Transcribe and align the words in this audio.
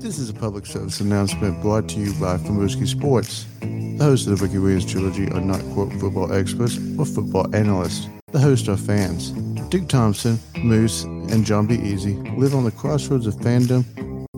This 0.00 0.18
is 0.18 0.30
a 0.30 0.34
public 0.34 0.64
service 0.64 1.00
announcement 1.00 1.60
brought 1.60 1.86
to 1.90 2.00
you 2.00 2.14
by 2.14 2.38
Famuski 2.38 2.88
Sports. 2.88 3.44
The 3.60 3.98
hosts 4.00 4.26
of 4.26 4.38
the 4.38 4.46
Ricky 4.46 4.56
Williams 4.56 4.90
trilogy 4.90 5.30
are 5.30 5.42
not 5.42 5.60
quote 5.74 5.92
football 5.92 6.32
experts 6.32 6.78
or 6.98 7.04
football 7.04 7.54
analysts. 7.54 8.08
The 8.32 8.38
hosts 8.38 8.66
are 8.70 8.78
fans. 8.78 9.32
Duke 9.68 9.90
Thompson, 9.90 10.38
Moose, 10.56 11.04
and 11.04 11.44
Jon 11.44 11.66
Be 11.66 11.76
Eazy 11.76 12.16
live 12.38 12.54
on 12.54 12.64
the 12.64 12.70
crossroads 12.70 13.26
of 13.26 13.34
fandom 13.34 13.84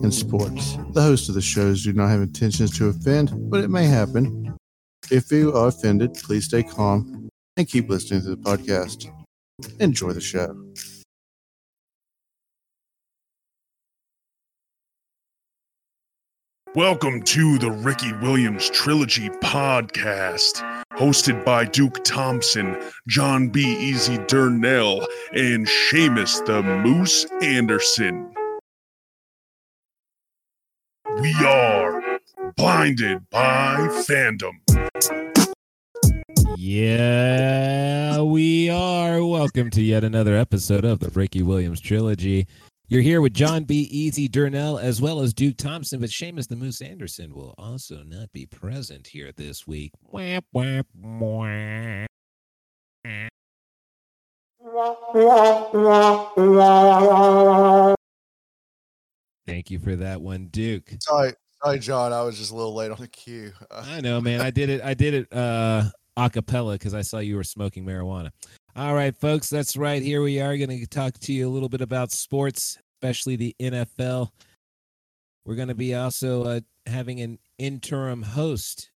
and 0.03 0.13
sports. 0.13 0.77
The 0.91 1.01
hosts 1.01 1.29
of 1.29 1.35
the 1.35 1.41
shows 1.41 1.85
do 1.85 1.93
not 1.93 2.09
have 2.09 2.21
intentions 2.21 2.77
to 2.77 2.89
offend, 2.89 3.31
but 3.49 3.63
it 3.63 3.69
may 3.69 3.85
happen. 3.85 4.57
If 5.09 5.31
you 5.31 5.53
are 5.53 5.69
offended, 5.69 6.13
please 6.15 6.43
stay 6.43 6.63
calm 6.63 7.29
and 7.55 7.69
keep 7.69 7.89
listening 7.89 8.21
to 8.23 8.35
the 8.35 8.35
podcast. 8.35 9.09
Enjoy 9.79 10.11
the 10.11 10.19
show. 10.19 10.57
Welcome 16.75 17.21
to 17.25 17.59
the 17.59 17.69
Ricky 17.69 18.11
Williams 18.13 18.67
Trilogy 18.71 19.29
podcast, 19.29 20.53
hosted 20.93 21.45
by 21.45 21.65
Duke 21.65 22.03
Thompson, 22.03 22.81
Jon 23.07 23.49
Be 23.49 23.63
Eazy 23.63 24.17
Durnell, 24.27 25.05
and 25.33 25.67
Seamus 25.67 26.43
the 26.47 26.63
Moose 26.63 27.27
Anderson. 27.43 28.33
We 31.21 31.35
are 31.45 32.19
blinded 32.57 33.29
by 33.29 33.75
fandom. 34.09 34.53
Yeah, 36.57 38.21
we 38.23 38.71
are. 38.71 39.23
Welcome 39.23 39.69
to 39.69 39.81
yet 39.83 40.03
another 40.03 40.35
episode 40.35 40.85
of 40.85 41.01
the 41.01 41.09
Ricky 41.09 41.43
Williams 41.43 41.81
Trilogy. 41.81 42.47
You're 42.93 43.01
here 43.01 43.21
with 43.21 43.33
Jon 43.33 43.63
Be 43.63 43.89
Eazy 43.91 44.29
Durnell 44.29 44.79
as 44.79 45.01
well 45.01 45.21
as 45.21 45.33
Duke 45.33 45.57
Thompson, 45.57 45.99
but 45.99 46.11
Seamus 46.11 46.47
the 46.47 46.55
Moose 46.55 46.79
Anderson 46.79 47.33
will 47.33 47.55
also 47.57 48.03
not 48.03 48.31
be 48.31 48.45
present 48.45 49.07
here 49.07 49.31
this 49.35 49.65
week. 49.65 49.93
Thank 59.47 59.71
you 59.71 59.79
for 59.79 59.95
that 59.95 60.21
one, 60.21 60.49
Duke. 60.51 60.91
Sorry, 60.99 61.33
sorry, 61.63 61.79
John. 61.79 62.13
I 62.13 62.21
was 62.21 62.37
just 62.37 62.51
a 62.51 62.55
little 62.55 62.75
late 62.75 62.91
on 62.91 62.99
the 62.99 63.07
queue. 63.07 63.53
Uh, 63.71 63.83
I 63.87 64.01
know, 64.01 64.21
man. 64.21 64.39
I 64.39 64.51
did 64.51 64.69
it. 64.69 64.83
I 64.83 64.93
did 64.93 65.15
it 65.15 65.33
uh 65.33 65.89
a 66.15 66.29
cappella 66.29 66.73
because 66.73 66.93
I 66.93 67.01
saw 67.01 67.19
you 67.19 67.35
were 67.35 67.43
smoking 67.43 67.85
marijuana. 67.85 68.29
All 68.75 68.93
right, 68.93 69.15
folks, 69.15 69.49
that's 69.49 69.77
right. 69.77 70.01
Here 70.01 70.21
we 70.21 70.39
are 70.41 70.57
going 70.57 70.69
to 70.69 70.87
talk 70.87 71.19
to 71.19 71.33
you 71.33 71.47
a 71.47 71.51
little 71.51 71.69
bit 71.69 71.81
about 71.81 72.11
sports, 72.11 72.79
especially 73.03 73.35
the 73.35 73.55
NFL. 73.59 74.29
We're 75.43 75.55
going 75.55 75.67
to 75.67 75.75
be 75.75 75.93
also 75.93 76.43
uh, 76.43 76.59
having 76.85 77.19
an 77.19 77.37
interim 77.57 78.21
host 78.21 78.91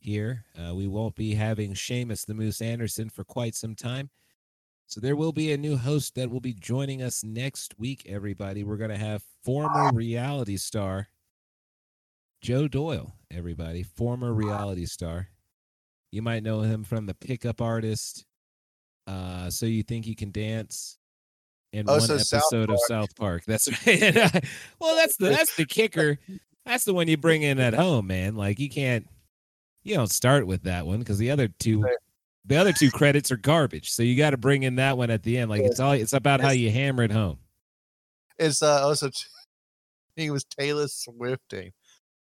here. 0.00 0.44
Uh, 0.58 0.74
we 0.74 0.88
won't 0.88 1.14
be 1.14 1.34
having 1.34 1.74
Seamus 1.74 2.26
the 2.26 2.34
Moose 2.34 2.60
Anderson 2.60 3.08
for 3.08 3.22
quite 3.22 3.54
some 3.54 3.76
time. 3.76 4.10
So 4.88 5.00
there 5.00 5.14
will 5.14 5.32
be 5.32 5.52
a 5.52 5.56
new 5.56 5.76
host 5.76 6.16
that 6.16 6.30
will 6.30 6.40
be 6.40 6.52
joining 6.52 7.00
us 7.00 7.22
next 7.22 7.78
week, 7.78 8.04
everybody. 8.08 8.64
We're 8.64 8.76
going 8.76 8.90
to 8.90 8.96
have 8.96 9.22
former 9.44 9.92
reality 9.92 10.56
star 10.56 11.08
Joe 12.42 12.66
Doyle, 12.66 13.14
everybody. 13.30 13.84
Former 13.84 14.34
reality 14.34 14.84
star. 14.84 15.28
You 16.10 16.22
might 16.22 16.42
know 16.42 16.62
him 16.62 16.82
from 16.82 17.06
the 17.06 17.14
pickup 17.14 17.62
artist. 17.62 18.26
Uh, 19.06 19.48
so 19.48 19.64
you 19.64 19.84
think 19.84 20.08
you 20.08 20.16
can 20.16 20.32
dance? 20.32 20.98
In 21.74 21.86
Oh, 21.88 21.92
one 21.94 22.00
so 22.02 22.18
South 22.18 22.42
episode 22.44 22.70
of 22.70 22.78
South 22.86 23.14
Park. 23.16 23.42
That's 23.46 23.68
right. 23.86 24.44
well, 24.78 24.96
that's 24.96 25.16
the 25.16 25.28
that's 25.30 25.56
the 25.56 25.66
kicker. 25.66 26.18
That's 26.64 26.84
the 26.84 26.94
one 26.94 27.08
you 27.08 27.16
bring 27.16 27.42
in 27.42 27.58
at 27.58 27.74
home, 27.74 28.06
man. 28.06 28.36
Like 28.36 28.58
you 28.60 28.70
can't 28.70 29.06
you 29.82 29.94
don't 29.94 30.10
start 30.10 30.46
with 30.46 30.62
that 30.62 30.86
one 30.86 31.00
because 31.00 31.18
the 31.18 31.30
other 31.30 31.48
two 31.48 31.84
the 32.46 32.56
other 32.56 32.72
two 32.72 32.90
credits 32.90 33.30
are 33.32 33.36
garbage. 33.36 33.90
So 33.90 34.02
you 34.02 34.16
got 34.16 34.30
to 34.30 34.36
bring 34.36 34.62
in 34.62 34.76
that 34.76 34.96
one 34.96 35.10
at 35.10 35.22
the 35.22 35.36
end. 35.38 35.50
Like 35.50 35.62
it's 35.62 35.80
all 35.80 35.92
it's 35.92 36.12
about 36.12 36.40
how 36.40 36.50
you 36.50 36.70
hammer 36.70 37.02
it 37.02 37.10
home. 37.10 37.38
it's 38.38 38.62
uh, 38.62 38.86
also, 38.86 39.08
t- 39.08 39.14
I 40.16 40.20
think 40.20 40.28
it 40.28 40.32
was 40.32 40.44
Taylor 40.44 40.86
Swifting. 40.86 41.72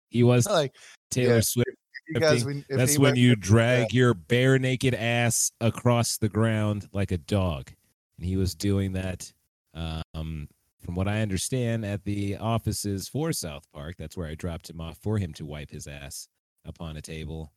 He 0.09 0.23
was 0.23 0.47
Like, 0.47 0.73
Taylor 1.11 1.35
yeah, 1.35 1.41
Swift. 1.41 1.69
you 2.07 2.19
guys, 2.19 2.43
when, 2.45 2.65
That's 2.69 2.97
when 2.97 3.15
you 3.15 3.35
drag 3.35 3.93
your 3.93 4.13
bare 4.13 4.57
naked 4.59 4.93
ass 4.95 5.51
across 5.61 6.17
the 6.17 6.29
ground 6.29 6.87
like 6.91 7.11
a 7.11 7.17
dog. 7.17 7.71
And 8.17 8.25
he 8.25 8.37
was 8.37 8.53
doing 8.55 8.93
that, 8.93 9.31
um, 9.73 10.47
from 10.83 10.95
what 10.95 11.07
I 11.07 11.21
understand, 11.21 11.85
at 11.85 12.03
the 12.03 12.37
offices 12.37 13.07
for 13.07 13.31
South 13.31 13.65
Park. 13.73 13.95
That's 13.97 14.17
where 14.17 14.27
I 14.27 14.35
dropped 14.35 14.69
him 14.69 14.81
off 14.81 14.97
for 14.97 15.17
him 15.17 15.33
to 15.33 15.45
wipe 15.45 15.71
his 15.71 15.87
ass 15.87 16.27
upon 16.65 16.97
a 16.97 17.01
table. 17.01 17.51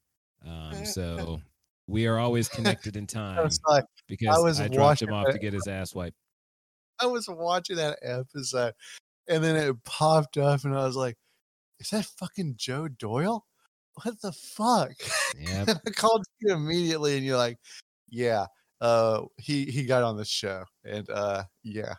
Um, 0.46 0.84
so 0.84 1.40
we 1.86 2.06
are 2.06 2.18
always 2.18 2.48
connected 2.48 2.96
in 2.96 3.06
time 3.06 3.48
like, 3.68 3.84
because 4.08 4.38
was 4.42 4.60
I 4.60 4.68
dropped 4.68 5.02
him 5.02 5.12
off 5.12 5.30
to 5.30 5.38
get 5.38 5.52
his 5.52 5.66
ass 5.66 5.94
wiped. 5.94 6.16
I 7.00 7.06
was 7.06 7.28
watching 7.28 7.76
that 7.76 7.98
episode 8.02 8.72
and 9.28 9.42
then 9.42 9.56
it 9.56 9.84
popped 9.84 10.38
up 10.38 10.64
and 10.64 10.74
I 10.74 10.84
was 10.84 10.96
like, 10.96 11.16
is 11.78 11.90
that 11.90 12.06
fucking 12.18 12.54
Joe 12.56 12.88
Doyle? 12.88 13.44
What 14.02 14.20
the 14.20 14.32
fuck? 14.32 14.92
Yeah, 15.38 15.64
and 15.68 15.80
I 15.86 15.90
called 15.90 16.24
you 16.40 16.54
immediately 16.54 17.16
and 17.16 17.26
you're 17.26 17.36
like, 17.36 17.58
yeah, 18.08 18.46
uh, 18.80 19.22
he, 19.36 19.66
he 19.66 19.84
got 19.84 20.02
on 20.02 20.16
the 20.16 20.24
show 20.24 20.64
and, 20.82 21.08
uh, 21.10 21.44
yeah. 21.62 21.94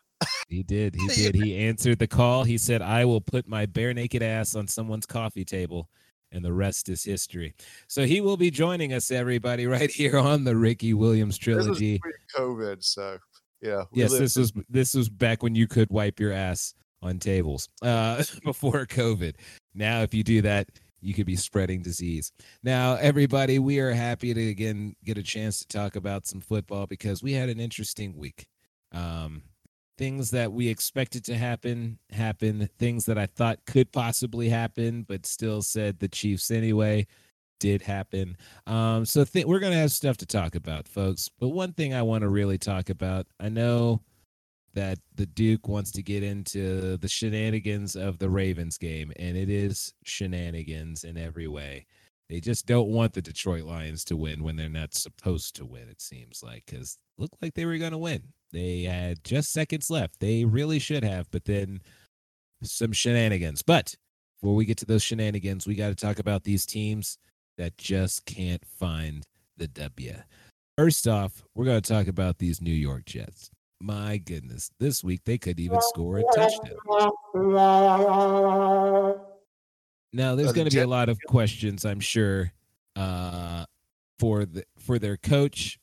He 0.50 0.64
did. 0.64 0.96
He 0.96 1.08
did. 1.16 1.36
He 1.36 1.58
answered 1.58 2.00
the 2.00 2.08
call. 2.08 2.44
He 2.44 2.58
said, 2.58 2.82
I 2.82 3.06
will 3.06 3.22
put 3.22 3.48
my 3.48 3.66
bare 3.66 3.94
naked 3.94 4.24
ass 4.24 4.56
on 4.56 4.68
someone's 4.68 5.06
coffee 5.06 5.46
table, 5.46 5.90
and 6.32 6.44
the 6.44 6.54
rest 6.54 6.90
is 6.90 7.04
history. 7.04 7.54
So 7.88 8.06
he 8.06 8.22
will 8.22 8.38
be 8.38 8.52
joining 8.52 8.94
us, 8.94 9.12
everybody, 9.12 9.68
right 9.68 9.92
here 9.92 10.18
on 10.18 10.44
the 10.44 10.56
Ricky 10.56 10.94
Williams 10.94 11.38
This 11.38 11.56
was 11.56 11.66
trilogy. 11.66 12.00
pre-COVID, 12.00 12.84
so 12.84 13.18
yeah. 13.62 13.84
Yes, 13.92 14.12
lived 14.12 14.24
this 14.24 14.36
was 14.36 14.54
this 14.70 14.94
was 14.94 15.10
back 15.10 15.44
when 15.44 15.56
you 15.56 15.68
could 15.68 15.90
wipe 15.90 16.20
your 16.20 16.32
ass 16.32 16.74
on 17.02 17.20
tables 17.20 17.70
uh, 17.82 18.24
before 18.44 18.86
COVID. 18.86 19.36
Now, 19.74 20.02
if 20.02 20.14
you 20.14 20.24
do 20.24 20.42
that, 20.42 20.68
you 21.02 21.14
could 21.14 21.26
be 21.26 21.36
spreading 21.36 21.82
disease. 21.82 22.32
Now, 22.64 22.96
everybody, 22.96 23.60
we 23.60 23.80
are 23.80 23.92
happy 23.92 24.34
to 24.34 24.50
again 24.50 24.96
get 25.04 25.18
a 25.18 25.24
chance 25.24 25.60
to 25.60 25.68
talk 25.68 25.96
about 25.96 26.26
some 26.26 26.42
football 26.42 26.88
because 26.88 27.22
we 27.22 27.34
had 27.34 27.50
an 27.50 27.60
interesting 27.60 28.16
week. 28.18 28.46
Um, 28.92 29.44
things 29.98 30.32
that 30.32 30.52
we 30.52 30.68
expected 30.68 31.24
to 31.26 31.36
happen 31.36 32.00
happen. 32.12 32.70
Things 32.78 33.06
that 33.06 33.18
I 33.18 33.26
thought 33.26 33.66
could 33.66 33.92
possibly 33.92 34.50
happen, 34.50 35.04
but 35.08 35.26
still 35.26 35.62
said 35.62 36.00
the 36.00 36.08
Chiefs 36.08 36.52
anyway, 36.52 37.08
did 37.60 37.82
happen. 37.82 38.38
Um, 38.66 39.06
so 39.06 39.24
th- 39.24 39.46
we're 39.46 39.60
gonna 39.60 39.76
have 39.76 39.92
stuff 39.92 40.18
to 40.18 40.26
talk 40.26 40.56
about, 40.56 40.88
folks. 40.88 41.30
But 41.40 41.50
one 41.50 41.74
thing 41.74 41.94
I 41.94 42.02
want 42.02 42.22
to 42.22 42.30
really 42.30 42.58
talk 42.58 42.90
about, 42.90 43.28
I 43.40 43.50
know 43.50 44.02
that 44.74 45.00
the 45.16 45.26
Duke 45.26 45.68
wants 45.68 45.92
to 45.94 46.04
get 46.04 46.22
into 46.22 46.98
the 46.98 47.08
shenanigans 47.08 47.96
of 47.96 48.20
the 48.20 48.30
Ravens 48.30 48.78
game, 48.78 49.12
and 49.18 49.36
it 49.36 49.50
is 49.50 49.94
shenanigans 50.04 51.04
in 51.04 51.18
every 51.18 51.48
way. 51.48 51.88
They 52.30 52.40
just 52.42 52.66
don't 52.66 52.90
want 52.90 53.14
the 53.14 53.22
Detroit 53.22 53.64
Lions 53.64 54.04
to 54.06 54.18
win 54.18 54.44
when 54.44 54.58
they're 54.58 54.68
not 54.68 54.94
supposed 54.94 55.56
to 55.56 55.66
win. 55.66 55.88
It 55.90 56.02
seems 56.02 56.44
like 56.44 56.66
because 56.66 56.98
looked 57.18 57.42
like 57.42 57.54
they 57.54 57.66
were 57.66 57.78
going 57.78 57.94
to 57.94 57.98
win. 57.98 58.24
They 58.52 58.84
had 58.84 59.24
just 59.24 59.52
seconds 59.52 59.90
left. 59.90 60.20
They 60.20 60.44
really 60.46 60.80
should 60.80 61.04
have, 61.04 61.32
but 61.32 61.46
then 61.46 61.80
some 62.64 62.92
shenanigans. 62.92 63.62
But 63.62 63.96
before 64.40 64.56
we 64.56 64.66
get 64.66 64.78
to 64.80 64.86
those 64.86 65.04
shenanigans, 65.04 65.66
we 65.68 65.76
got 65.76 65.90
to 65.90 65.96
talk 65.96 66.20
about 66.20 66.44
these 66.44 66.66
teams 66.66 67.18
that 67.58 67.78
just 67.78 68.26
can't 68.26 68.66
find 68.66 69.26
the 69.56 69.68
W. 69.68 70.16
First 70.78 71.08
off, 71.08 71.44
we're 71.56 71.66
going 71.66 71.82
to 71.82 71.94
talk 71.94 72.08
about 72.08 72.38
these 72.38 72.62
New 72.62 72.72
York 72.72 73.06
Jets. 73.06 73.50
My 73.80 74.18
goodness, 74.18 74.72
this 74.80 75.04
week 75.04 75.22
they 75.26 75.38
could 75.38 75.60
even 75.60 75.82
score 75.82 76.18
a 76.20 76.24
touchdown. 76.36 76.78
Now, 80.14 80.36
there's 80.36 80.54
going 80.54 80.70
to 80.70 80.76
be 80.76 80.82
a 80.82 80.88
lot 80.88 81.10
of 81.10 81.20
questions, 81.28 81.86
I'm 81.86 82.00
sure, 82.00 82.54
uh, 82.96 83.66
for 84.20 84.46
the 84.46 84.64
for 84.80 85.00
their 85.00 85.18
coach, 85.18 85.80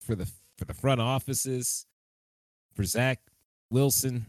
for 0.00 0.14
the 0.14 0.30
for 0.56 0.64
the 0.64 0.74
front 0.74 1.00
offices, 1.00 1.86
for 2.74 2.84
Zach 2.84 3.20
Wilson. 3.70 4.26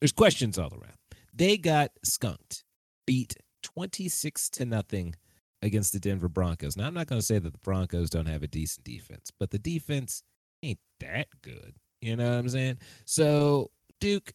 There's 0.00 0.12
questions 0.12 0.58
all 0.58 0.72
around. 0.72 0.96
They 1.32 1.56
got 1.56 1.92
skunked, 2.04 2.64
beat 3.06 3.36
26 3.62 4.50
to 4.50 4.64
nothing 4.64 5.14
against 5.62 5.92
the 5.92 5.98
Denver 5.98 6.28
Broncos. 6.28 6.76
Now, 6.76 6.86
I'm 6.86 6.94
not 6.94 7.06
going 7.06 7.20
to 7.20 7.26
say 7.26 7.38
that 7.38 7.52
the 7.52 7.58
Broncos 7.58 8.10
don't 8.10 8.26
have 8.26 8.42
a 8.42 8.46
decent 8.46 8.84
defense, 8.84 9.32
but 9.38 9.50
the 9.50 9.58
defense 9.58 10.22
ain't 10.62 10.78
that 11.00 11.28
good. 11.42 11.74
You 12.00 12.16
know 12.16 12.30
what 12.30 12.38
I'm 12.38 12.48
saying? 12.50 12.78
So, 13.06 13.70
Duke, 13.98 14.34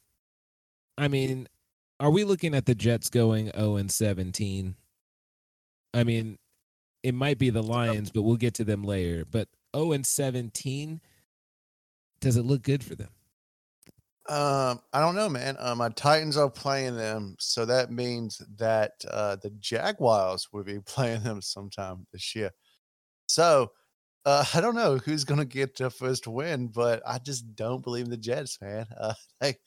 I 0.98 1.08
mean, 1.08 1.48
are 2.00 2.12
we 2.12 2.24
looking 2.24 2.56
at 2.56 2.66
the 2.66 2.76
Jets 2.76 3.10
going 3.10 3.52
0 3.52 3.76
and 3.76 3.92
17? 3.92 4.76
I 5.94 6.04
mean, 6.04 6.38
it 7.04 7.14
might 7.14 7.38
be 7.38 7.50
the 7.50 7.64
Lions, 7.64 8.12
but 8.12 8.22
we'll 8.22 8.38
get 8.38 8.54
to 8.56 8.64
them 8.64 8.84
later. 8.84 9.26
But 9.30 9.48
0 9.76 9.94
and 9.94 10.06
17, 10.06 11.02
does 12.20 12.38
it 12.38 12.44
look 12.44 12.62
good 12.62 12.84
for 12.84 12.96
them? 12.96 13.10
Um, 14.28 14.80
I 14.94 15.00
don't 15.00 15.16
know, 15.16 15.28
man. 15.28 15.58
Uh, 15.60 15.74
my 15.74 15.90
Titans 15.90 16.38
are 16.38 16.52
playing 16.52 16.96
them, 16.96 17.36
so 17.40 17.66
that 17.66 17.92
means 17.92 18.40
that 18.58 18.92
uh, 19.10 19.38
the 19.38 19.50
Jaguars 19.60 20.48
will 20.54 20.64
be 20.64 20.80
playing 20.86 21.24
them 21.24 21.42
sometime 21.42 22.06
this 22.14 22.36
year. 22.36 22.52
So 23.28 23.72
uh, 24.26 24.46
I 24.54 24.62
don't 24.62 24.76
know 24.76 24.98
who's 24.98 25.24
gonna 25.24 25.46
get 25.46 25.76
the 25.76 25.90
first 25.90 26.28
win, 26.28 26.68
but 26.68 27.02
I 27.08 27.18
just 27.18 27.56
don't 27.56 27.84
believe 27.84 28.06
in 28.06 28.12
the 28.12 28.18
Jets, 28.18 28.60
man. 28.62 28.86
Uh, 29.00 29.14
like, 29.42 29.60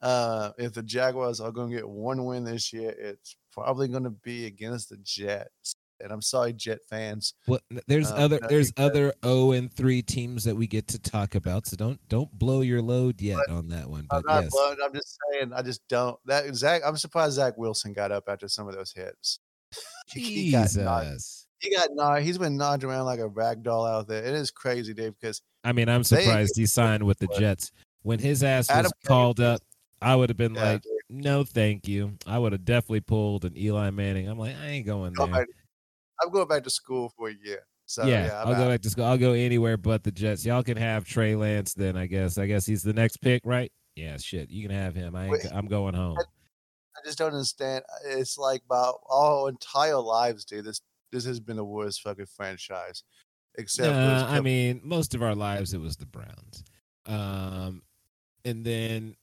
uh, 0.00 0.50
if 0.58 0.72
the 0.74 0.82
Jaguars 0.82 1.40
are 1.40 1.52
gonna 1.52 1.74
get 1.74 1.88
one 1.88 2.24
win 2.24 2.44
this 2.44 2.72
year, 2.72 2.94
it's 2.98 3.36
probably 3.52 3.88
gonna 3.88 4.10
be 4.10 4.46
against 4.46 4.88
the 4.90 4.96
Jets. 4.98 5.74
And 6.00 6.12
I'm 6.12 6.22
sorry, 6.22 6.52
Jet 6.52 6.78
fans. 6.88 7.34
Well, 7.48 7.58
there's 7.88 8.12
Um, 8.12 8.18
other 8.20 8.38
there's 8.48 8.72
other 8.76 9.12
0 9.24 9.50
and 9.50 9.72
3 9.74 10.00
teams 10.02 10.44
that 10.44 10.54
we 10.54 10.68
get 10.68 10.86
to 10.88 10.98
talk 11.00 11.34
about. 11.34 11.66
So 11.66 11.76
don't 11.76 11.98
don't 12.08 12.30
blow 12.38 12.60
your 12.60 12.80
load 12.80 13.20
yet 13.20 13.48
on 13.48 13.66
that 13.70 13.90
one. 13.90 14.06
I'm 14.12 14.22
But 14.22 14.32
not 14.32 14.42
yes. 14.44 14.52
blown. 14.52 14.76
I'm 14.84 14.92
just 14.94 15.18
saying. 15.32 15.52
I 15.52 15.62
just 15.62 15.80
don't. 15.88 16.16
That 16.26 16.54
Zach. 16.54 16.82
I'm 16.86 16.96
surprised 16.96 17.34
Zach 17.34 17.58
Wilson 17.58 17.92
got 17.92 18.12
up 18.12 18.24
after 18.28 18.46
some 18.46 18.68
of 18.68 18.74
those 18.76 18.92
hits. 18.92 19.40
He 20.14 20.52
got 20.52 20.74
knocked. 20.76 21.06
Jesus. 21.06 21.46
He 21.58 21.74
got 21.74 21.88
knocked. 21.92 22.22
He's 22.22 22.38
been 22.38 22.56
knocked 22.56 22.84
around 22.84 23.04
like 23.04 23.18
a 23.18 23.26
rag 23.28 23.64
doll 23.64 23.84
out 23.84 24.06
there. 24.06 24.22
It 24.24 24.34
is 24.34 24.52
crazy, 24.52 24.94
Dave. 24.94 25.14
Because 25.20 25.42
I 25.64 25.72
mean, 25.72 25.88
I'm 25.88 26.02
They- 26.04 26.22
surprised 26.24 26.56
he 26.56 26.66
signed 26.78 27.02
with 27.02 27.18
the 27.18 27.26
Jets. 27.36 27.72
When 28.02 28.20
his 28.20 28.44
ass 28.44 28.68
was 28.70 28.86
Gase 28.86 29.06
called 29.08 29.40
up, 29.40 29.60
I 30.00 30.14
would 30.16 30.30
have 30.30 30.36
been 30.36 30.54
yeah, 30.54 30.72
like, 30.72 30.82
dude, 30.82 30.92
"No, 31.08 31.44
thank 31.44 31.88
you." 31.88 32.16
I 32.26 32.38
would 32.38 32.52
have 32.52 32.64
definitely 32.64 33.00
pulled 33.00 33.44
an 33.44 33.56
Eli 33.56 33.90
Manning. 33.90 34.28
I'm 34.28 34.38
like, 34.38 34.56
I 34.56 34.66
ain't 34.68 34.86
going 34.86 35.12
there. 35.14 35.46
I'm 36.20 36.30
going 36.30 36.48
back 36.48 36.64
to 36.64 36.70
school 36.70 37.12
for 37.16 37.28
a 37.28 37.34
year. 37.44 37.66
So 37.86 38.04
yeah, 38.04 38.26
yeah, 38.26 38.42
I'll 38.42 38.54
go 38.54 38.68
back 38.68 38.82
to 38.82 38.90
school. 38.90 39.04
I'll 39.04 39.18
go 39.18 39.32
anywhere 39.32 39.76
but 39.76 40.04
the 40.04 40.12
Jets. 40.12 40.44
Y'all 40.44 40.62
can 40.62 40.76
have 40.76 41.06
Trey 41.06 41.34
Lance 41.34 41.72
then. 41.74 41.96
I 41.96 42.06
guess. 42.06 42.36
I 42.36 42.46
guess 42.46 42.66
he's 42.66 42.82
the 42.82 42.92
next 42.92 43.18
pick, 43.18 43.42
right? 43.44 43.72
Yeah, 43.96 44.16
shit. 44.18 44.50
You 44.50 44.66
can 44.68 44.76
have 44.76 44.94
him. 44.94 45.16
I 45.16 45.24
ain't, 45.24 45.32
Wait, 45.32 45.46
I'm 45.52 45.66
going 45.66 45.94
home. 45.94 46.18
I 46.18 47.00
just 47.04 47.18
don't 47.18 47.32
understand. 47.32 47.84
It's 48.04 48.36
like 48.36 48.62
about 48.64 49.00
our 49.10 49.48
entire 49.48 49.98
lives, 49.98 50.44
dude. 50.44 50.64
This 50.64 50.80
this 51.12 51.24
has 51.24 51.40
been 51.40 51.56
the 51.56 51.64
worst 51.64 52.02
fucking 52.02 52.26
franchise. 52.26 53.04
Except 53.56 53.88
Nah, 53.88 54.26
I 54.28 54.40
mean, 54.40 54.80
most 54.84 55.14
of 55.14 55.22
our 55.22 55.34
lives 55.34 55.74
it 55.74 55.80
was 55.80 55.96
the 55.96 56.06
Browns. 56.06 56.64
Um, 57.06 57.82
and 58.44 58.64
then 58.64 59.16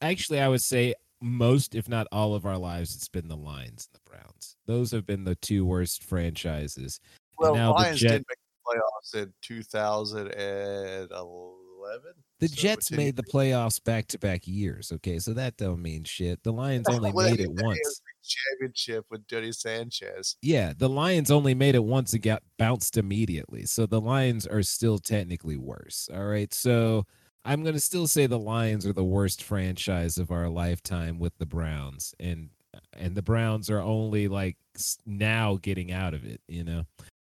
actually, 0.00 0.40
I 0.40 0.48
would 0.48 0.62
say 0.62 0.94
most, 1.20 1.74
if 1.74 1.88
not 1.88 2.06
all 2.12 2.34
of 2.34 2.46
our 2.46 2.56
lives, 2.58 2.94
it's 2.94 3.08
been 3.08 3.26
the 3.28 3.36
Lions 3.36 3.88
and 3.92 4.00
the 4.00 4.10
Browns. 4.10 4.56
Those 4.66 4.90
have 4.92 5.04
been 5.06 5.24
the 5.24 5.34
two 5.36 5.64
worst 5.66 6.04
franchises. 6.04 7.00
well, 7.38 7.54
now 7.54 7.72
the 7.72 7.80
Lions 7.82 8.00
Jet- 8.00 8.08
did 8.08 8.24
make 8.28 8.38
the 8.38 8.44
playoffs 8.66 9.14
in 9.22 9.32
2011. 9.42 12.12
The 12.40 12.48
So 12.48 12.54
Jets 12.54 12.90
made 12.92 13.16
the 13.16 13.24
playoffs 13.24 13.82
back 13.82 14.06
to 14.08 14.18
back 14.18 14.46
years. 14.46 14.92
Okay, 14.92 15.18
so 15.18 15.32
that 15.34 15.56
don't 15.56 15.82
mean 15.82 16.04
shit. 16.04 16.40
The 16.44 16.52
Lions 16.52 16.88
only 16.88 17.10
made 17.12 17.40
it 17.40 17.50
once. 17.50 18.00
Championship 18.22 19.06
with 19.10 19.26
Dirty 19.26 19.52
Sanchez. 19.52 20.36
Yeah, 20.42 20.72
the 20.76 20.88
Lions 20.88 21.30
only 21.30 21.54
made 21.54 21.74
it 21.74 21.82
once 21.82 22.12
and 22.12 22.22
got 22.22 22.42
bounced 22.58 22.98
immediately. 22.98 23.64
So 23.64 23.86
the 23.86 24.00
Lions 24.00 24.46
are 24.46 24.62
still 24.62 24.98
technically 24.98 25.56
worse. 25.56 26.08
All 26.12 26.26
right. 26.26 26.52
So 26.52 27.06
I'm 27.48 27.62
going 27.62 27.74
to 27.74 27.80
still 27.80 28.06
say 28.06 28.26
the 28.26 28.38
Lions 28.38 28.86
are 28.86 28.92
the 28.92 29.02
worst 29.02 29.42
franchise 29.42 30.18
of 30.18 30.30
our 30.30 30.50
lifetime 30.50 31.18
with 31.18 31.32
the 31.38 31.46
Browns 31.46 32.14
and 32.20 32.50
and 32.92 33.14
the 33.14 33.22
Browns 33.22 33.70
are 33.70 33.80
only 33.80 34.28
like 34.28 34.58
now 35.06 35.58
getting 35.62 35.90
out 35.90 36.12
of 36.12 36.26
it, 36.26 36.42
you 36.46 36.62
know. 36.62 36.84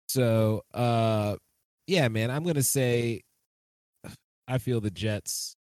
So, 0.09 0.65
uh 0.75 1.37
yeah, 1.87 2.09
man, 2.09 2.33
I'm 2.33 2.43
going 2.43 2.57
to 2.57 2.65
say 2.65 3.23
I 4.49 4.59
feel 4.59 4.81
the 4.81 4.91
Jets 4.91 5.55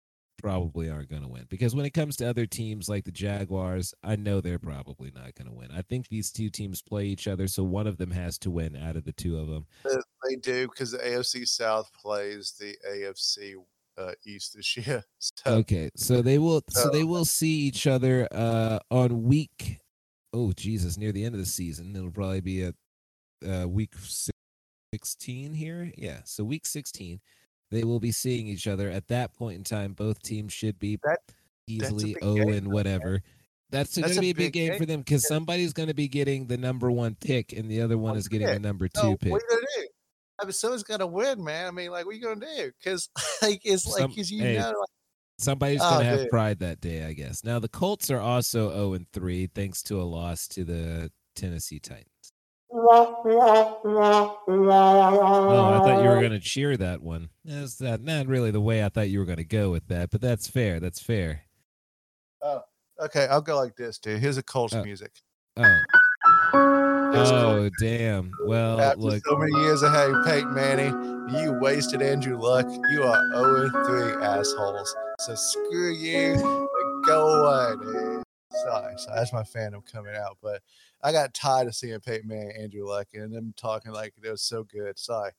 probably 0.42 0.90
aren't 0.90 1.10
going 1.10 1.22
to 1.22 1.28
win 1.28 1.46
because 1.50 1.76
when 1.76 1.86
it 1.86 1.94
comes 1.94 2.16
to 2.18 2.30
other 2.30 2.46
teams 2.46 2.88
like 2.88 3.04
the 3.04 3.12
Jaguars, 3.12 3.94
I 4.04 4.16
know 4.16 4.40
they're 4.40 4.58
probably 4.58 5.12
not 5.14 5.36
going 5.36 5.50
to 5.50 5.54
win. 5.54 5.70
I 5.76 5.82
think 5.82 6.08
these 6.08 6.32
two 6.32 6.50
teams 6.50 6.82
play 6.82 7.06
each 7.06 7.28
other, 7.28 7.48
so 7.48 7.64
one 7.64 7.88
of 7.88 7.98
them 7.98 8.12
has 8.12 8.38
to 8.40 8.52
win 8.52 8.78
out 8.78 8.96
of 8.96 9.04
the 9.04 9.12
two 9.12 9.38
of 9.38 9.48
them. 9.48 9.66
They 9.84 10.36
do 10.38 10.68
because 10.68 10.92
the 10.92 11.00
AFC 11.00 11.46
South 11.46 11.92
plays 11.94 12.54
the 12.58 12.76
AFC 12.90 13.56
uh, 13.98 14.12
East 14.26 14.56
this 14.56 14.78
year. 14.78 15.04
So 15.20 15.56
Okay, 15.56 15.90
so 15.96 16.22
they 16.22 16.38
will, 16.38 16.62
so 16.70 16.90
they 16.90 17.04
will 17.04 17.26
see 17.26 17.50
each 17.60 17.88
other 17.88 18.28
uh 18.32 18.80
on 18.92 19.24
week. 19.24 19.80
Oh 20.34 20.52
Jesus, 20.54 20.98
near 20.98 21.12
the 21.12 21.24
end 21.24 21.36
of 21.36 21.40
the 21.40 21.46
season, 21.48 21.96
it'll 21.96 22.12
probably 22.12 22.42
be 22.42 22.64
at 22.64 22.76
uh, 23.48 23.68
week 23.68 23.94
sixteen 24.94 25.54
here. 25.54 25.92
Yeah, 25.98 26.20
so 26.26 26.44
week 26.44 26.66
sixteen, 26.66 27.22
they 27.72 27.84
will 27.84 28.00
be 28.00 28.12
seeing 28.12 28.48
each 28.48 28.68
other. 28.68 28.90
At 28.90 29.08
that 29.08 29.34
point 29.34 29.58
in 29.58 29.64
time, 29.64 29.94
both 29.94 30.22
teams 30.22 30.54
should 30.54 30.80
be 30.80 31.00
That- 31.04 31.20
easily 31.68 32.16
oh 32.22 32.50
and 32.50 32.72
whatever. 32.72 33.22
That's, 33.72 33.98
going 33.98 34.14
to 34.14 34.22
be 34.22 34.30
a 34.30 34.34
big 34.34 34.38
big 34.38 34.54
game 34.54 34.70
game. 34.70 34.80
for 34.80 34.86
them 34.86 35.00
because 35.02 35.28
somebody's 35.28 35.74
going 35.74 35.90
to 35.90 35.96
be 35.96 36.08
getting 36.08 36.46
the 36.46 36.56
number 36.56 36.92
one 36.92 37.16
pick, 37.16 37.52
and 37.52 37.70
the 37.70 37.82
other 37.82 37.98
one 37.98 38.16
is 38.16 38.28
getting 38.28 38.48
the 38.48 38.54
pick. 38.54 38.62
number 38.62 38.88
no, 38.96 39.02
two 39.02 39.18
pick. 39.18 39.32
what 39.32 39.42
are 39.42 39.46
you 39.50 39.58
gonna 39.58 39.68
do? 39.76 39.88
I 40.42 40.46
mean, 40.46 40.52
someone's 40.54 40.84
gonna 40.84 41.08
win, 41.08 41.44
man. 41.44 41.68
I 41.68 41.72
mean, 41.72 41.92
like, 41.92 42.06
what 42.06 42.12
are 42.14 42.18
you 42.18 42.24
gonna 42.24 42.46
do? 42.58 42.72
Because 42.78 43.10
like 43.42 43.62
it's 43.64 43.88
like 43.88 44.10
because 44.10 44.30
you 44.32 44.42
hey, 44.42 44.58
know, 44.58 44.68
like, 44.68 44.90
Somebody's 45.38 45.82
Oh, 45.84 45.90
gonna 45.90 46.06
have 46.06 46.20
dude. 46.22 46.30
pride 46.30 46.60
that 46.60 46.80
day, 46.80 47.04
I 47.06 47.12
guess. 47.14 47.44
Now 47.44 47.60
the 47.60 47.68
Colts 47.68 48.10
are 48.10 48.22
also 48.22 48.70
0 48.72 48.94
and 48.94 49.06
3 49.12 49.48
thanks 49.48 49.84
to 49.84 50.00
a 50.02 50.04
loss 50.04 50.48
to 50.50 50.64
the 50.64 51.12
Tennessee 51.36 51.80
Titans. 51.80 52.08
Oh, 52.72 53.22
I 55.74 55.80
thought 55.80 56.04
you 56.04 56.10
were 56.10 56.22
gonna 56.22 56.40
cheer 56.40 56.78
that 56.78 57.02
one. 57.02 57.30
That's 57.44 57.76
that 57.78 58.02
not 58.02 58.28
really 58.28 58.52
the 58.52 58.62
way 58.62 58.84
I 58.84 58.90
thought 58.90 59.10
you 59.10 59.20
were 59.20 59.26
gonna 59.26 59.44
go 59.44 59.72
with 59.72 59.88
that, 59.88 60.10
but 60.10 60.22
that's 60.22 60.48
fair. 60.48 60.80
That's 60.80 61.02
fair. 61.02 61.44
Oh, 62.42 62.62
okay, 63.02 63.28
I'll 63.28 63.42
go 63.42 63.56
like 63.58 63.76
this, 63.76 63.98
dude. 64.00 64.20
Here's 64.20 64.38
a 64.38 64.44
Colts 64.44 64.74
Oh. 64.74 64.84
music. 64.84 65.12
Oh. 65.58 65.80
Oh 67.18 67.70
damn. 67.80 68.32
Well 68.46 68.80
After 68.80 69.00
look 69.00 69.26
so 69.26 69.38
many 69.38 69.52
years 69.64 69.82
of 69.84 69.92
hey 69.94 70.12
Peyton 70.26 70.54
Manning, 70.54 71.40
you 71.40 71.54
wasted 71.60 72.02
Andrew 72.02 72.38
Luck. 72.38 72.68
You 72.92 73.04
are 73.04 73.22
0 73.34 73.70
3 74.16 74.24
assholes. 74.24 74.96
So 75.22 75.36
screw 75.36 75.94
you. 75.94 76.36
Go 77.06 77.28
away, 77.28 77.76
dude. 77.82 78.24
Sorry, 78.64 78.94
so 78.98 79.12
that's 79.16 79.34
my 79.34 79.44
fandom 79.44 79.82
coming 79.92 80.16
out. 80.16 80.38
But 80.42 80.62
I 81.04 81.12
got 81.12 81.34
tired 81.34 81.68
of 81.68 81.76
seeing 81.76 82.00
Peyton 82.00 82.28
Manning, 82.28 82.54
Andrew 82.60 82.88
Luck, 82.88 83.08
and 83.14 83.34
them 83.34 83.54
talking 83.58 83.92
like 83.92 84.14
it 84.22 84.30
was 84.30 84.42
so 84.42 84.64
good. 84.64 84.98
Sorry. 84.98 85.32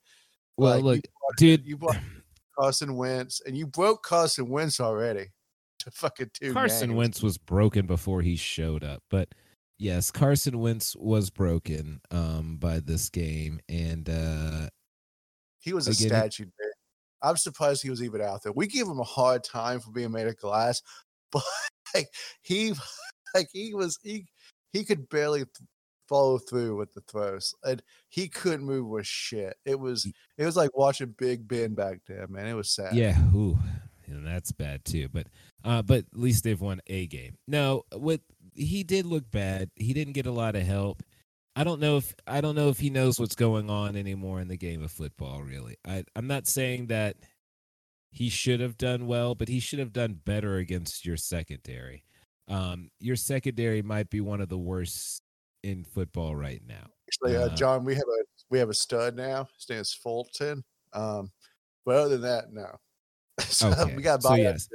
well 0.56 0.75
Like, 0.75 0.81
you 0.81 0.84
look, 0.87 1.00
brought- 1.02 1.37
dude 1.38 1.67
you 1.67 1.76
brought 1.76 1.99
Carson 2.58 2.94
Wentz, 2.96 3.43
and 3.46 3.56
you 3.56 3.67
broke 3.67 4.02
Carson 4.02 4.49
Wentz 4.49 4.81
already. 4.81 5.26
To 5.81 5.90
fucking 5.93 6.31
two. 6.32 6.52
Carson 6.52 6.88
games. 6.88 6.99
Wentz 6.99 7.23
was 7.23 7.38
broken 7.38 7.87
before 7.87 8.21
he 8.23 8.35
showed 8.35 8.83
up, 8.83 9.04
but 9.09 9.28
yes, 9.78 10.11
Carson 10.11 10.59
Wentz 10.61 10.95
was 10.97 11.30
broken 11.30 12.00
um 12.11 12.56
by 12.59 12.80
this 12.80 13.09
game 13.09 13.61
and 13.68 14.09
uh 14.09 14.68
He 15.61 15.73
was 15.73 15.87
a 15.88 15.90
Again, 15.90 16.02
he- 16.02 16.09
statue. 16.09 16.50
I'm 17.23 17.37
surprised 17.37 17.83
he 17.83 17.90
was 17.90 18.02
even 18.02 18.21
out 18.21 18.42
there. 18.42 18.52
We 18.52 18.66
give 18.66 18.87
him 18.87 19.00
a 19.00 19.04
hard 19.04 19.42
time 19.42 19.80
for 19.80 19.90
being 19.90 20.12
made 20.12 20.26
of 20.26 20.37
glass, 20.37 20.83
but 21.33 21.42
like 21.95 22.09
he, 22.42 22.75
like 23.35 23.49
he 23.52 23.75
was 23.75 23.99
he 24.02 24.26
he 24.73 24.85
could 24.85 25.09
barely 25.09 25.40
th- 25.40 25.68
follow 26.09 26.38
through 26.38 26.76
with 26.76 26.92
the 26.92 27.00
throws, 27.11 27.54
and 27.64 27.83
he 28.11 28.28
couldn't 28.28 28.64
move 28.66 28.87
with 28.87 29.06
shit. 29.06 29.56
It 29.64 29.80
was 29.80 30.06
it 30.37 30.45
was 30.45 30.56
like 30.56 30.76
watching 30.76 31.14
Big 31.18 31.49
Ben 31.49 31.75
back 31.75 32.00
there, 32.06 32.26
man. 32.28 32.47
It 32.47 32.54
was 32.54 32.71
sad. 32.71 32.95
Yeah, 32.95 33.18
ooh, 33.35 33.59
you 34.06 34.14
know, 34.14 34.30
that's 34.30 34.52
bad 34.52 34.85
too. 34.85 35.09
But 35.09 35.26
uh, 35.64 35.83
but 35.83 36.00
at 36.12 36.18
least 36.18 36.45
they've 36.45 36.61
won 36.61 36.80
a 36.87 37.06
game. 37.06 37.38
No, 37.49 37.85
what 37.92 38.21
he 38.57 38.83
did 38.83 39.07
look 39.07 39.31
bad. 39.31 39.71
He 39.75 39.93
didn't 39.93 40.15
get 40.15 40.27
a 40.27 40.33
lot 40.33 40.57
of 40.57 40.63
help. 40.63 41.03
I 41.55 41.65
don't 41.65 41.81
know 41.81 41.97
if 41.97 42.15
I 42.27 42.41
don't 42.41 42.55
know 42.55 42.69
if 42.69 42.79
he 42.79 42.91
knows 42.91 43.19
what's 43.19 43.35
going 43.35 43.71
on 43.71 43.97
anymore 43.97 44.41
in 44.41 44.49
the 44.49 44.59
game 44.59 44.83
of 44.83 44.91
football. 44.91 45.43
Really, 45.43 45.77
I 45.87 46.05
I'm 46.15 46.27
not 46.27 46.47
saying 46.47 46.89
that 46.89 47.17
he 48.11 48.29
should 48.29 48.61
have 48.61 48.77
done 48.77 49.07
well, 49.07 49.35
but 49.35 49.49
he 49.49 49.61
should 49.61 49.79
have 49.79 49.93
done 49.93 50.21
better 50.25 50.57
against 50.57 51.05
your 51.05 51.17
secondary. 51.17 52.05
Um, 52.49 52.91
your 53.01 53.17
secondary 53.17 53.83
might 53.83 54.11
be 54.11 54.21
one 54.21 54.41
of 54.41 54.49
the 54.49 54.59
worst 54.59 55.23
in 55.63 55.85
football 55.85 56.37
right 56.37 56.63
now. 56.67 56.87
Actually, 57.09 57.37
uh, 57.37 57.47
Uh, 57.47 57.55
John, 57.57 57.85
we 57.85 57.95
have 57.95 58.05
a 58.05 58.25
we 58.51 58.59
have 58.59 58.71
a 58.71 58.75
stud 58.75 59.17
now. 59.17 59.49
His 59.69 59.95
Fulton. 59.95 60.63
Um, 60.93 61.31
but 61.85 61.97
other 61.97 62.11
than 62.11 62.23
that, 62.23 62.53
no. 62.53 62.67
so 63.41 63.71
Okay, 63.71 63.95
we 63.97 64.03
got 64.03 64.23
so 64.23 64.31
by 64.31 64.39
yes. 64.39 64.69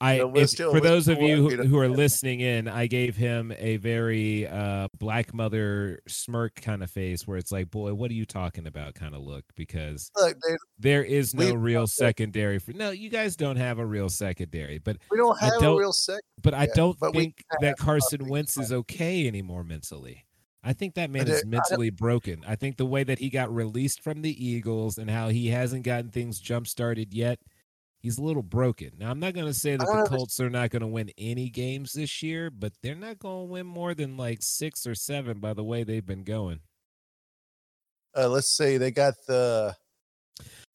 I 0.00 0.18
So 0.18 0.32
if- 0.36 0.50
still- 0.50 0.70
for 0.72 0.80
those 0.80 1.08
of 1.08 1.22
you 1.22 1.48
who, 1.48 1.62
who 1.64 1.78
are 1.78 1.88
listening 1.88 2.40
in, 2.40 2.66
I 2.68 2.86
gave 2.88 3.16
him 3.16 3.52
a 3.58 3.76
very 3.76 4.46
uh, 4.46 4.88
black 4.98 5.32
mother 5.32 6.00
smirk 6.08 6.56
kind 6.56 6.82
of 6.82 6.90
face, 6.90 7.26
where 7.26 7.38
it's 7.38 7.52
like, 7.52 7.70
"Boy, 7.70 7.94
what 7.94 8.10
are 8.10 8.14
you 8.14 8.26
talking 8.26 8.66
about?" 8.66 8.94
kind 8.94 9.14
of 9.14 9.22
look, 9.22 9.44
because 9.54 10.10
Look, 10.16 10.36
there 10.78 11.04
is 11.04 11.32
no 11.32 11.54
real 11.54 11.86
secondary 11.86 12.58
for. 12.58 12.72
No, 12.72 12.90
you 12.90 13.08
guys 13.08 13.36
don't 13.36 13.56
have 13.56 13.78
a 13.78 13.86
real 13.86 14.08
secondary, 14.10 14.78
but 14.78 14.96
we 15.10 15.16
don't 15.16 15.38
have 15.40 15.54
a 15.56 15.60
don't- 15.60 15.78
real 15.78 15.92
sec. 15.92 16.20
but 16.42 16.54
I 16.54 16.66
don't 16.74 16.98
think 17.12 17.42
that 17.60 17.76
Carson 17.78 18.28
Wentz 18.28 18.58
is 18.58 18.72
okay 18.72 19.26
anymore 19.28 19.62
mentally. 19.64 20.26
I 20.66 20.72
think 20.72 20.94
that 20.94 21.10
man 21.10 21.28
is 21.28 21.44
mentally 21.44 21.90
broken. 21.90 22.42
I 22.46 22.56
think 22.56 22.78
the 22.78 22.86
way 22.86 23.04
that 23.04 23.18
he 23.18 23.28
got 23.30 23.54
released 23.54 24.02
from 24.02 24.22
the 24.22 24.44
Eagles 24.46 24.96
and 24.98 25.10
how 25.10 25.28
he 25.28 25.48
hasn't 25.48 25.84
gotten 25.84 26.10
things 26.10 26.40
jump 26.40 26.66
started 26.66 27.12
yet, 27.12 27.38
he's 28.04 28.18
a 28.18 28.22
little 28.22 28.42
broken. 28.42 28.90
Now, 28.98 29.10
I'm 29.10 29.18
not 29.18 29.32
going 29.32 29.46
to 29.46 29.54
say 29.54 29.76
that 29.76 29.86
the 29.86 30.06
Colts 30.08 30.38
are 30.38 30.50
not 30.50 30.68
going 30.68 30.82
to 30.82 30.86
win 30.86 31.10
any 31.16 31.48
games 31.48 31.94
this 31.94 32.22
year, 32.22 32.50
but 32.50 32.74
they're 32.82 32.94
not 32.94 33.18
going 33.18 33.46
to 33.48 33.52
win 33.52 33.66
more 33.66 33.94
than 33.94 34.18
like 34.18 34.38
six 34.42 34.86
or 34.86 34.94
seven 34.94 35.40
by 35.40 35.54
the 35.54 35.64
way 35.64 35.82
they've 35.84 36.04
been 36.04 36.22
going. 36.22 36.60
Uh, 38.16 38.28
let's 38.28 38.54
see. 38.54 38.76
They 38.76 38.90
got 38.90 39.14
the 39.26 39.74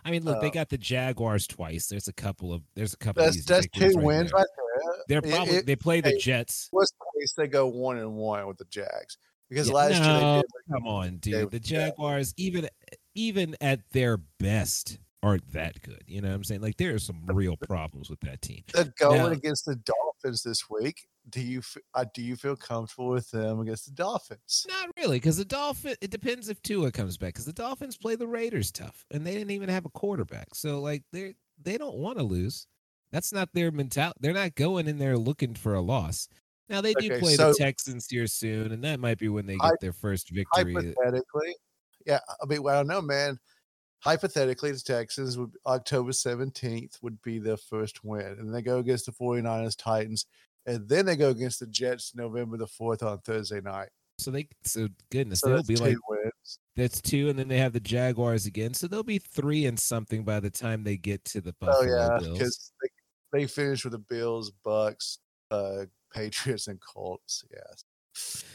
I 0.04 0.12
mean, 0.12 0.24
look, 0.26 0.42
they 0.42 0.48
Uh, 0.48 0.52
got 0.52 0.70
the 0.70 0.78
Jaguars 0.78 1.46
twice. 1.46 1.86
There's 1.88 2.08
a 2.08 2.14
couple 2.14 2.52
of 2.52 2.64
there's 2.76 2.94
a 2.94 2.98
couple. 2.98 3.24
that's 3.24 3.46
that's 3.46 3.68
two 3.76 3.86
right 3.86 4.04
wins 4.04 4.32
there. 4.32 4.40
right 4.40 4.48
there. 4.58 5.04
They're 5.08 5.32
probably 5.32 5.56
it- 5.58 5.66
they 5.68 5.76
play 5.76 6.02
the 6.02 6.10
hey, 6.12 6.18
Jets. 6.18 6.70
worst 6.72 6.96
case 7.20 7.34
they 7.38 7.48
go 7.48 7.68
one 7.68 7.98
and 8.00 8.16
one 8.16 8.48
with 8.48 8.58
the 8.58 8.66
Jags 8.66 9.18
because 9.50 9.68
Yeah, 9.68 9.74
last 9.76 9.92
year 9.92 10.00
they 10.02 10.20
no, 10.22 10.42
did. 10.42 10.74
Come 10.74 10.88
on, 10.88 11.18
dude. 11.18 11.52
The. 11.52 11.60
Jaguars, 11.60 12.34
even 12.38 12.70
even 13.14 13.56
at 13.62 13.82
their 13.92 14.18
best, 14.18 14.98
aren't 15.24 15.52
that 15.54 15.82
good. 15.82 16.04
You 16.08 16.22
know 16.22 16.30
what 16.30 16.36
I'm 16.36 16.44
saying? 16.44 16.62
Like 16.62 16.78
there 16.78 16.94
are 16.96 17.00
some 17.00 17.22
real 17.28 17.58
problems 17.58 18.10
with 18.10 18.20
that 18.22 18.42
team. 18.42 18.64
They're 18.74 18.94
going 19.00 19.18
Now- 19.18 19.28
against 19.28 19.66
the 19.66 19.76
Dolphins 19.76 20.44
this 20.44 20.70
week. 20.70 21.08
Do 21.30 21.42
you 21.42 21.62
uh, 21.94 22.06
do 22.16 22.24
you 22.24 22.36
feel 22.36 22.56
comfortable 22.56 23.10
with 23.10 23.30
them 23.30 23.60
against 23.60 23.86
the 23.86 23.92
Dolphins? 23.92 24.66
Not 24.68 24.90
really, 24.98 25.18
because 25.18 25.38
the 25.38 25.46
Dolphin. 25.46 25.96
It 26.02 26.10
depends 26.10 26.50
if 26.50 26.60
Tua 26.64 26.92
comes 26.92 27.18
back. 27.18 27.34
Because 27.34 27.46
the 27.46 27.54
Dolphins 27.54 27.98
play 27.98 28.16
the 28.16 28.26
Raiders 28.28 28.72
tough, 28.72 29.06
and 29.12 29.26
they 29.28 29.34
didn't 29.34 29.52
even 29.52 29.70
have 29.70 29.86
a 29.86 29.90
quarterback. 29.90 30.56
So 30.56 30.80
like 30.82 31.04
they 31.14 31.36
they 31.62 31.78
don't 31.78 31.98
want 31.98 32.18
to 32.18 32.24
lose. 32.24 32.66
That's 33.12 33.32
not 33.34 33.50
their 33.54 33.72
mentality. 33.72 34.18
They're 34.22 34.34
not 34.34 34.56
going 34.56 34.88
in 34.88 34.98
there 34.98 35.18
looking 35.18 35.54
for 35.54 35.76
a 35.76 35.82
loss. 35.82 36.30
Now 36.68 36.82
they 36.82 36.94
do 36.94 37.12
Okay, 37.12 37.20
play 37.20 37.36
so- 37.36 37.50
the 37.50 37.56
Texans 37.60 38.08
here 38.10 38.26
soon, 38.28 38.72
and 38.72 38.84
that 38.84 39.00
might 39.00 39.20
be 39.20 39.30
when 39.30 39.46
they 39.46 39.54
get 39.58 39.62
Hy- 39.62 39.72
their 39.82 39.94
first 39.94 40.30
victory. 40.32 40.74
Hypothetically, 40.74 41.56
yeah. 42.08 42.20
I 42.42 42.46
mean, 42.48 42.64
well, 42.64 42.76
I 42.76 42.80
don't 42.80 42.88
know, 42.88 43.02
man. 43.02 43.38
Hypothetically, 44.02 44.72
the 44.72 44.80
Texans 44.80 45.38
would 45.38 45.52
October 45.66 46.12
seventeenth 46.12 46.98
would 47.02 47.22
be 47.22 47.40
their 47.40 47.58
first 47.58 48.04
win, 48.04 48.38
and 48.40 48.54
they 48.54 48.62
go 48.62 48.80
against 48.80 49.06
the 49.06 49.12
49ers, 49.12 49.78
Titans, 49.78 50.26
and 50.66 50.88
then 50.88 51.06
they 51.06 51.16
go 51.16 51.30
against 51.30 51.60
the 51.60 51.68
Jets 51.68 52.16
November 52.16 52.58
the 52.58 52.68
fourth 52.68 53.04
on 53.04 53.20
Thursday 53.20 53.62
night. 53.62 53.90
So 54.18 54.32
they 54.32 54.48
so 54.64 54.88
goodness, 55.12 55.40
So 55.40 55.48
they'll 55.48 55.56
that's 55.58 55.68
be 55.68 55.76
two 55.76 55.84
like 55.84 56.10
wins. 56.10 56.60
that's 56.76 57.02
two, 57.02 57.30
and 57.30 57.40
then 57.40 57.48
they 57.48 57.58
have 57.58 57.74
the 57.74 57.80
Jaguars 57.80 58.46
again. 58.46 58.74
So 58.74 58.88
they'll 58.88 59.04
be 59.04 59.18
three 59.18 59.66
and 59.66 59.80
something 59.80 60.24
by 60.24 60.40
the 60.40 60.50
time 60.50 60.84
they 60.84 60.98
get 60.98 61.24
to 61.26 61.42
the 61.42 61.56
Oh 61.62 61.84
yeah, 61.84 62.20
because 62.22 62.72
they, 62.82 63.40
they 63.40 63.48
finished 63.48 63.86
with 63.86 63.94
the 63.94 64.00
Bills, 64.00 64.52
Bucks, 64.64 65.20
uh, 65.52 65.86
Patriots, 66.14 66.68
and 66.68 66.80
Colts. 66.82 67.44
Yes, 67.52 67.84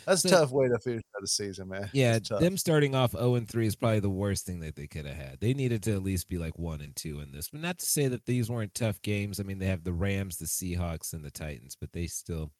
that's 0.06 0.22
So- 0.22 0.28
a 0.28 0.30
tough 0.30 0.50
way 0.50 0.68
to 0.68 0.78
finish 0.78 1.02
out 1.16 1.22
the 1.22 1.28
season, 1.28 1.68
man. 1.68 1.90
Yeah, 1.92 2.18
them 2.18 2.56
starting 2.56 2.94
off 2.94 3.12
0 3.12 3.34
and 3.34 3.48
3 3.48 3.66
is 3.66 3.76
probably 3.76 4.00
the 4.00 4.10
worst 4.10 4.46
thing 4.46 4.60
that 4.60 4.76
they 4.76 4.86
could 4.86 5.06
have 5.06 5.16
had. 5.16 5.40
They 5.40 5.54
needed 5.54 5.82
to 5.84 5.92
at 5.92 6.02
least 6.02 6.28
be 6.28 6.38
like 6.38 6.58
1 6.58 6.80
and 6.80 6.94
2 6.94 7.20
in 7.20 7.32
this. 7.32 7.48
But 7.50 7.60
not 7.60 7.78
to 7.78 7.86
say 7.86 8.08
that 8.08 8.26
these 8.26 8.50
weren't 8.50 8.74
tough 8.74 9.00
games. 9.02 9.40
I 9.40 9.42
mean, 9.42 9.58
they 9.58 9.66
have 9.66 9.84
the 9.84 9.92
Rams, 9.92 10.36
the 10.36 10.46
Seahawks, 10.46 11.12
and 11.12 11.24
the 11.24 11.30
Titans, 11.30 11.76
but 11.78 11.92
they 11.92 12.06
still 12.06 12.52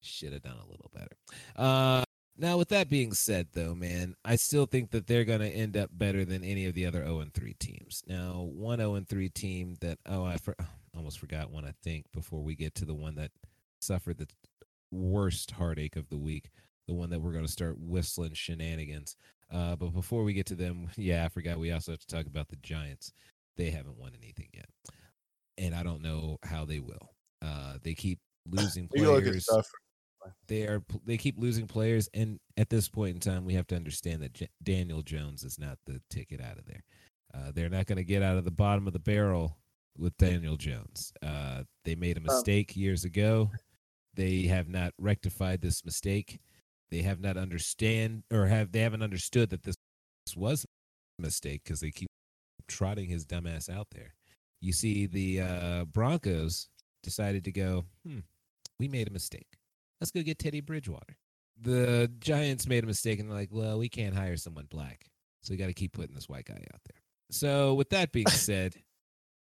should 0.00 0.32
have 0.32 0.42
done 0.42 0.58
a 0.58 0.70
little 0.70 0.90
better. 0.94 1.16
Uh 1.56 2.04
now 2.40 2.56
with 2.56 2.68
that 2.68 2.88
being 2.88 3.12
said 3.12 3.48
though, 3.52 3.74
man, 3.74 4.14
I 4.24 4.36
still 4.36 4.66
think 4.66 4.92
that 4.92 5.08
they're 5.08 5.24
going 5.24 5.40
to 5.40 5.48
end 5.48 5.76
up 5.76 5.90
better 5.92 6.24
than 6.24 6.44
any 6.44 6.66
of 6.66 6.74
the 6.74 6.86
other 6.86 7.02
0 7.04 7.20
and 7.20 7.34
3 7.34 7.54
teams. 7.54 8.02
Now, 8.06 8.42
one 8.42 8.78
0 8.78 8.94
and 8.94 9.08
3 9.08 9.28
team 9.28 9.76
that 9.80 9.98
oh, 10.06 10.24
I 10.24 10.36
for, 10.36 10.54
almost 10.96 11.18
forgot 11.18 11.50
one 11.50 11.64
I 11.64 11.74
think 11.82 12.06
before 12.12 12.42
we 12.42 12.54
get 12.54 12.74
to 12.76 12.84
the 12.84 12.94
one 12.94 13.16
that 13.16 13.32
suffered 13.80 14.18
the 14.18 14.28
worst 14.90 15.52
heartache 15.52 15.96
of 15.96 16.08
the 16.08 16.18
week 16.18 16.50
the 16.88 16.94
one 16.94 17.10
that 17.10 17.20
we're 17.20 17.32
going 17.32 17.46
to 17.46 17.52
start 17.52 17.76
whistling 17.78 18.32
shenanigans. 18.32 19.16
Uh, 19.52 19.76
but 19.76 19.94
before 19.94 20.24
we 20.24 20.32
get 20.32 20.46
to 20.46 20.54
them, 20.54 20.88
yeah, 20.96 21.24
I 21.24 21.28
forgot 21.28 21.58
we 21.58 21.70
also 21.70 21.92
have 21.92 22.00
to 22.00 22.06
talk 22.06 22.26
about 22.26 22.48
the 22.48 22.56
Giants. 22.56 23.12
They 23.56 23.70
haven't 23.70 23.98
won 23.98 24.12
anything 24.20 24.48
yet, 24.52 24.68
and 25.58 25.74
I 25.74 25.82
don't 25.82 26.02
know 26.02 26.38
how 26.42 26.64
they 26.64 26.80
will. 26.80 27.14
Uh, 27.42 27.74
they 27.82 27.94
keep 27.94 28.18
losing 28.50 28.88
You 28.94 29.12
look 29.12 29.26
at 29.26 29.44
players. 29.44 29.48
They 30.48 30.62
are 30.62 30.82
they 31.06 31.16
keep 31.16 31.38
losing 31.38 31.66
players, 31.66 32.08
and 32.12 32.40
at 32.56 32.70
this 32.70 32.88
point 32.88 33.14
in 33.14 33.20
time, 33.20 33.44
we 33.44 33.54
have 33.54 33.66
to 33.68 33.76
understand 33.76 34.22
that 34.22 34.34
J- 34.34 34.48
Daniel 34.62 35.02
Jones 35.02 35.44
is 35.44 35.58
not 35.58 35.78
the 35.86 36.00
ticket 36.10 36.40
out 36.40 36.58
of 36.58 36.66
there. 36.66 36.82
Uh, 37.34 37.52
they're 37.54 37.68
not 37.68 37.86
going 37.86 37.96
to 37.96 38.04
get 38.04 38.22
out 38.22 38.36
of 38.36 38.44
the 38.44 38.50
bottom 38.50 38.86
of 38.86 38.92
the 38.92 38.98
barrel 38.98 39.58
with 39.96 40.16
Daniel 40.18 40.56
Jones. 40.56 41.12
Uh, 41.22 41.62
they 41.84 41.94
made 41.94 42.16
a 42.16 42.20
mistake 42.20 42.76
years 42.76 43.04
ago. 43.04 43.50
They 44.18 44.48
have 44.48 44.68
not 44.68 44.94
rectified 44.98 45.62
this 45.62 45.84
mistake. 45.84 46.40
They 46.90 47.02
have 47.02 47.20
not 47.20 47.36
understand 47.36 48.24
or 48.32 48.46
have 48.46 48.72
they 48.72 48.80
haven't 48.80 49.04
understood 49.04 49.50
that 49.50 49.62
this 49.62 49.76
was 50.36 50.66
a 51.18 51.22
mistake 51.22 51.62
because 51.62 51.78
they 51.78 51.92
keep 51.92 52.08
trotting 52.66 53.08
his 53.08 53.24
dumbass 53.24 53.70
out 53.70 53.86
there. 53.92 54.14
You 54.60 54.72
see, 54.72 55.06
the 55.06 55.40
uh, 55.40 55.84
Broncos 55.84 56.68
decided 57.04 57.44
to 57.44 57.52
go. 57.52 57.84
Hmm, 58.04 58.18
we 58.80 58.88
made 58.88 59.06
a 59.06 59.12
mistake. 59.12 59.46
Let's 60.00 60.10
go 60.10 60.22
get 60.22 60.40
Teddy 60.40 60.62
Bridgewater. 60.62 61.16
The 61.60 62.10
Giants 62.18 62.66
made 62.66 62.82
a 62.82 62.88
mistake 62.88 63.20
and 63.20 63.30
they're 63.30 63.38
like, 63.38 63.50
well, 63.52 63.78
we 63.78 63.88
can't 63.88 64.16
hire 64.16 64.36
someone 64.36 64.66
black, 64.68 65.06
so 65.44 65.52
we 65.52 65.58
got 65.58 65.66
to 65.68 65.74
keep 65.74 65.92
putting 65.92 66.16
this 66.16 66.28
white 66.28 66.46
guy 66.46 66.54
out 66.54 66.80
there. 66.86 67.00
So, 67.30 67.74
with 67.74 67.90
that 67.90 68.10
being 68.10 68.26
said, 68.30 68.74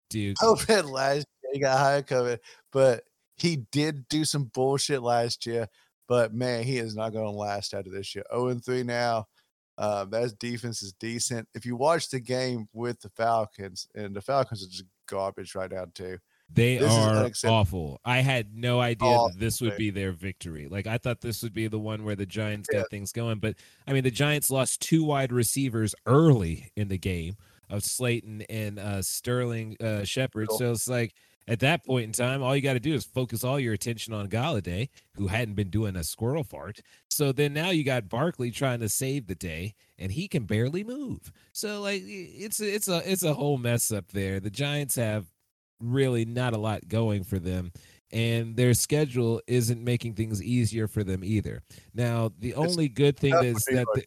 dude, 0.08 0.38
I 0.40 0.46
Hope 0.46 0.62
that 0.62 0.86
last 0.86 1.26
year 1.42 1.50
he 1.52 1.60
got 1.60 1.76
higher 1.76 2.02
COVID, 2.02 2.38
but 2.72 3.04
he 3.36 3.56
did 3.72 4.08
do 4.08 4.24
some 4.24 4.44
bullshit 4.54 5.02
last 5.02 5.46
year. 5.46 5.68
But 6.08 6.34
man, 6.34 6.64
he 6.64 6.78
is 6.78 6.94
not 6.94 7.12
going 7.12 7.24
to 7.24 7.30
last 7.30 7.74
out 7.74 7.86
of 7.86 7.92
this 7.92 8.14
year. 8.14 8.24
0 8.32 8.48
and 8.48 8.64
3 8.64 8.82
now. 8.82 9.26
Uh, 9.78 10.04
that 10.06 10.38
defense 10.38 10.82
is 10.82 10.92
decent. 11.00 11.48
If 11.54 11.64
you 11.64 11.76
watch 11.76 12.10
the 12.10 12.20
game 12.20 12.68
with 12.72 13.00
the 13.00 13.08
Falcons, 13.10 13.88
and 13.94 14.14
the 14.14 14.20
Falcons 14.20 14.62
are 14.62 14.68
just 14.68 14.84
garbage 15.06 15.54
right 15.54 15.70
now 15.70 15.86
too. 15.94 16.18
They 16.54 16.76
This 16.76 16.92
are 16.92 17.30
awful. 17.46 17.98
I 18.04 18.18
had 18.18 18.54
no 18.54 18.80
idea 18.80 19.08
Awful, 19.08 19.28
that 19.28 19.38
this 19.38 19.60
would 19.62 19.76
be 19.78 19.88
their 19.90 20.12
victory. 20.12 20.68
Like 20.68 20.86
I 20.86 20.98
thought 20.98 21.22
this 21.22 21.42
would 21.42 21.54
be 21.54 21.66
the 21.66 21.78
one 21.78 22.04
where 22.04 22.16
the 22.16 22.26
Giants 22.26 22.68
Yeah. 22.70 22.80
got 22.80 22.90
things 22.90 23.12
going, 23.12 23.38
but 23.38 23.56
I 23.86 23.92
mean 23.94 24.04
the 24.04 24.10
Giants 24.10 24.50
lost 24.50 24.80
two 24.80 25.02
wide 25.04 25.32
receivers 25.32 25.94
early 26.04 26.70
in 26.76 26.88
the 26.88 26.98
game 26.98 27.36
of 27.70 27.84
Slayton 27.84 28.42
and 28.50 28.78
uh 28.78 29.00
Sterling 29.00 29.76
uh 29.80 30.04
Shepard. 30.04 30.48
Cool. 30.48 30.58
So 30.58 30.72
it's 30.72 30.88
like 30.88 31.14
at 31.48 31.60
that 31.60 31.84
point 31.84 32.04
in 32.04 32.12
time, 32.12 32.42
all 32.42 32.54
you 32.54 32.62
got 32.62 32.74
to 32.74 32.80
do 32.80 32.94
is 32.94 33.04
focus 33.04 33.44
all 33.44 33.58
your 33.58 33.74
attention 33.74 34.14
on 34.14 34.28
Golladay, 34.28 34.88
who 35.14 35.26
hadn't 35.26 35.54
been 35.54 35.70
doing 35.70 35.96
a 35.96 36.04
squirrel 36.04 36.44
fart. 36.44 36.80
So 37.10 37.32
then 37.32 37.52
now 37.52 37.70
you 37.70 37.84
got 37.84 38.08
Barkley 38.08 38.50
trying 38.50 38.80
to 38.80 38.88
save 38.88 39.26
the 39.26 39.34
day, 39.34 39.74
and 39.98 40.12
he 40.12 40.28
can 40.28 40.44
barely 40.44 40.84
move. 40.84 41.32
So 41.52 41.80
like 41.80 42.02
it's 42.04 42.60
a, 42.60 42.74
it's 42.74 42.88
a 42.88 43.02
it's 43.10 43.24
a 43.24 43.34
whole 43.34 43.58
mess 43.58 43.90
up 43.90 44.08
there. 44.12 44.40
The 44.40 44.50
Giants 44.50 44.96
have 44.96 45.26
really 45.80 46.24
not 46.24 46.54
a 46.54 46.58
lot 46.58 46.86
going 46.88 47.24
for 47.24 47.40
them 47.40 47.72
and 48.12 48.56
their 48.56 48.74
schedule 48.74 49.40
isn't 49.46 49.82
making 49.82 50.14
things 50.14 50.42
easier 50.42 50.86
for 50.86 51.02
them 51.02 51.24
either. 51.24 51.62
Now, 51.94 52.30
the 52.38 52.54
only 52.54 52.88
good 52.88 53.18
thing 53.18 53.34
is 53.42 53.64
that 53.64 53.86
the, 53.94 54.04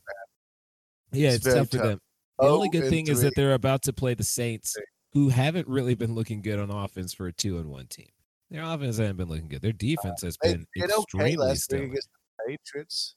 yeah, 1.12 1.30
It's 1.30 1.38
it's, 1.38 1.46
very 1.46 1.60
tough 1.60 1.72
for 1.72 1.78
them. 1.78 2.00
The 2.40 2.48
only 2.48 2.68
Oh, 2.68 2.72
good 2.72 2.90
thing 2.90 3.08
is 3.08 3.22
that 3.22 3.34
they're 3.36 3.54
about 3.54 3.82
to 3.84 3.94
play 3.94 4.14
the 4.14 4.24
Saints, 4.24 4.76
who 5.16 5.30
haven't 5.30 5.68
really 5.68 5.96
been 5.96 6.14
looking 6.14 6.42
good 6.44 6.60
on 6.60 6.70
offense 6.70 7.14
for 7.14 7.26
a 7.26 7.34
two 7.34 7.58
and 7.58 7.72
one 7.72 7.88
team. 7.88 8.10
Their 8.52 8.62
offense 8.64 8.98
hasn't 8.98 9.18
been 9.18 9.30
looking 9.30 9.48
good. 9.48 9.62
Their 9.64 9.72
defense 9.72 10.22
has 10.22 10.38
They 10.44 10.52
been 10.54 10.68
did 10.76 10.92
okay 10.92 11.02
extremely 11.02 11.36
last 11.38 11.64
stellar. 11.64 11.84
against 11.86 12.10
the 12.38 12.58
Patriots. 12.58 13.16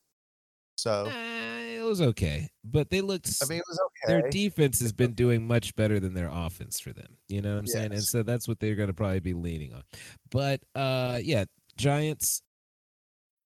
So 0.76 1.06
Eh, 1.06 1.78
it 1.80 1.82
was 1.82 2.00
okay, 2.00 2.48
but 2.64 2.88
they 2.88 3.00
looked. 3.00 3.28
I 3.42 3.46
mean, 3.46 3.58
it 3.58 3.64
was 3.68 3.80
okay. 3.86 4.12
their 4.20 4.30
defense 4.30 4.80
has 4.80 4.92
been 4.92 5.12
doing 5.12 5.44
much 5.46 5.74
better 5.74 5.98
than 5.98 6.14
their 6.14 6.30
offense 6.32 6.78
for 6.78 6.92
them. 6.92 7.16
You 7.28 7.42
know 7.42 7.52
what 7.54 7.58
I'm 7.58 7.66
saying? 7.66 7.92
And 7.92 8.02
so 8.04 8.22
that's 8.22 8.46
what 8.46 8.60
they're 8.60 8.76
going 8.76 8.86
to 8.86 8.94
probably 8.94 9.18
be 9.20 9.34
leaning 9.34 9.74
on. 9.74 9.82
But 10.30 10.60
uh 10.76 11.18
yeah, 11.22 11.44
Giants 11.76 12.42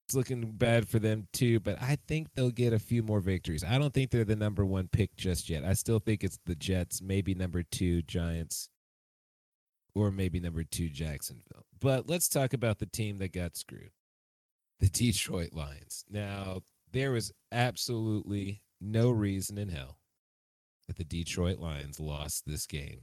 it's 0.07 0.15
looking 0.15 0.53
bad 0.53 0.89
for 0.89 0.99
them 0.99 1.29
too, 1.33 1.61
but 1.61 1.81
I 1.81 1.97
think 2.09 2.29
they'll 2.35 2.51
get 2.51 2.73
a 2.73 2.79
few 2.79 3.03
more 3.03 3.21
victories. 3.21 3.65
I 3.65 3.79
don't 3.79 3.95
think 3.95 4.11
they're 4.11 4.25
the 4.25 4.37
number 4.37 4.65
1 4.65 4.89
pick 4.89 5.17
just 5.17 5.49
yet. 5.49 5.65
I 5.65 5.73
still 5.75 5.99
think 5.99 6.25
it's 6.25 6.39
the 6.45 6.55
Jets, 6.55 7.01
maybe 7.01 7.35
number 7.35 7.63
2 7.63 8.03
Giants 8.03 8.69
or 9.95 10.11
maybe 10.11 10.41
number 10.41 10.65
2 10.65 10.89
Jacksonville. 10.89 11.67
But 11.81 12.09
let's 12.09 12.29
talk 12.29 12.53
about 12.53 12.79
the 12.79 12.87
team 12.87 13.19
that 13.19 13.33
got 13.33 13.57
screwed. 13.57 13.91
The 14.81 14.89
Detroit 14.89 15.53
Lions. 15.53 16.05
Now, 16.11 16.63
there 16.91 17.13
was 17.13 17.33
absolutely 17.53 18.63
no 18.81 19.11
reason 19.11 19.57
in 19.59 19.69
hell 19.69 19.99
that 20.89 20.97
the 20.97 21.05
Detroit 21.05 21.59
Lions 21.59 22.01
lost 22.01 22.45
this 22.47 22.67
game 22.67 23.03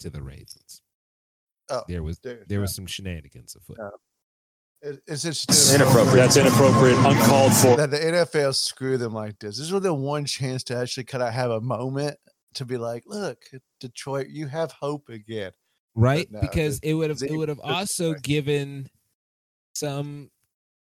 to 0.00 0.10
the 0.10 0.22
Ravens. 0.22 0.82
Oh, 1.70 1.82
There 1.88 2.02
was 2.02 2.18
there 2.20 2.44
no. 2.48 2.60
was 2.60 2.74
some 2.74 2.86
shenanigans 2.86 3.54
afoot. 3.56 3.76
No. 3.78 3.90
It- 4.86 5.02
it's 5.06 5.24
interesting 5.24 5.80
Inappropriate. 5.80 6.16
That's 6.16 6.36
inappropriate. 6.36 6.96
Uncalled 6.98 7.52
for. 7.54 7.76
that 7.76 7.90
the 7.90 7.98
NFL 7.98 8.54
screw 8.54 8.96
them 8.96 9.12
like 9.12 9.38
this. 9.40 9.58
This 9.58 9.70
was 9.72 9.82
the 9.82 9.92
one 9.92 10.24
chance 10.24 10.62
to 10.64 10.76
actually 10.76 11.04
kind 11.04 11.22
of 11.24 11.32
have 11.32 11.50
a 11.50 11.60
moment 11.60 12.16
to 12.54 12.64
be 12.64 12.76
like, 12.76 13.02
look, 13.06 13.44
Detroit, 13.80 14.28
you 14.28 14.46
have 14.46 14.70
hope 14.72 15.08
again. 15.08 15.52
right? 15.94 16.30
no, 16.30 16.40
because 16.40 16.78
it 16.80 16.94
would 16.94 17.10
have 17.10 17.22
it 17.22 17.32
would 17.36 17.48
have 17.48 17.60
also 17.60 18.12
right. 18.12 18.22
given 18.22 18.88
some 19.74 20.30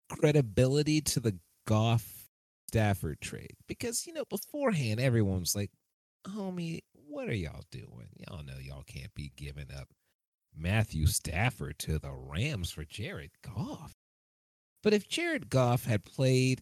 credibility 0.09 1.01
to 1.01 1.19
the 1.19 1.37
Goff 1.67 2.29
Stafford 2.69 3.21
trade. 3.21 3.55
Because 3.67 4.05
you 4.07 4.13
know, 4.13 4.25
beforehand 4.29 4.99
everyone 4.99 5.39
was 5.39 5.55
like, 5.55 5.71
Homie, 6.27 6.81
what 7.07 7.29
are 7.29 7.35
y'all 7.35 7.63
doing? 7.71 8.09
Y'all 8.27 8.43
know 8.43 8.57
y'all 8.59 8.83
can't 8.83 9.13
be 9.13 9.31
giving 9.35 9.67
up 9.77 9.87
Matthew 10.55 11.07
Stafford 11.07 11.79
to 11.79 11.99
the 11.99 12.11
Rams 12.11 12.71
for 12.71 12.83
Jared 12.83 13.31
Goff. 13.41 13.93
But 14.81 14.93
if 14.93 15.07
Jared 15.07 15.49
Goff 15.49 15.85
had 15.85 16.03
played 16.03 16.61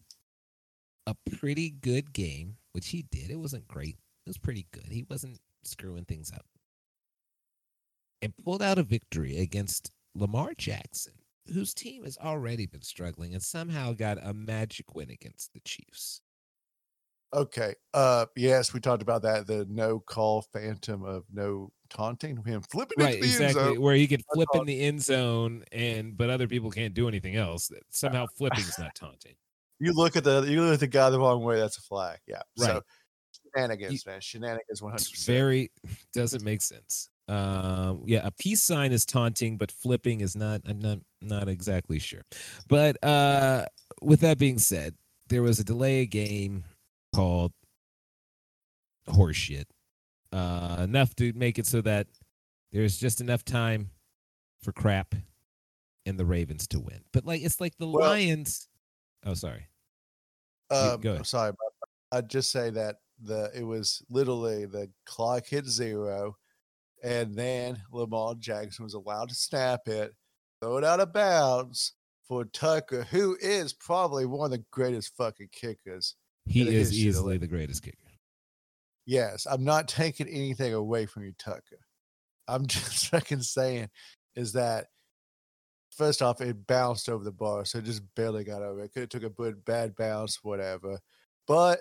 a 1.06 1.16
pretty 1.36 1.70
good 1.70 2.12
game, 2.12 2.56
which 2.72 2.88
he 2.88 3.02
did, 3.02 3.30
it 3.30 3.38
wasn't 3.38 3.68
great. 3.68 3.96
It 4.24 4.30
was 4.30 4.38
pretty 4.38 4.66
good. 4.72 4.86
He 4.90 5.04
wasn't 5.08 5.40
screwing 5.64 6.04
things 6.04 6.32
up. 6.32 6.46
And 8.20 8.36
pulled 8.44 8.62
out 8.62 8.78
a 8.78 8.84
victory 8.84 9.38
against 9.38 9.90
Lamar 10.14 10.52
Jackson, 10.56 11.14
whose 11.52 11.74
team 11.74 12.04
has 12.04 12.16
already 12.18 12.66
been 12.66 12.82
struggling 12.82 13.34
and 13.34 13.42
somehow 13.42 13.92
got 13.92 14.24
a 14.24 14.32
magic 14.32 14.94
win 14.94 15.10
against 15.10 15.52
the 15.52 15.60
Chiefs. 15.60 16.22
Okay. 17.34 17.74
Uh 17.94 18.26
yes, 18.36 18.74
we 18.74 18.80
talked 18.80 19.02
about 19.02 19.22
that. 19.22 19.46
The 19.46 19.66
no 19.68 19.98
call 19.98 20.42
phantom 20.52 21.02
of 21.02 21.24
no 21.32 21.72
taunting 21.92 22.42
him 22.44 22.62
flipping 22.62 23.04
right, 23.04 23.16
exactly. 23.16 23.44
end 23.46 23.54
zone. 23.54 23.80
Where 23.80 23.94
he 23.94 24.06
could 24.06 24.22
flip 24.32 24.48
in 24.54 24.64
the 24.64 24.80
end 24.80 25.02
zone 25.02 25.64
and 25.72 26.16
but 26.16 26.30
other 26.30 26.48
people 26.48 26.70
can't 26.70 26.94
do 26.94 27.08
anything 27.08 27.36
else. 27.36 27.70
Somehow 27.90 28.26
flipping's 28.36 28.78
not 28.78 28.94
taunting. 28.94 29.34
You 29.78 29.92
look 29.92 30.16
at 30.16 30.24
the 30.24 30.42
you 30.42 30.62
look 30.62 30.74
at 30.74 30.80
the 30.80 30.86
guy 30.86 31.10
the 31.10 31.18
wrong 31.18 31.42
way, 31.42 31.58
that's 31.58 31.78
a 31.78 31.82
flag. 31.82 32.18
Yeah. 32.26 32.42
So 32.56 32.74
Right. 32.74 32.82
shenanigans, 33.54 34.06
man. 34.06 34.20
Shenanigans 34.20 34.80
one 34.82 34.92
hundred 34.92 35.08
very 35.18 35.70
doesn't 36.14 36.42
make 36.42 36.62
sense. 36.62 37.10
Um, 37.28 38.02
yeah, 38.06 38.26
a 38.26 38.30
peace 38.30 38.62
sign 38.62 38.92
is 38.92 39.04
taunting, 39.04 39.56
but 39.56 39.70
flipping 39.70 40.20
is 40.20 40.34
not. 40.34 40.62
I'm 40.66 40.80
not 40.80 40.98
not 41.20 41.48
exactly 41.48 41.98
sure. 41.98 42.22
But 42.68 43.02
uh, 43.04 43.66
with 44.00 44.20
that 44.20 44.38
being 44.38 44.58
said, 44.58 44.94
there 45.28 45.42
was 45.42 45.58
a 45.60 45.64
delay 45.64 46.06
game 46.06 46.64
called 47.14 47.52
horseshit. 49.08 49.64
Uh, 50.32 50.78
enough 50.84 51.14
to 51.16 51.32
make 51.34 51.58
it 51.58 51.66
so 51.66 51.80
that 51.82 52.06
there's 52.72 52.96
just 52.96 53.20
enough 53.20 53.44
time 53.44 53.90
for 54.62 54.72
crap 54.72 55.14
and 56.06 56.18
the 56.18 56.24
Ravens 56.24 56.66
to 56.68 56.80
win. 56.80 57.00
But 57.12 57.26
like 57.26 57.42
it's 57.42 57.60
like 57.60 57.76
the 57.76 57.86
Well- 57.88 58.08
Lions. 58.10 58.68
Oh, 59.24 59.34
sorry. 59.34 59.66
Um, 60.70 61.00
go 61.00 61.10
I'm 61.10 61.14
ahead. 61.16 61.26
sorry, 61.26 61.52
but 61.52 61.88
I'd 62.18 62.30
just 62.30 62.50
say 62.50 62.70
that 62.70 62.96
the 63.22 63.50
it 63.54 63.62
was 63.62 64.02
literally 64.08 64.64
the 64.64 64.90
clock 65.04 65.46
hit 65.46 65.66
zero, 65.66 66.36
and 67.04 67.34
then 67.34 67.80
Lamar 67.92 68.34
Jackson 68.36 68.84
was 68.84 68.94
allowed 68.94 69.28
to 69.28 69.34
snap 69.34 69.86
it, 69.86 70.14
throw 70.62 70.78
it 70.78 70.84
out 70.84 71.00
of 71.00 71.12
bounds 71.12 71.92
for 72.26 72.46
Tucker, 72.46 73.04
who 73.04 73.36
is 73.40 73.74
probably 73.74 74.24
one 74.24 74.46
of 74.46 74.50
the 74.58 74.64
greatest 74.70 75.14
fucking 75.16 75.50
kickers. 75.52 76.14
He 76.46 76.62
is 76.62 76.88
history 76.88 76.96
easily 77.08 77.38
the 77.38 77.46
greatest 77.46 77.82
kicker. 77.82 77.98
Yes, 79.06 79.46
I'm 79.46 79.64
not 79.64 79.88
taking 79.88 80.28
anything 80.28 80.74
away 80.74 81.06
from 81.06 81.24
you, 81.24 81.32
Tucker. 81.38 81.78
I'm 82.48 82.66
just 82.66 83.08
fucking 83.08 83.42
saying 83.42 83.90
is 84.34 84.52
that 84.54 84.86
first 85.90 86.22
off, 86.22 86.40
it 86.40 86.66
bounced 86.66 87.08
over 87.08 87.24
the 87.24 87.32
bar, 87.32 87.64
so 87.64 87.78
it 87.78 87.84
just 87.84 88.02
barely 88.14 88.44
got 88.44 88.62
over. 88.62 88.82
It 88.82 88.92
could 88.92 89.02
have 89.02 89.08
took 89.10 89.24
a 89.24 89.30
good 89.30 89.64
bad 89.64 89.94
bounce, 89.94 90.42
whatever. 90.42 90.98
But 91.46 91.80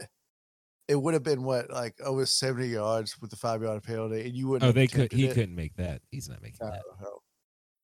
it 0.87 0.95
would 0.95 1.13
have 1.13 1.23
been 1.23 1.43
what, 1.43 1.69
like 1.69 1.95
over 2.01 2.25
70 2.25 2.67
yards 2.67 3.19
with 3.21 3.29
the 3.29 3.37
five 3.37 3.61
yard 3.61 3.83
penalty, 3.83 4.21
and 4.21 4.35
you 4.35 4.47
wouldn't. 4.47 4.69
Oh, 4.69 4.71
they 4.73 4.87
could. 4.87 5.11
He 5.11 5.27
it. 5.27 5.33
couldn't 5.33 5.55
make 5.55 5.75
that. 5.75 6.01
He's 6.11 6.27
not 6.27 6.41
making 6.41 6.57
No, 6.61 6.71
that. 6.71 6.81
no. 7.01 7.19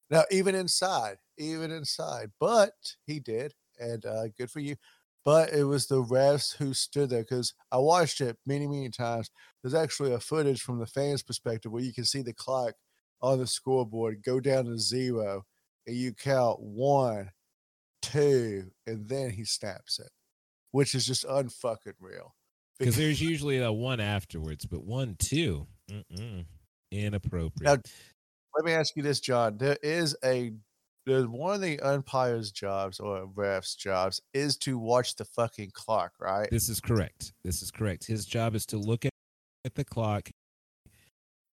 Now, 0.10 0.24
even 0.32 0.56
inside, 0.56 1.17
even 1.38 1.72
inside, 1.72 2.32
but 2.39 2.74
he 3.06 3.20
did, 3.20 3.53
and 3.79 4.06
uh, 4.06 4.27
good 4.38 4.50
for 4.50 4.60
you. 4.60 4.75
But 5.27 5.51
it 5.51 5.65
was 5.65 5.88
the 5.88 6.01
refs 6.01 6.55
who 6.55 6.74
stood 6.74 7.10
there 7.10 7.22
because 7.22 7.53
I 7.69 7.79
watched 7.79 8.22
it 8.22 8.38
many, 8.46 8.65
many 8.65 8.89
times. 8.89 9.29
There's 9.62 9.74
actually 9.74 10.13
a 10.13 10.22
footage 10.22 10.62
from 10.62 10.79
the 10.79 10.86
fans' 10.86 11.22
perspective 11.22 11.69
where 11.69 11.84
you 11.84 11.93
can 11.93 12.05
see 12.05 12.22
the 12.22 12.31
clock 12.31 12.75
on 13.22 13.39
the 13.39 13.46
scoreboard 13.46 14.24
go 14.24 14.39
down 14.39 14.67
to 14.67 14.77
zero, 14.77 15.43
and 15.86 15.98
you 15.98 16.13
count 16.13 16.62
one, 16.62 17.31
two, 18.01 18.72
and 18.86 19.10
then 19.10 19.31
he 19.31 19.43
snaps 19.43 20.00
it, 20.00 20.12
which 20.71 20.95
is 20.95 21.06
just 21.06 21.25
unfucking 21.25 21.95
real. 21.99 22.34
Because 22.80 22.95
there's 22.95 23.21
usually 23.21 23.60
a 23.60 23.69
one 23.69 23.99
afterwards, 23.99 24.65
but 24.65 24.86
one, 24.86 25.17
two, 25.19 25.67
mm-mm, 25.91 26.45
inappropriate. 26.89 27.91
let 28.56 28.63
me 28.63 28.71
ask 28.71 28.95
you 28.95 29.04
this, 29.04 29.19
John. 29.19 29.58
There 29.58 29.78
is 29.84 30.15
a 30.23 30.54
one 31.08 31.56
of 31.56 31.62
the 31.62 31.80
umpires' 31.80 32.52
jobs 32.52 33.00
or 33.00 33.28
refs' 33.28 33.78
jobs 33.78 34.22
is 34.34 34.58
to 34.58 34.78
watch 34.78 35.15
the 35.15 35.26
fucking 35.26 35.72
clock, 35.74 36.13
right? 36.20 36.50
This 36.52 36.70
is 36.70 36.80
correct. 36.80 37.34
This 37.43 37.62
is 37.62 37.72
correct. 37.72 38.06
His 38.06 38.26
job 38.26 38.56
is 38.56 38.65
to 38.67 38.78
look 38.78 39.06
at, 39.06 39.12
at 39.65 39.76
the 39.76 39.86
clock 39.86 40.30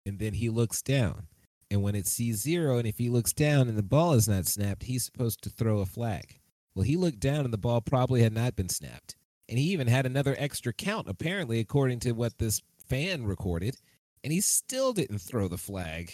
and 0.05 0.19
then 0.19 0.33
he 0.33 0.49
looks 0.49 0.81
down. 0.81 1.27
And 1.71 1.81
when 1.81 1.95
it 1.95 2.07
sees 2.07 2.41
zero, 2.41 2.77
and 2.77 2.87
if 2.87 2.97
he 2.97 3.09
looks 3.09 3.33
down 3.33 3.67
and 3.67 3.77
the 3.77 3.83
ball 3.83 4.13
is 4.13 4.27
not 4.27 4.45
snapped, 4.45 4.83
he's 4.83 5.05
supposed 5.05 5.41
to 5.43 5.49
throw 5.49 5.79
a 5.79 5.85
flag. 5.85 6.39
Well, 6.75 6.83
he 6.83 6.97
looked 6.97 7.19
down 7.19 7.45
and 7.45 7.53
the 7.53 7.57
ball 7.57 7.81
probably 7.81 8.21
had 8.21 8.33
not 8.33 8.55
been 8.55 8.69
snapped. 8.69 9.15
And 9.49 9.57
he 9.57 9.65
even 9.71 9.87
had 9.87 10.05
another 10.05 10.35
extra 10.37 10.73
count, 10.73 11.07
apparently, 11.09 11.59
according 11.59 11.99
to 12.01 12.11
what 12.11 12.37
this 12.37 12.61
fan 12.87 13.25
recorded. 13.25 13.77
And 14.23 14.31
he 14.31 14.41
still 14.41 14.93
didn't 14.93 15.19
throw 15.19 15.47
the 15.47 15.57
flag. 15.57 16.13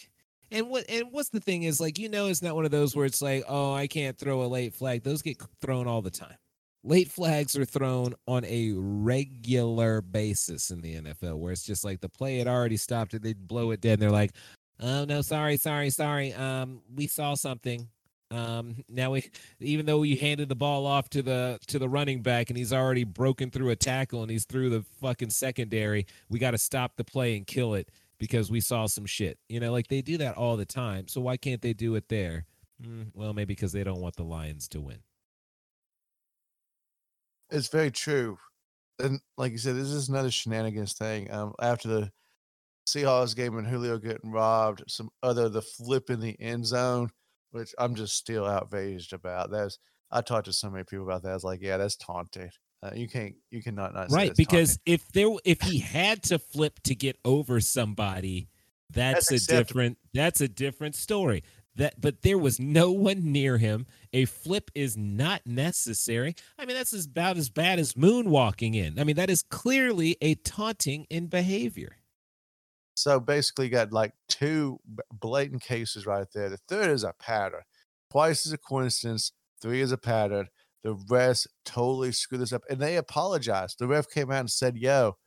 And 0.52 0.70
what 0.70 0.86
and 0.90 1.12
what's 1.12 1.30
the 1.30 1.40
thing 1.40 1.64
is 1.64 1.80
like 1.80 2.00
you 2.00 2.10
know 2.10 2.28
it's 2.28 2.42
not 2.42 2.56
one 2.56 2.66
of 2.66 2.72
those 2.72 2.96
where 2.96 3.06
it's 3.06 3.22
like 3.22 3.44
oh 3.48 3.74
I 3.74 3.88
can't 3.88 4.18
throw 4.18 4.44
a 4.44 4.48
late 4.48 4.74
flag. 4.74 5.04
Those 5.04 5.22
get 5.22 5.42
thrown 5.62 5.88
all 5.88 6.02
the 6.02 6.12
time. 6.12 6.36
Late 6.84 7.12
flags 7.12 7.58
are 7.58 7.66
thrown 7.66 8.14
on 8.26 8.46
a 8.46 8.72
regular 8.74 10.02
basis 10.02 10.72
in 10.72 10.80
the 10.80 10.96
NFL, 10.96 11.38
where 11.38 11.52
it's 11.52 11.66
just 11.66 11.84
like 11.84 12.00
the 12.00 12.08
play 12.08 12.38
had 12.38 12.48
already 12.48 12.78
stopped 12.78 13.14
and 13.14 13.22
they 13.22 13.34
blow 13.34 13.72
it 13.72 13.82
dead. 13.82 13.94
And 13.94 14.02
they're 14.02 14.12
like, 14.12 14.32
"Oh 14.80 15.04
no, 15.04 15.22
sorry, 15.22 15.58
sorry, 15.58 15.90
sorry. 15.90 16.34
Um, 16.34 16.82
we 16.96 17.08
saw 17.08 17.36
something. 17.36 17.90
Um, 18.32 18.84
now 18.88 19.12
we, 19.12 19.30
even 19.60 19.86
though 19.88 20.04
you 20.04 20.16
handed 20.18 20.50
the 20.50 20.56
ball 20.56 20.86
off 20.86 21.10
to 21.10 21.22
the 21.22 21.60
to 21.68 21.80
the 21.80 21.90
running 21.90 22.22
back 22.22 22.50
and 22.50 22.58
he's 22.58 22.72
already 22.72 23.04
broken 23.04 23.52
through 23.52 23.72
a 23.72 23.76
tackle 23.76 24.22
and 24.22 24.32
he's 24.32 24.46
through 24.46 24.70
the 24.70 24.86
fucking 25.02 25.32
secondary, 25.32 26.06
we 26.30 26.40
got 26.40 26.52
to 26.52 26.58
stop 26.58 26.96
the 26.96 27.04
play 27.04 27.36
and 27.36 27.46
kill 27.46 27.74
it 27.74 27.90
because 28.20 28.52
we 28.52 28.60
saw 28.60 28.86
some 28.86 29.06
shit. 29.06 29.40
You 29.48 29.60
know, 29.60 29.72
like 29.72 29.88
they 29.88 30.02
do 30.02 30.18
that 30.18 30.38
all 30.38 30.58
the 30.58 30.66
time. 30.66 31.08
So 31.08 31.22
why 31.22 31.38
can't 31.38 31.62
they 31.62 31.74
do 31.74 31.96
it 31.96 32.10
there? 32.10 32.46
Mm, 32.82 33.08
well, 33.14 33.34
maybe 33.34 33.54
because 33.56 33.72
they 33.72 33.84
don't 33.84 34.02
want 34.02 34.16
the 34.16 34.24
Lions 34.24 34.68
to 34.70 34.82
win. 34.82 35.00
It's 37.50 37.68
very 37.70 37.92
true. 37.92 38.38
And 39.00 39.20
like 39.38 39.52
you 39.54 39.58
said, 39.58 39.76
this 39.76 39.88
is 39.88 40.10
another 40.10 40.30
shenanigans 40.30 40.94
thing. 40.94 41.32
Um, 41.32 41.54
after 41.62 41.88
the 41.88 42.12
Seahawks 42.88 43.36
game 43.36 43.58
and 43.58 43.68
Julio 43.68 43.98
getting 43.98 44.32
robbed, 44.32 44.84
some 44.88 45.10
other 45.24 45.50
the 45.50 45.62
flip 45.62 46.10
in 46.10 46.20
the 46.20 46.40
end 46.40 46.66
zone, 46.66 47.10
which 47.52 47.74
I'm 47.78 47.96
just 47.96 48.16
still 48.16 48.46
outraged 48.46 49.14
about. 49.14 49.52
That's 49.52 49.80
I 50.12 50.22
talked 50.22 50.46
to 50.46 50.54
so 50.54 50.70
many 50.70 50.84
people 50.84 51.06
about 51.06 51.24
that. 51.24 51.32
I 51.32 51.34
was 51.34 51.44
like, 51.44 51.62
yeah, 51.62 51.78
that's 51.78 51.96
taunting. 51.96 52.50
Uh, 52.82 52.92
you 52.96 53.08
can't, 53.10 53.36
you 53.52 53.62
cannot 53.62 53.94
not 53.94 54.10
right 54.10 54.36
because 54.36 54.78
taunting. 54.78 54.94
if 54.94 55.12
there 55.12 55.30
if 55.44 55.62
he 55.62 55.80
had 55.80 56.24
to 56.24 56.40
flip 56.40 56.80
to 56.84 56.96
get 56.96 57.18
over 57.26 57.60
somebody 57.60 58.48
that's, 58.92 59.30
That's 59.30 59.44
a 59.44 59.48
different 59.48 59.98
that's 60.14 60.42
a 60.42 60.48
different 60.48 60.96
story 60.96 61.44
that 61.76 62.00
but 62.00 62.22
there 62.22 62.38
was 62.38 62.60
no 62.60 62.92
one 62.92 63.32
near 63.32 63.58
him 63.58 63.86
a 64.14 64.26
flip 64.26 64.72
is 64.74 64.98
not 64.98 65.42
necessary 65.46 66.36
i 66.58 66.66
mean 66.66 66.76
that's 66.76 66.94
about 67.06 67.38
as 67.38 67.50
bad 67.50 67.80
as 67.80 67.94
moonwalking 67.94 68.76
in 68.76 68.98
i 68.98 69.04
mean 69.04 69.16
that 69.18 69.30
is 69.30 69.44
clearly 69.44 70.18
a 70.22 70.36
taunting 70.36 71.06
in 71.10 71.28
behavior 71.28 71.98
So 72.96 73.20
basically, 73.20 73.66
you 73.66 73.72
got 73.72 73.94
like 73.94 74.14
two 74.28 74.80
blatant 75.22 75.62
cases 75.62 76.06
right 76.06 76.28
there. 76.34 76.50
The 76.50 76.58
third 76.68 76.90
is 76.92 77.06
a 77.06 77.14
pattern. 77.18 77.62
Twice 78.12 78.46
is 78.46 78.52
a 78.52 78.58
coincidence. 78.58 79.32
Three 79.62 79.80
is 79.82 79.94
a 79.94 79.98
pattern. 79.98 80.50
The 80.84 80.94
rest 81.10 81.48
totally 81.66 82.12
screwed 82.12 82.42
this 82.42 82.54
up, 82.54 82.64
and 82.70 82.80
they 82.80 82.98
apologized. 82.98 83.80
The 83.80 83.88
ref 83.88 84.10
came 84.10 84.32
out 84.32 84.40
and 84.40 84.52
said, 84.52 84.78
"Yo, 84.78 85.18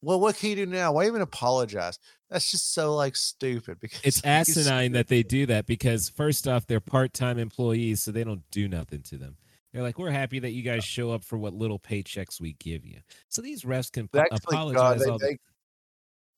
well, 0.00 0.20
what 0.20 0.36
can 0.36 0.50
you 0.50 0.56
do 0.56 0.66
now? 0.66 0.92
Why 0.92 1.06
even 1.06 1.20
apologize? 1.20 1.98
That's 2.30 2.50
just 2.50 2.74
so 2.74 2.94
like 2.94 3.14
stupid." 3.14 3.78
Because 3.80 4.00
it's 4.04 4.24
asinine 4.24 4.92
that 4.92 5.08
they 5.08 5.22
do 5.22 5.46
that 5.46 5.66
because 5.66 6.08
first 6.08 6.48
off 6.48 6.66
they're 6.66 6.80
part-time 6.80 7.38
employees 7.38 8.02
so 8.02 8.10
they 8.10 8.24
don't 8.24 8.42
do 8.50 8.68
nothing 8.68 9.02
to 9.02 9.16
them 9.16 9.36
they're 9.72 9.82
like 9.82 9.98
we're 9.98 10.10
happy 10.10 10.38
that 10.38 10.50
you 10.50 10.62
guys 10.62 10.84
show 10.84 11.10
up 11.10 11.24
for 11.24 11.38
what 11.38 11.54
little 11.54 11.78
paychecks 11.78 12.40
we 12.40 12.54
give 12.54 12.84
you 12.84 12.98
so 13.28 13.40
these 13.40 13.62
refs 13.62 13.90
can 13.90 14.08
actually, 14.14 14.28
God, 14.30 14.40
apologize 14.48 15.00
they 15.00 15.10
all 15.10 15.18
the 15.18 15.26
make 15.26 15.38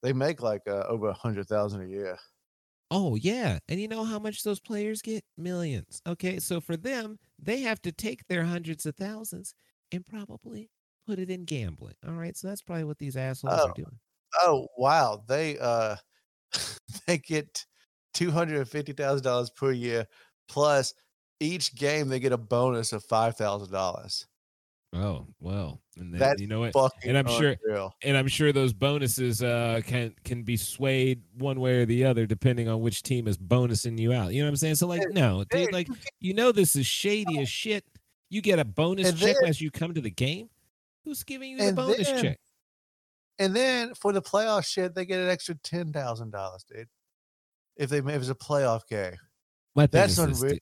they 0.04 0.12
make 0.12 0.42
like 0.42 0.60
uh, 0.68 0.84
over 0.86 1.08
a 1.08 1.14
hundred 1.14 1.48
thousand 1.48 1.80
a 1.80 1.86
year. 1.86 2.18
Oh 2.96 3.16
yeah, 3.16 3.58
and 3.68 3.80
you 3.80 3.88
know 3.88 4.04
how 4.04 4.18
much 4.20 4.42
those 4.44 4.60
players 4.60 5.02
get? 5.02 5.24
Millions. 5.36 6.00
Okay, 6.06 6.38
so 6.38 6.60
for 6.60 6.76
them, 6.76 7.18
they 7.38 7.60
have 7.62 7.82
to 7.82 7.92
take 7.92 8.26
their 8.28 8.44
hundreds 8.44 8.86
of 8.86 8.94
thousands 8.96 9.54
and 9.90 10.06
probably 10.06 10.70
put 11.06 11.18
it 11.18 11.28
in 11.28 11.44
gambling. 11.44 11.96
All 12.06 12.14
right, 12.14 12.36
so 12.36 12.46
that's 12.48 12.62
probably 12.62 12.84
what 12.84 12.98
these 12.98 13.16
assholes 13.16 13.54
Oh. 13.58 13.68
are 13.70 13.72
doing. 13.74 13.98
Oh 14.42 14.68
wow, 14.78 15.22
they 15.28 15.58
uh 15.58 15.96
they 17.06 17.18
get 17.18 17.66
two 18.14 18.30
hundred 18.30 18.58
and 18.58 18.68
fifty 18.68 18.92
thousand 18.92 19.24
dollars 19.24 19.50
per 19.50 19.72
year 19.72 20.06
plus 20.48 20.94
each 21.40 21.74
game 21.74 22.08
they 22.08 22.20
get 22.20 22.32
a 22.32 22.38
bonus 22.38 22.92
of 22.92 23.04
five 23.04 23.36
thousand 23.36 23.72
dollars. 23.72 24.26
Oh 24.94 25.26
well, 25.40 25.80
and 25.96 26.12
then 26.12 26.20
That's 26.20 26.40
you 26.40 26.46
know 26.46 26.60
what? 26.60 26.92
And 27.04 27.18
I'm 27.18 27.26
sure- 27.26 27.56
And 28.04 28.16
I'm 28.16 28.28
sure 28.28 28.52
those 28.52 28.72
bonuses 28.72 29.42
uh, 29.42 29.80
can 29.84 30.14
can 30.24 30.44
be 30.44 30.56
swayed 30.56 31.22
one 31.36 31.58
way 31.58 31.78
or 31.80 31.84
the 31.86 32.04
other 32.04 32.26
depending 32.26 32.68
on 32.68 32.80
which 32.80 33.02
team 33.02 33.26
is 33.26 33.36
bonusing 33.36 33.98
you 33.98 34.12
out. 34.12 34.32
You 34.32 34.42
know 34.42 34.46
what 34.46 34.50
I'm 34.50 34.56
saying? 34.56 34.76
So 34.76 34.86
like, 34.86 35.02
no, 35.10 35.42
dude, 35.50 35.72
like 35.72 35.88
you 36.20 36.32
know 36.32 36.52
this 36.52 36.76
is 36.76 36.86
shady 36.86 37.40
as 37.40 37.48
shit. 37.48 37.84
You 38.30 38.40
get 38.40 38.58
a 38.60 38.64
bonus 38.64 39.08
And 39.08 39.18
check 39.18 39.36
then- 39.40 39.50
as 39.50 39.60
you 39.60 39.70
come 39.72 39.94
to 39.94 40.00
the 40.00 40.10
game. 40.10 40.48
Who's 41.04 41.22
giving 41.24 41.50
you 41.50 41.58
the 41.58 41.72
bonus 41.72 42.06
then- 42.08 42.22
check? 42.22 42.38
And 43.40 43.54
then 43.54 43.94
for 43.94 44.12
the 44.12 44.22
playoff 44.22 44.64
shit, 44.64 44.94
they 44.94 45.04
get 45.04 45.18
an 45.18 45.28
extra 45.28 45.56
ten 45.56 45.92
thousand 45.92 46.30
dollars, 46.30 46.64
dude. 46.72 46.86
If 47.76 47.90
they 47.90 47.98
if 47.98 48.06
it's 48.08 48.28
a 48.28 48.34
playoff 48.36 48.86
game, 48.88 49.16
My 49.74 49.86
that's 49.86 50.14
this, 50.14 50.40
unreal. 50.40 50.52
dude. 50.52 50.60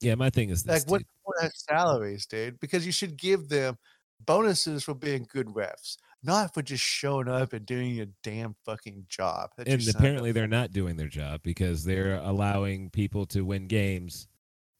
Yeah, 0.00 0.14
my 0.14 0.30
thing 0.30 0.50
is 0.50 0.62
this. 0.62 0.88
Like 0.88 1.02
what 1.24 1.52
salaries, 1.54 2.26
dude? 2.26 2.60
Because 2.60 2.84
you 2.86 2.92
should 2.92 3.16
give 3.16 3.48
them 3.48 3.76
bonuses 4.24 4.84
for 4.84 4.94
being 4.94 5.26
good 5.30 5.46
refs, 5.48 5.96
not 6.22 6.54
for 6.54 6.62
just 6.62 6.82
showing 6.82 7.28
up 7.28 7.52
and 7.52 7.66
doing 7.66 7.94
your 7.94 8.06
damn 8.22 8.54
fucking 8.64 9.06
job. 9.08 9.50
that 9.56 9.68
and 9.68 9.86
apparently 9.88 10.32
they're 10.32 10.46
not 10.46 10.72
doing 10.72 10.96
their 10.96 11.08
job 11.08 11.40
because 11.42 11.84
they're 11.84 12.16
allowing 12.16 12.90
people 12.90 13.26
to 13.26 13.42
win 13.42 13.66
games 13.66 14.28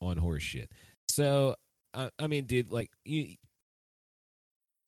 on 0.00 0.16
horse 0.16 0.42
shit. 0.42 0.70
So 1.08 1.56
I, 1.94 2.10
I 2.18 2.26
mean, 2.26 2.44
dude, 2.44 2.70
like 2.70 2.90
you, 3.04 3.36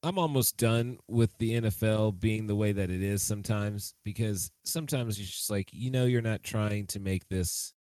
I'm 0.03 0.19
almost 0.19 0.57
done 0.57 0.99
with 1.09 1.37
the 1.39 1.61
NFL 1.61 2.21
being 2.21 2.47
the 2.47 2.57
way 2.57 2.73
that 2.73 2.91
it 2.91 3.03
is 3.03 3.23
sometimes 3.23 3.95
because 4.05 4.51
sometimes 4.65 5.19
it's 5.19 5.31
just 5.31 5.51
like 5.51 5.71
you 5.73 5.91
know 5.91 6.05
you're 6.05 6.23
not 6.23 6.43
trying 6.43 6.87
to 6.89 7.01
make 7.01 7.29
this 7.29 7.73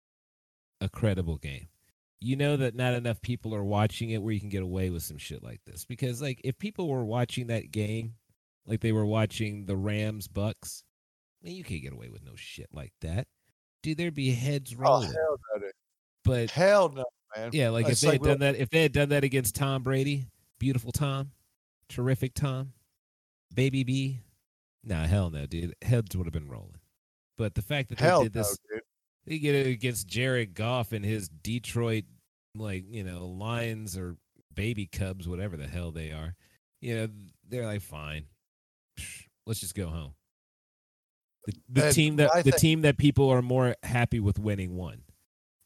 a 0.81 0.89
credible 0.89 1.37
game. 1.37 1.69
You 2.21 2.37
know 2.37 2.57
that 2.57 2.75
not 2.75 2.95
enough 2.95 3.21
people 3.21 3.55
are 3.55 3.65
watching 3.65 4.11
it 4.11 4.23
where 4.23 4.33
you 4.33 4.41
can 4.41 4.49
get 4.49 4.63
away 4.63 4.91
with 4.91 5.03
some 5.03 5.19
shit 5.19 5.43
like 5.43 5.61
this 5.67 5.85
because 5.85 6.23
like 6.23 6.41
if 6.45 6.59
people 6.59 6.89
were 6.89 7.05
watching 7.05 7.49
that 7.49 7.71
game 7.71 8.15
like 8.67 8.81
they 8.81 8.93
were 8.93 9.07
watching 9.07 9.67
the 9.67 9.77
Rams 9.77 10.27
Bucks, 10.29 10.83
man, 11.43 11.55
you 11.55 11.65
can't 11.65 11.83
get 11.83 11.93
away 11.93 12.09
with 12.09 12.25
no 12.25 12.33
shit 12.35 12.69
like 12.73 12.93
that. 13.03 13.27
Dude, 13.83 13.99
there'd 13.99 14.15
be 14.15 14.33
heads 14.33 14.75
Oh 14.75 14.81
rolling. 14.81 15.13
hell 15.13 15.39
no, 15.61 15.69
but 16.25 16.51
Hell 16.51 16.89
no, 16.89 17.05
man. 17.37 17.51
yeah, 17.53 17.69
like 17.71 17.89
if 17.89 18.01
they 18.01 18.13
had 18.13 18.23
done 18.23 18.39
that, 18.41 18.57
if 18.57 18.71
they 18.71 18.83
had 18.83 18.93
done 18.93 19.11
that 19.11 19.23
against 19.23 19.55
Tom 19.55 19.83
Brady, 19.83 20.27
beautiful 20.59 20.91
Tom, 20.93 21.31
terrific 21.89 22.35
Tom, 22.35 22.73
baby 23.55 23.85
B, 23.85 24.21
nah, 24.83 25.07
hell 25.07 25.31
no, 25.31 25.47
dude, 25.47 25.75
heads 25.83 26.17
would 26.17 26.27
have 26.27 26.33
been 26.33 26.49
rolling. 26.49 26.81
But 27.39 27.55
the 27.55 27.63
fact 27.63 27.91
that 27.91 28.01
hell 28.01 28.21
they 28.21 28.25
did 28.25 28.35
no, 28.35 28.43
this. 28.43 28.59
They 29.27 29.39
get 29.39 29.55
it 29.55 29.67
against 29.67 30.07
Jared 30.07 30.55
Goff 30.55 30.93
and 30.93 31.05
his 31.05 31.29
Detroit, 31.29 32.05
like 32.55 32.85
you 32.89 33.05
know, 33.05 33.27
Lions 33.27 33.97
or 33.97 34.17
baby 34.55 34.87
Cubs, 34.87 35.29
whatever 35.29 35.57
the 35.57 35.67
hell 35.67 35.91
they 35.91 36.13
are. 36.13 36.35
You 36.81 36.97
know, 36.97 37.09
they're 37.49 37.67
like, 37.67 37.83
fine, 37.83 38.27
let's 39.47 39.61
just 39.61 39.75
go 39.75 39.87
home. 39.89 40.15
The, 41.47 41.83
the 41.83 41.93
team 41.93 42.17
that 42.17 42.31
I 42.35 42.43
the 42.43 42.51
think- 42.53 42.61
team 42.61 42.81
that 42.83 42.99
people 42.99 43.29
are 43.31 43.43
more 43.43 43.77
happy 43.83 44.21
with 44.21 44.39
winning 44.39 44.77
won, 44.77 45.03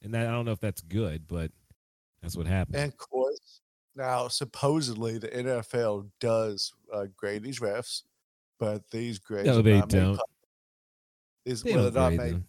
and 0.02 0.14
that 0.14 0.26
I 0.26 0.30
don't 0.30 0.44
know 0.44 0.52
if 0.52 0.60
that's 0.60 0.82
good, 0.82 1.26
but 1.26 1.50
that's 2.22 2.36
what 2.36 2.46
happened. 2.46 2.76
And 2.76 2.92
of 2.92 2.98
course, 2.98 3.60
now 3.96 4.28
supposedly 4.28 5.18
the 5.18 5.28
NFL 5.28 6.10
does 6.20 6.72
uh, 6.92 7.06
grade 7.16 7.42
these 7.42 7.60
refs, 7.60 8.02
but 8.58 8.82
these 8.90 9.18
grades 9.18 9.46
No, 9.46 9.58
are 9.60 9.62
they 9.62 9.78
not 9.78 9.88
don't. 9.88 10.20
Is 11.46 11.62
They 11.62 11.74
well, 11.74 11.90
don't 11.90 12.16
grade 12.16 12.32
made 12.32 12.42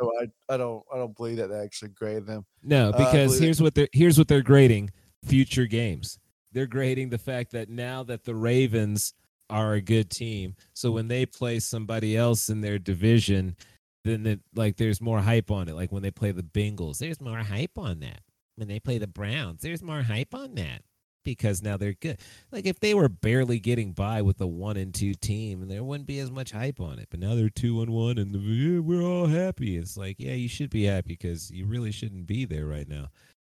so 0.00 0.10
I, 0.20 0.54
I 0.54 0.56
don't 0.56 0.82
I 0.92 0.96
don't 0.96 1.16
believe 1.16 1.36
that 1.36 1.48
they 1.48 1.58
actually 1.60 1.90
grade 1.90 2.26
them. 2.26 2.44
No, 2.62 2.90
Uh, 2.90 2.96
because 2.98 3.40
it- 3.40 3.44
here's 3.44 3.60
what 3.62 3.74
they're 3.74 3.88
here's 3.92 4.18
what 4.18 4.28
they're 4.28 4.42
grading 4.42 4.90
future 5.24 5.66
games. 5.66 6.18
They're 6.52 6.66
grading 6.66 7.10
the 7.10 7.18
fact 7.18 7.52
that 7.52 7.68
now 7.68 8.02
that 8.04 8.24
the 8.24 8.34
Ravens 8.34 9.14
are 9.50 9.74
a 9.74 9.80
good 9.80 10.10
team, 10.10 10.54
so 10.74 10.90
when 10.92 11.08
they 11.08 11.26
play 11.26 11.58
somebody 11.60 12.16
else 12.16 12.48
in 12.48 12.60
their 12.60 12.78
division, 12.78 13.56
then 14.04 14.26
it, 14.26 14.40
like 14.54 14.76
there's 14.76 15.00
more 15.00 15.20
hype 15.20 15.50
on 15.50 15.68
it. 15.68 15.74
Like 15.74 15.92
when 15.92 16.02
they 16.02 16.10
play 16.10 16.30
the 16.32 16.42
Bengals, 16.42 16.98
there's 16.98 17.20
more 17.20 17.38
hype 17.38 17.76
on 17.76 18.00
that. 18.00 18.20
When 18.56 18.68
they 18.68 18.80
play 18.80 18.98
the 18.98 19.06
Browns, 19.06 19.62
there's 19.62 19.82
more 19.82 20.02
hype 20.02 20.34
on 20.34 20.54
that 20.56 20.82
because 21.24 21.62
now 21.62 21.76
they're 21.76 21.94
good. 21.94 22.18
Like 22.50 22.66
if 22.66 22.80
they 22.80 22.94
were 22.94 23.08
barely 23.08 23.58
getting 23.58 23.92
by 23.92 24.22
with 24.22 24.40
a 24.40 24.46
one 24.46 24.76
and 24.76 24.94
two 24.94 25.14
team, 25.14 25.68
there 25.68 25.84
wouldn't 25.84 26.06
be 26.06 26.18
as 26.18 26.30
much 26.30 26.52
hype 26.52 26.80
on 26.80 26.98
it. 26.98 27.08
But 27.10 27.20
now 27.20 27.34
they're 27.34 27.48
two 27.48 27.82
and 27.82 27.90
one, 27.90 28.18
and 28.18 28.34
yeah, 28.34 28.80
we're 28.80 29.02
all 29.02 29.26
happy. 29.26 29.76
It's 29.76 29.96
like, 29.96 30.16
yeah, 30.18 30.34
you 30.34 30.48
should 30.48 30.70
be 30.70 30.84
happy 30.84 31.14
because 31.14 31.50
you 31.50 31.66
really 31.66 31.92
shouldn't 31.92 32.26
be 32.26 32.44
there 32.44 32.66
right 32.66 32.88
now. 32.88 33.08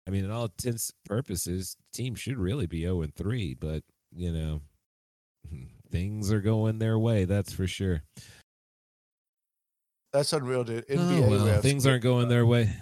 I 0.07 0.11
mean, 0.11 0.25
in 0.25 0.31
all 0.31 0.45
intents 0.45 0.91
and 0.91 1.05
purposes, 1.17 1.77
the 1.93 1.97
team 1.97 2.15
should 2.15 2.39
really 2.39 2.67
be 2.67 2.83
zero 2.83 3.03
and 3.03 3.15
three, 3.15 3.55
but 3.55 3.83
you 4.15 4.33
know, 4.33 4.61
things 5.91 6.33
are 6.33 6.41
going 6.41 6.79
their 6.79 6.99
way. 6.99 7.25
That's 7.25 7.53
for 7.53 7.67
sure. 7.67 8.03
That's 10.13 10.33
unreal, 10.33 10.65
dude. 10.65 10.85
Oh, 10.89 10.95
NBA 10.95 11.29
well, 11.29 11.61
things 11.61 11.87
aren't 11.87 12.03
going 12.03 12.29
their 12.29 12.47
way. 12.47 12.75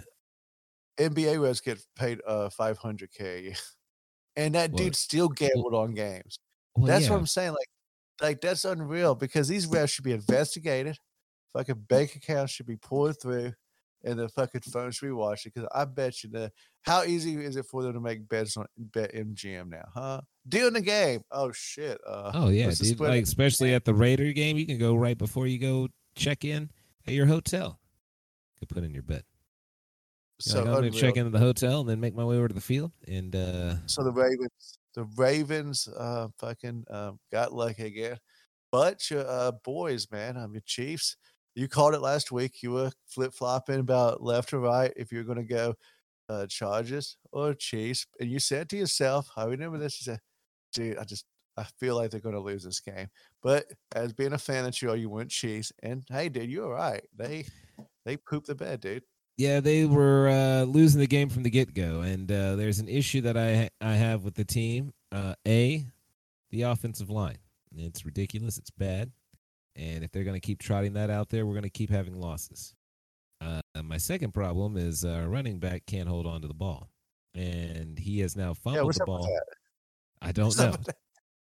NBA 0.97 1.35
refs 1.37 1.61
get 1.61 1.83
paid 1.97 2.21
uh 2.25 2.49
500k, 2.57 3.59
and 4.35 4.55
that 4.55 4.71
Well, 4.71 4.83
dude 4.83 4.95
still 4.95 5.29
gambled 5.29 5.73
on 5.73 5.93
games. 5.93 6.39
Well, 6.75 6.87
that's 6.87 7.05
yeah. 7.05 7.11
what 7.11 7.19
I'm 7.19 7.27
saying. 7.27 7.51
Like, 7.51 7.69
like 8.21 8.41
that's 8.41 8.65
unreal 8.65 9.15
because 9.15 9.47
these 9.47 9.67
refs 9.67 9.91
should 9.91 10.05
be 10.05 10.11
investigated. 10.11 10.97
Fucking 11.53 11.85
bank 11.87 12.15
accounts 12.15 12.51
should 12.51 12.65
be 12.65 12.75
pulled 12.75 13.19
through, 13.21 13.53
and 14.03 14.19
the 14.19 14.27
fucking 14.29 14.61
phone 14.61 14.91
should 14.91 15.07
be 15.07 15.11
watched. 15.11 15.45
Because 15.45 15.67
I 15.73 15.85
bet 15.85 16.23
you 16.23 16.29
the 16.29 16.51
how 16.81 17.03
easy 17.03 17.35
is 17.35 17.55
it 17.55 17.65
for 17.65 17.81
them 17.81 17.93
to 17.93 17.99
make 17.99 18.27
bets 18.27 18.57
on 18.57 18.65
BetMGM 18.91 19.69
now, 19.69 19.85
huh? 19.93 20.21
During 20.47 20.73
the 20.73 20.81
game. 20.81 21.21
Oh 21.31 21.51
shit. 21.53 21.99
Uh, 22.05 22.31
Oh 22.33 22.49
yeah, 22.49 22.69
dude. 22.71 22.99
Like 22.99 23.23
especially 23.23 23.73
at 23.73 23.85
the 23.85 23.93
Raider 23.93 24.31
game, 24.33 24.57
you 24.57 24.65
can 24.65 24.77
go 24.77 24.95
right 24.95 25.17
before 25.17 25.47
you 25.47 25.59
go 25.59 25.87
check 26.15 26.43
in 26.43 26.71
at 27.07 27.13
your 27.13 27.25
hotel. 27.25 27.79
You 28.53 28.67
could 28.67 28.75
put 28.75 28.83
in 28.83 28.91
your 28.91 29.03
bet. 29.03 29.23
So 30.39 30.59
like, 30.59 30.67
I'm 30.67 30.73
gonna 30.75 30.91
check 30.91 31.17
into 31.17 31.29
the 31.31 31.39
hotel 31.39 31.81
and 31.81 31.89
then 31.89 31.99
make 31.99 32.13
my 32.13 32.25
way 32.25 32.37
over 32.37 32.47
to 32.47 32.53
the 32.53 32.61
field. 32.61 32.91
And 33.07 33.35
uh 33.35 33.77
So 33.87 34.03
the 34.03 34.11
Ravens, 34.11 34.77
the 34.93 35.05
Ravens, 35.15 35.87
uh, 35.87 36.27
fucking 36.39 36.85
um, 36.89 37.19
got 37.31 37.53
lucky 37.53 37.83
again. 37.85 38.17
But 38.71 39.09
your 39.09 39.25
uh, 39.27 39.53
boys, 39.63 40.11
man, 40.11 40.35
I'm 40.37 40.53
your 40.53 40.63
Chiefs. 40.65 41.15
You 41.55 41.69
called 41.69 41.93
it 41.93 42.01
last 42.01 42.31
week. 42.31 42.61
You 42.61 42.71
were 42.71 42.91
flip 43.07 43.33
flopping 43.33 43.79
about 43.79 44.21
left 44.21 44.51
or 44.53 44.59
right 44.59 44.91
if 44.97 45.11
you're 45.11 45.23
going 45.23 45.37
to 45.37 45.43
go 45.45 45.75
uh, 46.29 46.47
Chargers 46.47 47.17
or 47.31 47.53
Chiefs, 47.53 48.07
and 48.19 48.29
you 48.29 48.39
said 48.39 48.69
to 48.69 48.77
yourself, 48.77 49.29
"I 49.37 49.45
remember 49.45 49.77
this." 49.77 50.01
You 50.01 50.11
said, 50.13 50.19
"Dude, 50.73 50.97
I 50.97 51.05
just 51.05 51.25
I 51.57 51.63
feel 51.79 51.95
like 51.95 52.11
they're 52.11 52.19
going 52.19 52.35
to 52.35 52.41
lose 52.41 52.63
this 52.63 52.81
game." 52.81 53.07
But 53.41 53.71
as 53.95 54.11
being 54.13 54.33
a 54.33 54.37
fan 54.37 54.65
of 54.65 54.81
you, 54.81 54.93
you 54.95 55.09
went 55.09 55.31
Chiefs, 55.31 55.71
and 55.83 56.03
hey, 56.09 56.27
dude, 56.29 56.49
you're 56.49 56.69
right. 56.73 57.03
They 57.15 57.45
they 58.05 58.17
pooped 58.17 58.47
the 58.47 58.55
bed, 58.55 58.81
dude. 58.81 59.03
Yeah, 59.37 59.59
they 59.59 59.85
were 59.85 60.29
uh 60.29 60.63
losing 60.63 60.99
the 60.99 61.07
game 61.07 61.29
from 61.29 61.43
the 61.43 61.49
get 61.49 61.73
go. 61.73 62.01
And 62.01 62.31
uh 62.31 62.55
there's 62.55 62.79
an 62.79 62.87
issue 62.87 63.21
that 63.21 63.37
I 63.37 63.69
I 63.81 63.93
have 63.95 64.23
with 64.23 64.35
the 64.35 64.45
team. 64.45 64.93
Uh 65.11 65.35
A, 65.47 65.85
the 66.51 66.63
offensive 66.63 67.09
line. 67.09 67.37
It's 67.75 68.05
ridiculous. 68.05 68.57
It's 68.57 68.71
bad. 68.71 69.11
And 69.75 70.03
if 70.05 70.11
they're 70.11 70.23
going 70.23 70.39
to 70.39 70.45
keep 70.45 70.59
trotting 70.59 70.93
that 70.93 71.09
out 71.09 71.27
there, 71.29 71.45
we're 71.45 71.53
going 71.53 71.63
to 71.63 71.69
keep 71.69 71.89
having 71.89 72.15
losses. 72.21 72.73
Uh, 73.41 73.59
my 73.83 73.97
second 73.97 74.33
problem 74.33 74.77
is 74.77 75.03
uh, 75.03 75.25
running 75.27 75.59
back 75.59 75.85
can't 75.85 76.07
hold 76.07 76.25
on 76.25 76.41
to 76.41 76.47
the 76.47 76.53
ball, 76.53 76.89
and 77.33 77.99
he 77.99 78.21
has 78.21 78.37
now 78.37 78.49
Yeah, 78.49 78.53
fumbled 78.53 78.85
what's 78.85 78.99
the 78.99 79.05
ball. 79.05 79.27
I 80.21 80.31
don't 80.31 80.45
What's 80.45 80.57
know. 80.57 80.73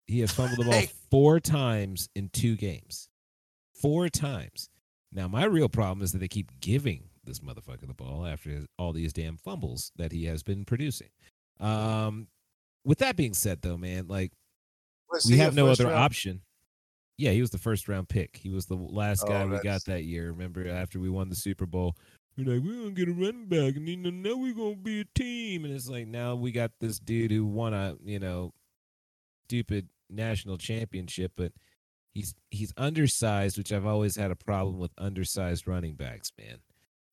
He 0.07 0.21
has 0.21 0.31
fumbled 0.31 0.59
the 0.59 0.63
ball 0.71 0.73
Hey. 0.73 0.89
four 1.09 1.41
times 1.41 2.07
in 2.15 2.29
two 2.29 2.55
games. 2.55 3.09
Four 3.73 4.07
times. 4.07 4.69
Now, 5.11 5.27
my 5.27 5.43
real 5.43 5.67
problem 5.67 6.01
is 6.01 6.13
that 6.13 6.19
they 6.19 6.29
keep 6.29 6.61
giving 6.61 7.09
this 7.31 7.39
motherfucker 7.39 7.87
the 7.87 7.93
ball 7.93 8.25
after 8.25 8.49
his- 8.49 8.67
all 8.77 8.91
these 8.93 9.13
damn 9.13 9.37
fumbles 9.37 9.91
that 9.95 10.11
he 10.11 10.25
has 10.25 10.43
been 10.43 10.65
producing. 10.65 11.09
Um, 11.59 12.27
with 12.83 12.97
that 12.99 13.15
being 13.15 13.33
said, 13.33 13.61
though, 13.61 13.77
man, 13.77 14.07
like 14.07 14.33
Was 15.09 15.25
we 15.25 15.37
have 15.37 15.55
no 15.55 15.67
other 15.67 15.85
round- 15.85 15.95
option. 15.97 16.41
Yeah, 17.17 17.31
he 17.31 17.41
was 17.41 17.51
the 17.51 17.57
first 17.59 17.87
round 17.87 18.09
pick. 18.09 18.37
He 18.37 18.49
was 18.49 18.65
the 18.65 18.75
last 18.75 19.25
guy 19.27 19.43
Oh, 19.43 19.47
we 19.47 19.59
got 19.59 19.85
that 19.85 20.03
year. 20.05 20.31
Remember, 20.31 20.67
after 20.67 20.99
we 20.99 21.09
won 21.09 21.29
the 21.29 21.35
Super 21.35 21.65
Bowl, 21.67 21.95
we're 22.35 22.51
like, 22.55 22.63
we're 22.63 22.81
gonna 22.81 22.91
get 22.91 23.09
a 23.09 23.13
running 23.13 23.45
back, 23.47 23.75
and 23.75 23.87
then 23.87 24.21
now 24.23 24.35
we're 24.35 24.53
gonna 24.55 24.75
be 24.75 25.01
a 25.01 25.05
team. 25.13 25.63
And 25.65 25.73
it's 25.73 25.87
like 25.87 26.07
now 26.07 26.35
we 26.35 26.51
got 26.51 26.71
this 26.79 26.97
dude 26.99 27.29
who 27.31 27.45
won 27.45 27.73
a 27.73 27.95
you 28.03 28.19
know 28.19 28.53
stupid 29.45 29.89
national 30.09 30.57
championship, 30.57 31.33
but 31.35 31.51
he's 32.15 32.33
he's 32.49 32.73
undersized, 32.77 33.57
which 33.57 33.71
I've 33.71 33.85
always 33.85 34.15
had 34.15 34.31
a 34.31 34.35
problem 34.35 34.79
with 34.79 34.91
undersized 34.97 35.67
running 35.67 35.93
backs, 35.95 36.31
man. 36.39 36.57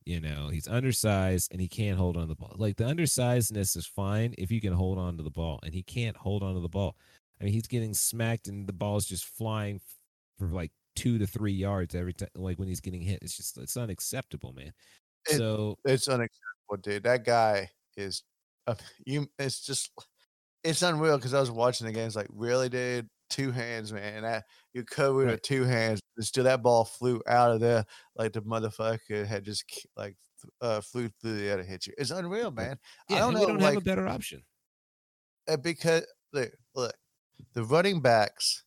You 0.09 0.21
know, 0.21 0.49
he's 0.49 0.66
undersized 0.66 1.53
and 1.53 1.61
he 1.61 1.68
can't 1.68 1.99
hold 1.99 2.16
on 2.16 2.23
to 2.23 2.29
the 2.29 2.35
ball. 2.35 2.55
Like 2.57 2.77
the 2.79 2.85
undersizedness 2.85 3.77
is 3.77 3.87
fine 3.87 4.35
if 4.38 4.51
you 4.51 4.59
can 4.59 4.73
hold 4.73 4.97
on 4.97 5.18
to 5.18 5.23
the 5.23 5.29
ball, 5.31 5.61
and 5.62 5.75
he 5.75 5.83
can't 5.83 6.16
hold 6.16 6.42
on 6.42 6.55
to 6.55 6.61
the 6.61 6.68
ball. 6.68 6.97
I 7.38 7.44
mean, 7.44 7.53
he's 7.53 7.66
getting 7.66 7.92
smacked 7.92 8.49
and 8.49 8.66
the 8.66 8.73
ball's 8.73 9.05
just 9.05 9.27
flying 9.27 9.83
for 10.38 10.47
like 10.47 10.73
two 10.97 11.18
to 11.18 11.27
three 11.27 11.53
yards 11.53 11.94
every 11.94 12.14
time. 12.14 12.31
Like 12.35 12.59
when 12.59 12.68
he's 12.68 12.81
getting 12.81 13.03
hit, 13.03 13.18
it's 13.21 13.37
just 13.37 13.59
it's 13.59 13.77
unacceptable, 13.77 14.55
man. 14.55 14.73
It- 15.29 15.37
so 15.37 15.77
It's 15.85 16.09
unacceptable, 16.09 16.79
dude. 16.81 17.03
That 17.03 17.27
guy 17.27 17.68
is, 17.99 18.23
uh, 18.66 18.77
you. 19.05 19.27
It's 19.38 19.61
just 19.61 19.90
it's 20.64 20.81
unreal 20.81 21.18
because 21.18 21.35
I 21.35 21.40
was 21.40 21.51
watching 21.51 21.87
the 21.87 21.92
games 21.92 22.16
like, 22.16 22.29
really, 22.31 22.71
dude, 22.71 23.11
two 23.29 23.51
hands, 23.51 23.93
man, 23.93 24.17
and 24.17 24.25
that 24.25 24.45
you 24.73 24.85
covered 24.85 25.25
Right. 25.27 25.33
with 25.33 25.43
two 25.43 25.64
hands, 25.64 26.01
and 26.17 26.25
still 26.27 26.45
that 26.45 26.62
ball 26.62 26.85
flew 26.85 27.23
out 27.27 27.51
of 27.53 27.61
there 27.61 27.85
like 28.17 28.33
the 28.33 28.43
motherfucker 28.43 29.27
had 29.27 29.45
just 29.45 29.64
like 29.97 30.17
uh 30.61 30.81
flew 30.81 31.09
through 31.21 31.37
the 31.37 31.49
air 31.49 31.57
to 31.57 31.64
hit 31.64 31.87
you. 31.87 31.93
It's 31.99 32.11
unreal, 32.11 32.51
man. 32.51 32.79
I 33.11 33.19
don't 33.19 33.35
know, 33.35 33.41
we 33.41 33.47
don't 33.47 33.59
like 33.61 33.75
have 33.75 33.83
a 33.83 33.85
better 33.85 34.07
option. 34.09 34.43
uh, 35.49 35.57
because 35.57 36.07
look, 36.33 36.51
look, 36.75 36.95
the 37.55 37.64
running 37.64 38.01
backs, 38.01 38.64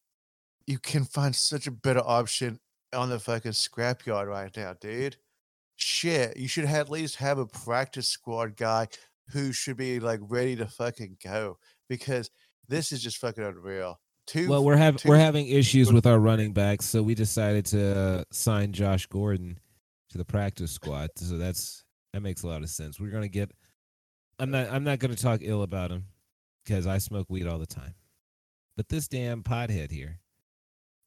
you 0.67 0.79
can 0.79 1.05
find 1.05 1.35
such 1.35 1.67
a 1.67 1.71
better 1.71 2.01
option 2.03 2.59
on 2.93 3.09
the 3.09 3.19
fucking 3.19 3.51
scrapyard 3.53 4.27
right 4.27 4.55
now, 4.57 4.73
dude. 4.79 5.17
Shit, 5.77 6.37
you 6.37 6.47
should 6.47 6.65
at 6.65 6.89
least 6.89 7.15
have 7.15 7.37
a 7.39 7.45
practice 7.47 8.07
squad 8.07 8.55
guy 8.57 8.87
who 9.29 9.51
should 9.53 9.77
be 9.77 9.99
like 9.99 10.19
ready 10.23 10.55
to 10.57 10.67
fucking 10.67 11.17
go 11.23 11.57
because 11.89 12.29
this 12.67 12.91
is 12.91 13.01
just 13.01 13.17
fucking 13.17 13.43
unreal. 13.43 13.99
Two, 14.27 14.47
Well, 14.49 14.63
we're 14.63 14.77
having 14.77 15.01
we're 15.05 15.17
having 15.17 15.47
issues 15.47 15.91
with 15.91 16.05
our 16.05 16.19
running 16.19 16.53
backs, 16.53 16.85
so 16.85 17.01
we 17.01 17.15
decided 17.15 17.65
to 17.67 17.97
uh, 17.99 18.23
sign 18.31 18.71
Josh 18.71 19.05
Gordon 19.07 19.59
to 20.09 20.17
the 20.17 20.25
practice 20.25 20.71
squad. 20.71 21.09
So 21.15 21.37
that's 21.37 21.83
that 22.13 22.21
makes 22.21 22.43
a 22.43 22.47
lot 22.47 22.61
of 22.61 22.69
sense. 22.69 22.99
We're 22.99 23.11
gonna 23.11 23.27
get. 23.27 23.51
I'm 24.39 24.51
not. 24.51 24.69
I'm 24.69 24.83
not 24.83 24.99
gonna 24.99 25.15
talk 25.15 25.39
ill 25.43 25.63
about 25.63 25.91
him 25.91 26.05
because 26.63 26.87
I 26.87 26.99
smoke 26.99 27.27
weed 27.29 27.47
all 27.47 27.59
the 27.59 27.65
time. 27.65 27.95
But 28.77 28.89
this 28.89 29.07
damn 29.07 29.43
pothead 29.43 29.91
here 29.91 30.19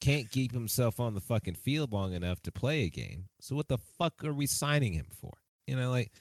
can't 0.00 0.31
keep 0.31 0.53
himself 0.53 1.00
on 1.00 1.14
the 1.14 1.20
fucking 1.20 1.55
field 1.55 1.92
long 1.92 2.12
enough 2.12 2.42
to 2.42 2.53
play 2.53 2.85
a 2.85 2.90
game. 2.90 3.24
So 3.40 3.57
what 3.57 3.68
the 3.68 3.79
fuck 3.79 4.22
are 4.24 4.35
we 4.35 4.46
signing 4.46 4.92
him 4.92 5.07
for? 5.18 5.33
You 5.66 5.77
know, 5.77 5.90
like 5.90 6.12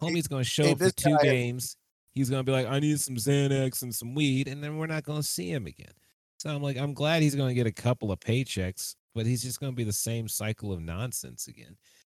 homie's 0.00 0.28
gonna 0.28 0.44
show 0.44 0.64
hey, 0.64 0.72
up 0.72 0.78
for 0.78 0.90
two 0.90 1.16
guy- 1.16 1.22
games. 1.24 1.76
He's 2.12 2.28
gonna 2.30 2.44
be 2.44 2.52
like, 2.52 2.66
I 2.66 2.78
need 2.78 3.00
some 3.00 3.16
Xanax 3.16 3.82
and 3.82 3.94
some 3.94 4.14
weed, 4.14 4.46
and 4.46 4.62
then 4.62 4.76
we're 4.76 4.86
not 4.86 5.02
gonna 5.04 5.22
see 5.22 5.50
him 5.50 5.66
again. 5.66 5.92
So 6.42 6.50
I'm 6.50 6.60
like, 6.60 6.76
I'm 6.76 6.92
glad 6.92 7.22
he's 7.22 7.36
gonna 7.36 7.54
get 7.54 7.68
a 7.68 7.72
couple 7.72 8.10
of 8.10 8.18
paychecks, 8.18 8.96
but 9.14 9.26
he's 9.26 9.44
just 9.44 9.60
gonna 9.60 9.70
be 9.70 9.84
the 9.84 9.92
same 9.92 10.26
cycle 10.26 10.72
of 10.72 10.80
nonsense 10.80 11.46
again. 11.46 11.76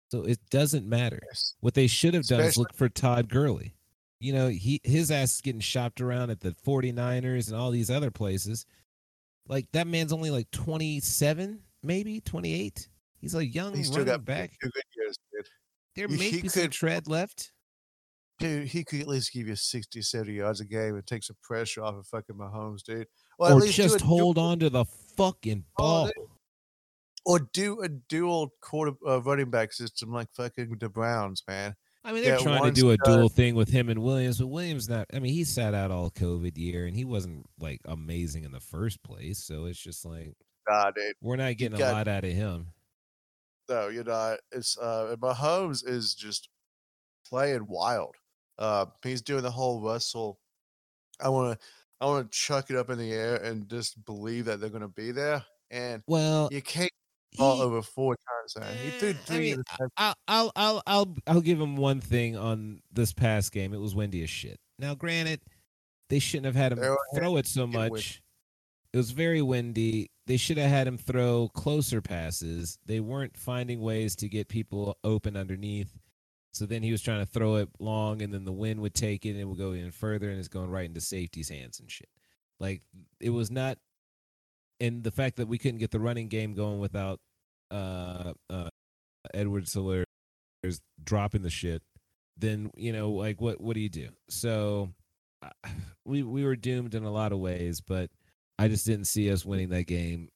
So 0.10 0.22
it 0.24 0.40
doesn't 0.50 0.88
matter. 0.88 1.20
Yes. 1.30 1.56
What 1.60 1.74
they 1.74 1.88
should 1.88 2.14
have 2.14 2.26
done 2.26 2.40
is 2.40 2.56
look 2.56 2.74
for 2.74 2.88
Todd 2.88 3.28
Gurley. 3.28 3.76
You 4.22 4.32
know, 4.32 4.48
he 4.48 4.80
his 4.86 5.12
ass 5.12 5.34
is 5.36 5.42
getting 5.42 5.60
shopped 5.60 6.00
around 6.00 6.30
at 6.30 6.40
the 6.40 6.52
49ers 6.66 7.50
and 7.50 7.58
all 7.58 7.70
these 7.70 7.92
other 7.92 8.12
places. 8.12 8.66
Like 9.50 9.68
that 9.74 9.88
man's 9.88 10.14
only 10.14 10.30
like 10.32 10.50
27, 10.52 11.60
maybe 11.84 12.22
28. 12.22 12.88
He's 13.20 13.36
a 13.36 13.46
young 13.46 13.76
He's 13.76 13.88
still 13.88 13.98
running 14.06 14.14
got 14.14 14.24
back. 14.24 14.52
two 14.64 14.70
good 14.70 14.84
years, 14.96 15.18
dude. 15.34 15.48
There 15.98 16.08
he- 16.08 16.18
may 16.18 16.30
he 16.30 16.42
be 16.44 16.48
some 16.48 16.64
could- 16.64 16.72
tread 16.72 17.08
left. 17.10 17.52
Dude, 18.40 18.70
he 18.70 18.86
could 18.86 19.02
at 19.02 19.08
least 19.10 19.34
give 19.34 19.48
you 19.50 19.56
60, 19.58 20.02
70 20.02 20.32
yards 20.34 20.62
a 20.62 20.66
game 20.66 20.96
and 20.96 21.06
take 21.06 21.24
some 21.26 21.36
pressure 21.44 21.84
off 21.84 21.96
of 21.96 22.08
fucking 22.08 22.38
Mahomes, 22.38 22.84
dude. 22.84 23.08
Or 23.40 23.48
at 23.48 23.54
or 23.54 23.66
just 23.68 24.02
a 24.02 24.06
hold 24.06 24.38
on 24.38 24.60
to 24.60 24.70
the 24.70 24.86
fucking 25.18 25.66
Oh, 25.80 25.84
ball. 26.06 26.12
or 27.26 27.40
do 27.54 27.82
a 27.82 27.90
dual 27.90 28.54
quarter 28.62 28.94
uh, 29.08 29.22
running 29.22 29.50
back 29.50 29.74
system 29.74 30.12
like 30.12 30.28
fucking 30.36 30.76
the 30.80 30.90
Browns, 30.90 31.44
man. 31.48 31.76
I 32.06 32.12
mean, 32.12 32.24
they're 32.24 32.34
Yeah, 32.38 32.44
trying 32.44 32.64
to 32.64 32.72
do 32.72 32.92
a 32.92 32.98
dual 32.98 33.30
thing 33.30 33.56
with 33.56 33.70
him 33.70 33.88
and 33.90 34.02
Williams, 34.04 34.38
but 34.40 34.48
Williams 34.48 34.90
not. 34.90 35.08
I 35.14 35.20
mean, 35.20 35.34
he 35.34 35.46
sat 35.46 35.74
out 35.74 35.90
all 35.90 36.10
COVID 36.12 36.58
year, 36.58 36.86
and 36.86 36.96
he 36.96 37.06
wasn't 37.06 37.46
like 37.60 37.80
amazing 37.86 38.44
in 38.44 38.52
the 38.52 38.60
first 38.60 39.02
place. 39.04 39.40
So 39.40 39.66
it's 39.66 39.80
just 39.80 40.04
like 40.06 40.34
Nah, 40.68 40.92
dude. 40.92 41.16
we're 41.22 41.38
not 41.38 41.56
getting 41.58 41.76
a 41.76 41.80
got- 41.80 41.94
lot 41.94 42.08
out 42.10 42.24
of 42.26 42.32
him. 42.32 42.68
No, 43.70 43.88
you're 43.88 44.04
not. 44.04 44.40
It's 44.52 44.78
uh 44.78 45.16
Mahomes 45.22 45.88
is 45.88 46.14
just 46.14 46.50
playing 47.26 47.66
wild. 47.68 48.16
Uh 48.60 48.88
he's 49.02 49.22
doing 49.22 49.42
the 49.44 49.52
whole 49.52 49.82
Russell. 49.82 50.40
I 51.22 51.30
wanna 51.30 51.58
I 52.04 52.06
wanna 52.06 52.28
chuck 52.32 52.70
it 52.70 52.76
up 52.76 52.90
in 52.90 52.98
the 52.98 53.12
air 53.14 53.38
and 53.38 53.70
just 53.70 54.04
believe 54.06 54.46
that 54.46 54.60
they're 54.60 54.70
gonna 54.70 54.90
be 54.90 55.12
there. 55.12 55.44
And 55.72 56.04
Well, 56.06 56.50
you 56.52 56.62
can't 56.62 56.92
ball 57.38 57.56
he- 57.58 57.62
over 57.64 57.82
four 57.82 58.16
times, 58.16 58.58
man. 58.60 58.78
He 58.84 58.90
threw 59.00 59.10
Eh, 59.10 59.12
I 59.12 59.16
three 59.26 59.56
mean. 59.56 59.64
I'll, 59.98 60.14
I'll, 60.28 60.52
I'll, 60.56 60.84
I'll, 60.86 61.16
I'll 61.28 61.42
give 61.42 61.60
him 61.62 61.78
one 61.78 62.02
thing 62.02 62.36
on 62.36 62.82
this 62.92 63.14
past 63.14 63.52
game. 63.54 63.74
It 63.74 63.80
was 63.80 63.96
windy 63.96 64.22
as 64.22 64.30
shit. 64.30 64.60
Now, 64.78 64.96
granted, 64.96 65.40
they 66.10 66.20
shouldn't 66.20 66.46
have 66.48 66.56
had 66.56 66.74
him 66.74 66.80
were 66.80 66.98
throw 67.16 67.38
it 67.38 67.48
so 67.48 67.62
wind. 67.62 67.74
much. 67.94 68.22
It 68.92 68.98
was 68.98 69.12
very 69.12 69.42
windy. 69.42 70.12
They 70.28 70.38
should 70.38 70.58
have 70.58 70.70
had 70.70 70.88
him 70.88 70.98
throw 70.98 71.50
closer 71.54 72.02
passes. 72.02 72.78
They 72.86 73.00
weren't 73.00 73.36
finding 73.38 73.82
ways 73.82 74.16
to 74.18 74.30
get 74.30 74.48
people 74.50 74.98
open 75.04 75.36
underneath. 75.36 75.98
So 76.54 76.68
then 76.68 76.84
he 76.84 76.92
was 76.92 77.02
trying 77.02 77.20
to 77.20 77.26
throw 77.26 77.56
it 77.56 77.70
long, 77.80 78.22
and 78.22 78.32
then 78.32 78.46
the 78.46 78.52
wind 78.52 78.80
would 78.82 78.94
take 78.94 79.26
it 79.26 79.32
and 79.32 79.40
it 79.40 79.46
would 79.46 79.58
go 79.58 79.74
even 79.74 79.92
further, 79.92 80.30
and 80.30 80.38
it's 80.38 80.48
going 80.48 80.70
right 80.70 80.86
into 80.86 81.02
safety's 81.02 81.50
hands 81.50 81.80
and 81.80 81.90
shit. 81.90 82.10
Like 82.60 82.84
it 83.20 83.32
was 83.32 83.50
not, 83.50 83.80
and 84.80 85.04
the 85.04 85.12
fact 85.12 85.38
that 85.38 85.48
we 85.48 85.58
couldn't 85.58 85.80
get 85.80 85.92
the 85.92 86.00
running 86.00 86.28
game 86.28 86.54
going 86.54 86.80
without 86.80 87.20
uh, 87.72 88.34
uh, 88.52 88.70
Edwards-Helaire 89.34 90.04
dropping 91.04 91.42
the 91.42 91.50
shit, 91.50 91.82
then 92.38 92.70
you 92.76 92.94
know, 92.94 93.10
like 93.12 93.42
what 93.42 93.60
what 93.60 93.74
do 93.74 93.80
you 93.80 93.90
do? 93.90 94.10
So 94.30 94.90
we 96.06 96.22
we 96.22 96.46
were 96.46 96.56
doomed 96.56 96.94
in 96.94 97.04
a 97.04 97.12
lot 97.12 97.32
of 97.32 97.40
ways, 97.40 97.82
but 97.82 98.12
I 98.60 98.68
just 98.68 98.86
didn't 98.86 99.08
see 99.08 99.32
us 99.32 99.44
winning 99.44 99.70
that 99.70 99.88
game, 99.88 100.30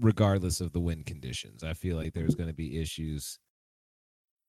regardless 0.00 0.62
of 0.62 0.72
the 0.72 0.80
wind 0.80 1.04
conditions. 1.04 1.62
I 1.62 1.74
feel 1.74 1.98
like 1.98 2.14
there's 2.14 2.34
going 2.34 2.48
to 2.48 2.54
be 2.54 2.80
issues 2.80 3.38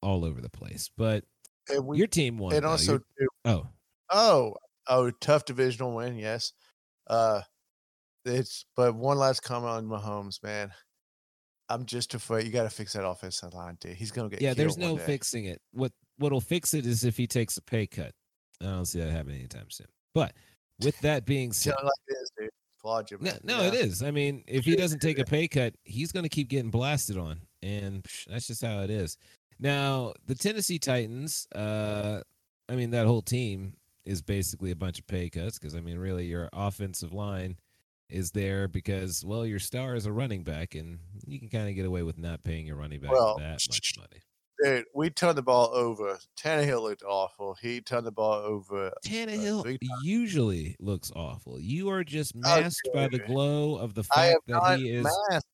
all 0.03 0.25
over 0.25 0.41
the 0.41 0.49
place, 0.49 0.89
but 0.97 1.23
we 1.81 1.97
your 1.97 2.07
team 2.07 2.37
won. 2.37 2.53
and 2.53 2.63
though. 2.63 2.69
also 2.69 2.97
too, 2.97 3.27
oh, 3.45 3.67
Oh, 4.11 4.53
oh, 4.87 5.09
tough 5.21 5.45
divisional 5.45 5.95
win, 5.95 6.17
yes. 6.17 6.53
Uh, 7.07 7.41
it's 8.25 8.65
but 8.75 8.95
one 8.95 9.17
last 9.17 9.41
comment 9.41 9.71
on 9.71 9.87
Mahomes, 9.87 10.41
man. 10.43 10.71
I'm 11.69 11.85
just 11.85 12.13
afraid 12.13 12.45
you 12.45 12.51
got 12.51 12.63
to 12.63 12.69
fix 12.69 12.93
that 12.93 13.05
offensive 13.05 13.53
line, 13.53 13.77
dude. 13.79 13.95
He's 13.95 14.11
gonna 14.11 14.29
get 14.29 14.41
yeah. 14.41 14.53
There's 14.53 14.77
no 14.77 14.97
fixing 14.97 15.45
it. 15.45 15.61
What 15.71 15.91
what'll 16.17 16.41
fix 16.41 16.73
it 16.73 16.85
is 16.85 17.03
if 17.03 17.17
he 17.17 17.25
takes 17.27 17.57
a 17.57 17.61
pay 17.61 17.87
cut. 17.87 18.11
I 18.61 18.65
don't 18.65 18.85
see 18.85 18.99
that 18.99 19.11
happening 19.11 19.39
anytime 19.39 19.69
soon. 19.69 19.87
But 20.13 20.33
with 20.83 20.99
that 21.01 21.25
being 21.25 21.51
said, 21.53 21.73
like 21.81 21.91
this, 22.07 22.29
dude. 22.37 22.49
Applaud 22.79 23.11
you, 23.11 23.17
No, 23.19 23.31
man. 23.31 23.39
no, 23.43 23.61
it 23.63 23.73
is. 23.73 24.03
I 24.03 24.11
mean, 24.11 24.43
if 24.45 24.65
he 24.65 24.75
doesn't 24.75 24.99
take 24.99 25.17
a 25.17 25.23
pay 25.23 25.47
cut, 25.47 25.73
he's 25.83 26.11
going 26.11 26.23
to 26.23 26.29
keep 26.29 26.49
getting 26.49 26.69
blasted 26.69 27.17
on, 27.17 27.39
and 27.61 28.05
that's 28.27 28.47
just 28.47 28.61
how 28.61 28.81
it 28.81 28.89
is. 28.89 29.17
Now, 29.63 30.11
the 30.27 30.35
Tennessee 30.35 30.77
Titans, 30.77 31.47
uh, 31.55 32.19
I 32.67 32.75
mean, 32.75 32.91
that 32.91 33.07
whole 33.07 33.21
team 33.21 33.77
is 34.05 34.21
basically 34.21 34.71
a 34.71 34.75
bunch 34.75 34.99
of 34.99 35.07
pay 35.07 35.29
cuts 35.29 35.57
because, 35.57 35.73
I 35.73 35.79
mean, 35.79 35.97
really, 35.97 36.25
your 36.25 36.49
offensive 36.51 37.13
line 37.13 37.55
is 38.09 38.31
there 38.31 38.67
because, 38.67 39.23
well, 39.25 39.45
your 39.45 39.59
star 39.59 39.95
is 39.95 40.05
a 40.05 40.11
running 40.11 40.43
back, 40.43 40.75
and 40.75 40.99
you 41.25 41.39
can 41.39 41.47
kind 41.47 41.69
of 41.69 41.75
get 41.75 41.85
away 41.85 42.03
with 42.03 42.17
not 42.17 42.43
paying 42.43 42.67
your 42.67 42.75
running 42.75 42.99
back 42.99 43.11
Well, 43.11 43.37
that 43.37 43.61
much 43.69 43.93
money. 43.97 44.21
Dude, 44.61 44.85
we 44.93 45.09
turned 45.09 45.37
the 45.37 45.41
ball 45.41 45.73
over. 45.73 46.19
Tannehill 46.37 46.81
looked 46.81 47.03
awful. 47.03 47.55
He 47.61 47.79
turned 47.79 48.05
the 48.05 48.11
ball 48.11 48.33
over. 48.33 48.91
Tannehill 49.05 49.63
three 49.63 49.79
usually 50.03 50.75
looks 50.79 51.09
awful. 51.15 51.59
You 51.59 51.89
are 51.89 52.03
just 52.03 52.33
Oh, 52.35 52.39
masked 52.41 52.89
by 52.93 53.07
the 53.07 53.19
glow 53.19 53.77
of 53.77 53.93
the 53.93 54.03
fact 54.03 54.39
that 54.47 54.77
he 54.79 54.89
is. 54.91 55.07
masked. 55.31 55.47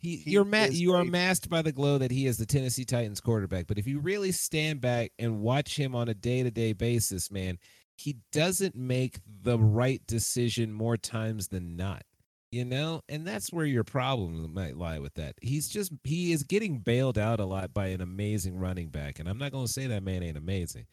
He, 0.00 0.16
He 0.16 0.30
you're 0.30 0.44
ma- 0.44 0.68
you 0.70 0.94
are 0.94 1.04
masked 1.04 1.50
by 1.50 1.62
the 1.62 1.72
glow 1.72 1.98
that 1.98 2.10
he 2.10 2.26
is 2.26 2.38
the 2.38 2.46
Tennessee 2.46 2.84
Titans 2.84 3.20
quarterback. 3.20 3.66
But 3.66 3.78
if 3.78 3.86
you 3.86 4.00
really 4.00 4.32
stand 4.32 4.80
back 4.80 5.12
and 5.18 5.40
watch 5.40 5.76
him 5.76 5.94
on 5.94 6.08
a 6.08 6.14
day 6.14 6.42
to 6.42 6.50
day 6.50 6.72
basis, 6.72 7.30
man, 7.30 7.58
he 7.96 8.16
doesn't 8.32 8.74
make 8.74 9.18
the 9.42 9.58
right 9.58 10.00
decision 10.06 10.72
more 10.72 10.96
times 10.96 11.48
than 11.48 11.76
not. 11.76 12.02
You 12.50 12.64
know, 12.64 13.02
and 13.08 13.24
that's 13.24 13.52
where 13.52 13.66
your 13.66 13.84
problem 13.84 14.52
might 14.52 14.76
lie 14.76 14.98
with 14.98 15.14
that. 15.14 15.34
He's 15.40 15.68
just 15.68 15.92
he 16.02 16.32
is 16.32 16.42
getting 16.42 16.78
bailed 16.78 17.16
out 17.16 17.38
a 17.38 17.44
lot 17.44 17.72
by 17.72 17.88
an 17.88 18.00
amazing 18.00 18.58
running 18.58 18.88
back, 18.88 19.20
and 19.20 19.28
I'm 19.28 19.38
not 19.38 19.52
going 19.52 19.66
to 19.66 19.72
say 19.72 19.86
that 19.86 20.02
man 20.02 20.24
ain't 20.24 20.36
amazing, 20.36 20.86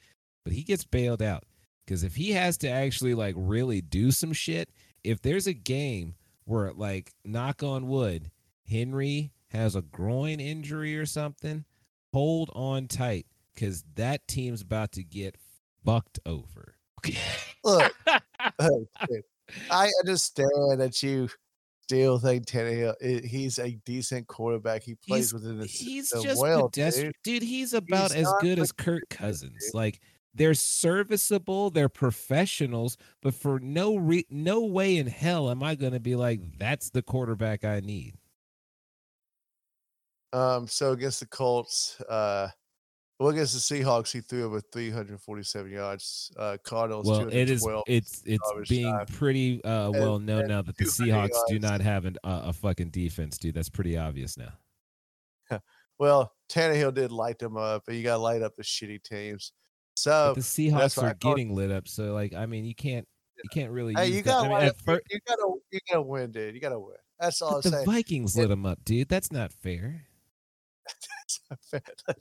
but 0.43 0.53
he 0.53 0.61
gets 0.61 0.83
bailed 0.83 1.23
out 1.23 1.45
because 1.85 2.03
if 2.03 2.15
he 2.15 2.31
has 2.31 2.57
to 2.59 2.69
actually 2.69 3.15
like 3.15 3.33
really 3.37 3.81
do 3.81 4.11
some 4.11 4.33
shit, 4.33 4.69
if 5.03 5.21
there's 5.21 5.47
a 5.47 5.53
game 5.53 6.13
where 6.45 6.73
like 6.73 7.11
knock 7.25 7.63
on 7.63 7.87
wood, 7.87 8.29
Henry 8.69 9.31
has 9.51 9.75
a 9.75 9.81
groin 9.81 10.39
injury 10.39 10.97
or 10.97 11.05
something, 11.05 11.65
hold 12.13 12.49
on 12.53 12.87
tight 12.87 13.25
because 13.53 13.83
that 13.95 14.27
team's 14.27 14.61
about 14.61 14.91
to 14.93 15.03
get 15.03 15.35
fucked 15.85 16.19
over. 16.25 16.75
Look, 17.63 17.93
I 19.71 19.89
understand 20.01 20.49
that 20.79 21.01
you 21.01 21.29
still 21.83 22.19
think 22.19 22.45
Tannehill. 22.45 22.95
i- 23.01 23.25
He's 23.25 23.59
a 23.59 23.71
decent 23.85 24.27
quarterback. 24.27 24.83
He 24.83 24.95
plays 24.95 25.31
He's- 25.31 25.33
within 25.33 25.59
the 25.59 25.65
he's 25.65 26.09
system 26.09 26.23
just 26.29 26.41
well, 26.41 26.69
pedestrian, 26.69 27.13
dude. 27.23 27.39
dude. 27.41 27.47
He's 27.47 27.73
about 27.73 28.11
He's 28.11 28.27
as 28.27 28.33
good 28.41 28.57
like 28.57 28.63
as 28.63 28.71
Kirk 28.73 29.03
dude. 29.09 29.17
Cousins. 29.17 29.71
Like 29.73 30.01
they're 30.33 30.53
serviceable, 30.53 31.69
they're 31.69 31.89
professionals, 31.89 32.97
but 33.21 33.33
for 33.33 33.59
no 33.59 33.95
re- 33.95 34.27
no 34.29 34.65
way 34.65 34.97
in 34.97 35.07
hell 35.07 35.49
am 35.49 35.63
I 35.63 35.75
going 35.75 35.93
to 35.93 35.99
be 35.99 36.15
like 36.15 36.41
that's 36.59 36.89
the 36.89 37.01
quarterback 37.01 37.63
I 37.63 37.79
need. 37.79 38.15
Um, 40.33 40.67
so 40.67 40.91
against 40.91 41.19
the 41.21 41.25
Colts, 41.27 41.99
uh, 42.01 42.49
Well, 43.19 43.29
against 43.29 43.53
the 43.53 43.75
Seahawks, 43.75 44.11
he 44.11 44.19
threw 44.21 44.43
over 44.45 44.61
347 44.61 45.71
yards. 45.71 46.31
Uh, 46.37 46.57
Cardinals, 46.63 47.07
Well, 47.07 47.27
it 47.29 47.49
is 47.49 47.61
212. 47.61 47.83
it's 47.87 48.21
it's 48.25 48.69
being 48.69 48.95
pretty 49.13 49.63
uh, 49.63 49.89
well 49.91 50.19
known 50.19 50.41
and 50.41 50.49
now 50.49 50.61
that 50.61 50.77
the 50.77 50.83
200 50.85 51.31
Seahawks 51.31 51.39
do 51.47 51.59
not 51.59 51.81
have 51.81 52.05
an, 52.05 52.17
uh, 52.23 52.41
a 52.45 52.53
fucking 52.53 52.89
defense, 52.89 53.37
dude. 53.37 53.55
That's 53.55 53.69
pretty 53.69 53.97
obvious 53.97 54.37
now. 54.37 54.53
Well, 55.99 56.31
Tannehill 56.47 56.93
did 56.93 57.11
light 57.11 57.39
them 57.39 57.57
up, 57.57 57.83
but 57.87 57.95
you 57.95 58.03
got 58.03 58.17
to 58.17 58.21
light 58.21 58.43
up 58.43 58.55
the 58.55 58.61
shitty 58.61 59.01
teams. 59.01 59.51
So 59.95 60.33
But 60.35 60.41
the 60.41 60.41
Seahawks 60.41 61.01
are 61.01 61.15
getting 61.15 61.55
lit 61.55 61.71
up, 61.71 61.87
so 61.87 62.13
like 62.13 62.35
I 62.35 62.45
mean, 62.45 62.65
you 62.65 62.75
can't 62.75 63.07
you 63.43 63.49
can't 63.51 63.71
really. 63.71 63.95
hey, 63.95 64.07
you 64.09 64.21
got 64.21 64.41
I 64.45 64.47
to 64.47 64.53
mean, 64.53 64.63
at 64.67 64.79
fir- 64.81 65.01
you 65.09 65.19
got 65.27 65.35
to 65.37 65.55
you 65.71 65.79
got 65.89 65.95
to 65.95 66.01
win, 66.03 66.31
dude. 66.31 66.53
You 66.53 66.61
got 66.61 66.69
to 66.69 66.79
win. 66.79 66.97
That's 67.19 67.41
all 67.41 67.55
I'm 67.55 67.61
the 67.61 67.69
saying. 67.71 67.85
Vikings 67.87 68.37
It- 68.37 68.41
lit 68.41 68.49
them 68.49 68.65
up, 68.67 68.85
dude. 68.85 69.09
That's 69.09 69.31
not 69.31 69.51
fair. 69.51 70.06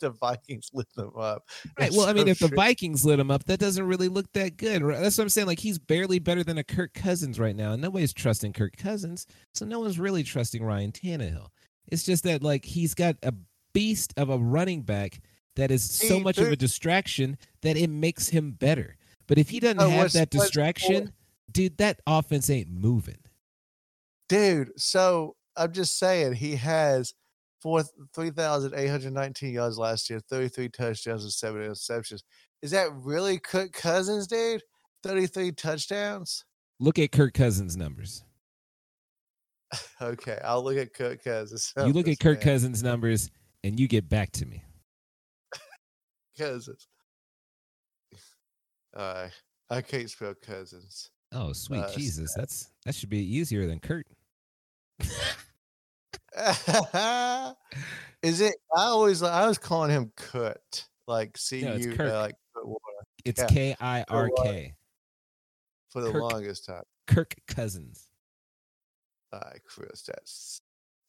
The 0.00 0.10
Vikings 0.10 0.70
lit 0.72 0.92
them 0.94 1.12
up. 1.16 1.44
Right. 1.78 1.88
It's 1.88 1.96
Well, 1.96 2.06
I 2.06 2.12
mean, 2.12 2.26
so 2.26 2.30
if 2.30 2.38
the. 2.40 2.48
Vikings 2.48 3.04
lit 3.04 3.18
him 3.20 3.30
up, 3.30 3.44
that 3.44 3.58
doesn't 3.60 3.86
really 3.86 4.08
look 4.08 4.32
that 4.32 4.56
good. 4.56 4.82
right? 4.82 5.00
That's 5.00 5.16
what 5.18 5.24
I'm 5.24 5.28
saying. 5.30 5.46
Like 5.46 5.60
he's 5.60 5.78
barely 5.78 6.18
better 6.18 6.42
than 6.44 6.58
a 6.58 6.64
Kirk 6.64 6.92
Cousins 6.94 7.38
right 7.40 7.56
now, 7.56 7.72
and 7.72 7.82
nobody's 7.82 8.12
trusting 8.12 8.52
Kirk 8.52 8.76
Cousins, 8.76 9.26
so 9.54 9.64
no 9.64 9.80
one's 9.80 9.98
really 9.98 10.22
trusting 10.22 10.62
Ryan 10.64 10.92
Tannehill. 10.92 11.48
It's 11.88 12.02
just 12.02 12.24
that 12.24 12.42
like 12.42 12.64
he's 12.64 12.94
got 12.94 13.16
a 13.22 13.32
beast 13.72 14.12
of 14.16 14.30
a 14.30 14.38
running 14.38 14.82
back 14.82 15.20
that 15.54 15.70
is 15.70 15.88
so 15.88 16.20
much 16.20 16.38
of 16.38 16.48
a 16.52 16.56
distraction 16.56 17.38
that 17.62 17.76
it 17.76 17.88
makes 17.88 18.28
him 18.28 18.52
better. 18.52 18.96
But 19.26 19.38
if 19.38 19.48
he 19.48 19.60
doesn't 19.60 19.80
Oh, 19.80 19.88
have 19.88 20.12
that 20.12 20.30
distraction, 20.30 21.12
dude, 21.50 21.78
that 21.78 22.00
offense 22.06 22.50
ain't 22.50 22.68
moving. 22.70 23.18
dude. 24.28 24.70
So 24.76 25.36
I'm 25.56 25.72
just 25.72 25.98
saying, 25.98 26.34
he 26.34 26.56
has 26.56 27.14
four 27.60 27.82
three 28.14 28.30
thousand 28.30 28.74
eight 28.74 28.88
hundred 28.88 29.12
nineteen 29.12 29.52
yards 29.52 29.78
last 29.78 30.08
year, 30.10 30.20
thirty 30.20 30.48
three 30.48 30.68
touchdowns 30.68 31.24
and 31.24 31.32
seven 31.32 31.62
interceptions. 31.62 32.22
Is 32.62 32.70
that 32.70 32.88
really 32.92 33.38
Kirk 33.38 33.72
Cousins, 33.72 34.26
dude? 34.26 34.62
Thirty 35.02 35.26
three 35.26 35.52
touchdowns. 35.52 36.44
Look 36.80 36.98
at 36.98 37.12
Kirk 37.12 37.34
Cousins' 37.34 37.76
numbers. 37.76 38.22
Okay, 40.00 40.38
I'll 40.44 40.62
look 40.62 40.76
at 40.76 40.94
Kirk 40.94 41.24
Cousins. 41.24 41.72
You 41.76 41.86
look 41.86 41.96
at 41.96 42.06
numbers, 42.06 42.16
Kirk 42.18 42.38
man. 42.38 42.44
Cousins' 42.44 42.82
numbers, 42.84 43.30
and 43.64 43.80
you 43.80 43.88
get 43.88 44.08
back 44.08 44.30
to 44.32 44.46
me. 44.46 44.62
Cousins. 46.38 46.86
All 48.96 49.14
right, 49.14 49.30
I 49.68 49.80
can't 49.82 50.08
spell 50.08 50.34
Cousins. 50.34 51.10
Oh, 51.32 51.52
sweet 51.52 51.80
Uh, 51.80 51.92
Jesus, 51.92 52.32
that's 52.36 52.70
that 52.84 52.94
should 52.94 53.08
be 53.10 53.18
easier 53.18 53.66
than 53.66 53.80
Kurt. 53.80 54.06
Is 58.22 58.40
it? 58.40 58.56
I 58.76 58.84
always 58.84 59.22
I 59.22 59.46
was 59.46 59.58
calling 59.58 59.90
him 59.90 60.12
Kurt, 60.16 60.86
like 61.06 61.36
C 61.36 61.62
No, 61.62 61.74
U, 61.76 61.94
Kirk. 61.94 62.12
uh, 62.12 62.20
like 62.20 62.34
It's 63.24 63.42
K 63.44 63.74
I 63.80 64.04
R 64.08 64.30
K. 64.42 64.74
for 65.90 66.02
the 66.02 66.12
Kirk. 66.12 66.22
longest 66.22 66.66
time. 66.66 66.82
Kirk 67.06 67.34
Cousins. 67.46 68.08
All 69.32 69.40
right, 69.44 69.60
Chris, 69.66 70.02
that's. 70.02 70.60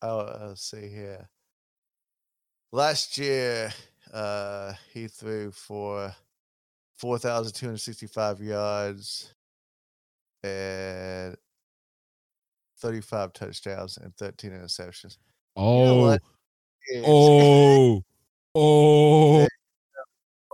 Oh, 0.02 0.20
I'll 0.20 0.56
see 0.56 0.88
here. 0.90 1.28
Last 2.72 3.18
year, 3.18 3.74
uh, 4.14 4.74
he 4.94 5.08
threw 5.08 5.52
for 5.52 6.14
four 6.98 7.18
thousand 7.18 7.54
two 7.54 7.66
hundred 7.68 7.80
sixty-five 7.80 8.42
yards 8.42 9.34
and 10.44 11.36
thirty-five 12.80 13.34
touchdowns 13.34 13.98
and 13.98 14.16
thirteen 14.16 14.52
interceptions. 14.52 15.18
Oh, 15.56 16.02
what? 16.02 16.22
Yes. 16.90 17.06
oh, 17.08 18.04
oh. 18.56 19.48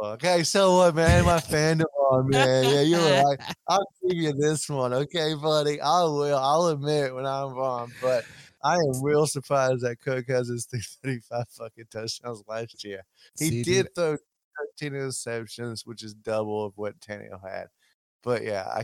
Okay, 0.01 0.43
so 0.43 0.77
what, 0.77 0.95
man? 0.95 1.23
My 1.23 1.37
fandom 1.37 1.85
on, 2.11 2.27
man. 2.27 2.65
Yeah, 2.65 2.81
you're 2.81 3.23
right. 3.23 3.39
I'll 3.69 3.87
give 4.01 4.17
you 4.17 4.33
this 4.33 4.67
one, 4.67 4.91
okay, 4.91 5.33
buddy. 5.33 5.79
I 5.79 6.03
will. 6.03 6.37
I'll 6.37 6.67
admit 6.67 7.15
when 7.15 7.25
I'm 7.25 7.53
wrong, 7.53 7.89
but 8.01 8.25
I 8.63 8.75
am 8.75 9.01
real 9.01 9.27
surprised 9.27 9.81
that 9.81 10.01
Kirk 10.01 10.27
Cousins 10.27 10.65
threw 10.71 10.81
35 11.03 11.45
fucking 11.49 11.85
touchdowns 11.89 12.43
last 12.47 12.83
year. 12.83 13.03
He 13.37 13.45
See, 13.45 13.63
did 13.63 13.85
dude, 13.85 13.95
throw 13.95 14.17
13 14.79 14.93
interceptions, 14.93 15.85
which 15.85 16.03
is 16.03 16.13
double 16.13 16.65
of 16.65 16.73
what 16.75 16.99
Tannehill 16.99 17.41
had. 17.41 17.67
But 18.23 18.43
yeah, 18.43 18.67
I, 18.67 18.83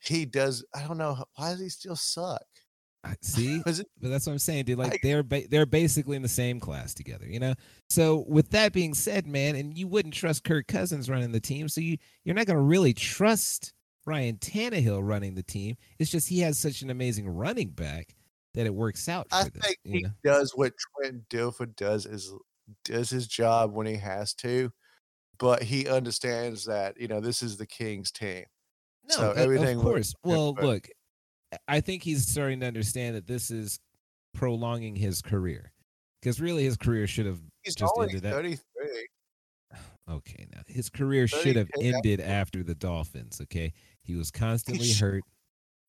he 0.00 0.24
does. 0.24 0.64
I 0.74 0.86
don't 0.86 0.98
know 0.98 1.24
why 1.36 1.50
does 1.50 1.60
he 1.60 1.68
still 1.68 1.96
suck. 1.96 2.44
See, 3.20 3.60
but 3.64 3.84
that's 4.00 4.26
what 4.26 4.32
I'm 4.32 4.38
saying, 4.38 4.64
dude. 4.64 4.78
Like 4.78 4.94
I- 4.94 4.98
they're 5.02 5.22
ba- 5.22 5.48
they're 5.48 5.66
basically 5.66 6.16
in 6.16 6.22
the 6.22 6.28
same 6.28 6.60
class 6.60 6.94
together, 6.94 7.26
you 7.26 7.40
know. 7.40 7.54
So 7.88 8.24
with 8.28 8.50
that 8.50 8.72
being 8.72 8.94
said, 8.94 9.26
man, 9.26 9.56
and 9.56 9.76
you 9.76 9.86
wouldn't 9.86 10.14
trust 10.14 10.44
Kirk 10.44 10.66
Cousins 10.66 11.08
running 11.10 11.32
the 11.32 11.40
team, 11.40 11.68
so 11.68 11.80
you 11.80 11.98
you're 12.24 12.34
not 12.34 12.46
gonna 12.46 12.60
really 12.60 12.94
trust 12.94 13.72
Ryan 14.06 14.36
Tannehill 14.36 15.00
running 15.06 15.34
the 15.34 15.42
team. 15.42 15.76
It's 15.98 16.10
just 16.10 16.28
he 16.28 16.40
has 16.40 16.58
such 16.58 16.82
an 16.82 16.90
amazing 16.90 17.28
running 17.28 17.70
back 17.70 18.14
that 18.54 18.66
it 18.66 18.74
works 18.74 19.08
out. 19.08 19.28
For 19.30 19.36
I 19.36 19.42
them, 19.44 19.52
think 19.62 19.78
he 19.84 20.02
know? 20.02 20.10
does 20.22 20.52
what 20.54 20.72
Trent 20.98 21.28
Dilfer 21.28 21.74
does 21.76 22.06
is 22.06 22.32
does 22.84 23.10
his 23.10 23.26
job 23.26 23.72
when 23.72 23.86
he 23.86 23.96
has 23.96 24.32
to, 24.34 24.70
but 25.38 25.62
he 25.62 25.88
understands 25.88 26.64
that 26.64 26.98
you 27.00 27.08
know 27.08 27.20
this 27.20 27.42
is 27.42 27.56
the 27.56 27.66
Kings 27.66 28.10
team. 28.10 28.44
No, 29.10 29.16
So 29.16 29.32
everything 29.32 29.76
Of 29.78 29.84
course. 29.84 30.14
Well, 30.24 30.54
look, 30.54 30.88
I 31.68 31.80
think 31.80 32.02
he's 32.02 32.26
starting 32.26 32.60
to 32.60 32.66
understand 32.66 33.16
that 33.16 33.26
this 33.26 33.50
is 33.50 33.80
prolonging 34.32 34.96
his 34.96 35.22
career, 35.22 35.72
because 36.20 36.40
really 36.40 36.64
his 36.64 36.76
career 36.76 37.06
should 37.06 37.26
have 37.26 37.40
He's 37.62 37.74
just 37.74 37.92
ended 37.98 38.22
that. 38.22 38.32
33. 38.32 38.60
Okay, 40.06 40.46
now 40.52 40.60
his 40.66 40.90
career 40.90 41.26
should 41.26 41.56
have 41.56 41.70
ended 41.80 42.20
after 42.20 42.62
the 42.62 42.74
Dolphins. 42.74 43.40
Okay, 43.40 43.72
he 44.02 44.14
was 44.14 44.30
constantly 44.30 44.92
hurt. 44.92 45.22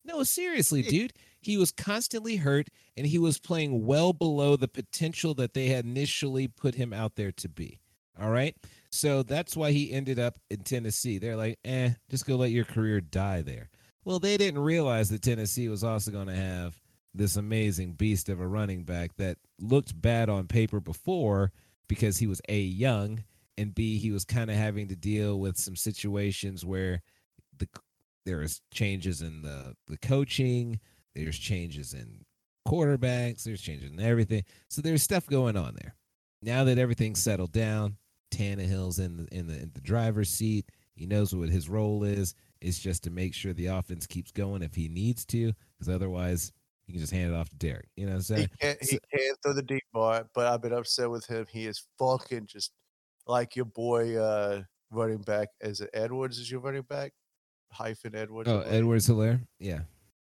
No, 0.06 0.22
seriously, 0.22 0.80
dude, 0.80 1.12
he 1.40 1.58
was 1.58 1.70
constantly 1.70 2.36
hurt, 2.36 2.68
and 2.96 3.06
he 3.06 3.18
was 3.18 3.38
playing 3.38 3.84
well 3.84 4.14
below 4.14 4.56
the 4.56 4.68
potential 4.68 5.34
that 5.34 5.52
they 5.52 5.66
had 5.66 5.84
initially 5.84 6.48
put 6.48 6.76
him 6.76 6.94
out 6.94 7.16
there 7.16 7.30
to 7.32 7.48
be. 7.48 7.78
All 8.18 8.30
right, 8.30 8.56
so 8.90 9.22
that's 9.22 9.54
why 9.54 9.72
he 9.72 9.92
ended 9.92 10.18
up 10.18 10.38
in 10.48 10.60
Tennessee. 10.60 11.18
They're 11.18 11.36
like, 11.36 11.58
eh, 11.66 11.90
just 12.08 12.24
go 12.24 12.36
let 12.36 12.52
your 12.52 12.64
career 12.64 13.02
die 13.02 13.42
there. 13.42 13.68
Well, 14.06 14.20
they 14.20 14.36
didn't 14.36 14.60
realize 14.60 15.10
that 15.10 15.22
Tennessee 15.22 15.68
was 15.68 15.82
also 15.82 16.12
going 16.12 16.28
to 16.28 16.36
have 16.36 16.80
this 17.12 17.34
amazing 17.34 17.94
beast 17.94 18.28
of 18.28 18.40
a 18.40 18.46
running 18.46 18.84
back 18.84 19.16
that 19.16 19.36
looked 19.60 20.00
bad 20.00 20.28
on 20.30 20.46
paper 20.46 20.78
before 20.78 21.50
because 21.88 22.16
he 22.18 22.28
was 22.28 22.40
a 22.48 22.60
young 22.60 23.24
and 23.58 23.74
b 23.74 23.98
he 23.98 24.12
was 24.12 24.24
kind 24.24 24.48
of 24.50 24.56
having 24.56 24.86
to 24.86 24.94
deal 24.94 25.40
with 25.40 25.56
some 25.58 25.74
situations 25.74 26.64
where 26.64 27.02
the 27.58 27.66
there 28.26 28.42
is 28.42 28.60
changes 28.72 29.22
in 29.22 29.42
the 29.42 29.74
the 29.88 29.96
coaching 29.98 30.78
there's 31.14 31.38
changes 31.38 31.94
in 31.94 32.24
quarterbacks 32.68 33.44
there's 33.44 33.62
changes 33.62 33.90
in 33.90 33.98
everything. 33.98 34.44
So 34.68 34.82
there's 34.82 35.02
stuff 35.02 35.26
going 35.26 35.56
on 35.56 35.74
there. 35.80 35.96
Now 36.42 36.64
that 36.64 36.78
everything's 36.78 37.22
settled 37.22 37.52
down 37.52 37.96
Tannehill's 38.30 39.00
in 39.00 39.16
the 39.16 39.26
in 39.34 39.48
the 39.48 39.54
in 39.54 39.72
the 39.74 39.80
driver's 39.80 40.30
seat. 40.30 40.70
He 40.94 41.06
knows 41.06 41.34
what 41.34 41.48
his 41.48 41.68
role 41.68 42.04
is 42.04 42.36
it's 42.60 42.78
just 42.78 43.04
to 43.04 43.10
make 43.10 43.34
sure 43.34 43.52
the 43.52 43.66
offense 43.66 44.06
keeps 44.06 44.30
going 44.32 44.62
if 44.62 44.74
he 44.74 44.88
needs 44.88 45.24
to 45.26 45.52
because 45.78 45.92
otherwise 45.92 46.52
he 46.86 46.92
can 46.92 47.00
just 47.00 47.12
hand 47.12 47.32
it 47.32 47.36
off 47.36 47.48
to 47.50 47.56
Derek 47.56 47.88
you 47.96 48.06
know 48.06 48.18
so 48.20 48.36
He 48.36 48.48
can't, 48.60 48.78
he 48.80 48.86
so- 48.86 48.98
can't 49.14 49.38
throw 49.42 49.52
the 49.52 49.62
deep 49.62 49.84
ball, 49.92 50.22
but 50.34 50.46
I've 50.46 50.62
been 50.62 50.72
upset 50.72 51.10
with 51.10 51.26
him. 51.26 51.46
He 51.50 51.66
is 51.66 51.84
fucking 51.98 52.46
just 52.46 52.72
like 53.26 53.56
your 53.56 53.64
boy 53.66 54.16
uh 54.16 54.62
running 54.90 55.22
back. 55.22 55.48
Is 55.60 55.80
it 55.80 55.90
Edwards? 55.94 56.38
Is 56.38 56.50
your 56.50 56.60
running 56.60 56.82
back? 56.82 57.12
Hyphen 57.72 58.14
Edwards. 58.14 58.48
Oh. 58.48 58.60
Edwards 58.60 59.08
Helaire 59.08 59.40
yeah 59.58 59.80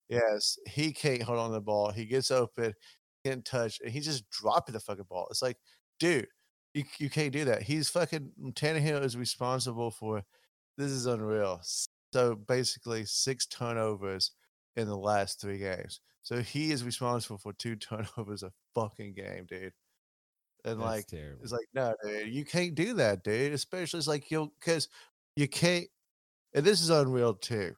Yes, 0.09 0.57
he 0.65 0.93
can't 0.93 1.21
hold 1.21 1.37
on 1.37 1.49
to 1.49 1.55
the 1.55 1.59
ball. 1.61 1.91
He 1.91 2.05
gets 2.05 2.31
open, 2.31 2.73
can't 3.25 3.43
touch, 3.43 3.81
and 3.83 3.91
he's 3.91 4.05
just 4.05 4.23
dropping 4.29 4.71
the 4.71 4.79
fucking 4.79 5.03
ball. 5.09 5.27
It's 5.29 5.41
like, 5.41 5.57
dude, 5.99 6.27
you 6.73 6.85
you 6.97 7.09
can't 7.09 7.33
do 7.33 7.43
that. 7.43 7.61
He's 7.61 7.89
fucking 7.89 8.31
Tannehill 8.53 9.03
is 9.03 9.17
responsible 9.17 9.91
for 9.91 10.23
this 10.77 10.91
is 10.91 11.07
unreal. 11.07 11.59
So 12.13 12.35
basically, 12.35 13.05
six 13.05 13.45
turnovers 13.45 14.31
in 14.75 14.87
the 14.87 14.97
last 14.97 15.41
three 15.41 15.57
games. 15.57 16.01
So 16.23 16.41
he 16.41 16.71
is 16.71 16.83
responsible 16.83 17.37
for 17.37 17.53
two 17.53 17.75
turnovers 17.77 18.43
a 18.43 18.51
fucking 18.75 19.13
game, 19.13 19.45
dude. 19.45 19.73
And 20.65 20.81
that's 20.81 20.81
like, 20.81 21.07
terrible 21.07 21.43
it's 21.43 21.51
like, 21.51 21.67
no, 21.73 21.95
dude, 22.03 22.33
you 22.33 22.43
can't 22.43 22.75
do 22.75 22.93
that, 22.95 23.23
dude. 23.23 23.53
Especially 23.53 23.99
it's 23.99 24.07
like 24.07 24.29
you'll 24.31 24.53
because 24.59 24.89
you 25.35 25.47
can't. 25.47 25.87
And 26.53 26.65
this 26.65 26.81
is 26.81 26.89
unreal 26.89 27.35
too. 27.35 27.75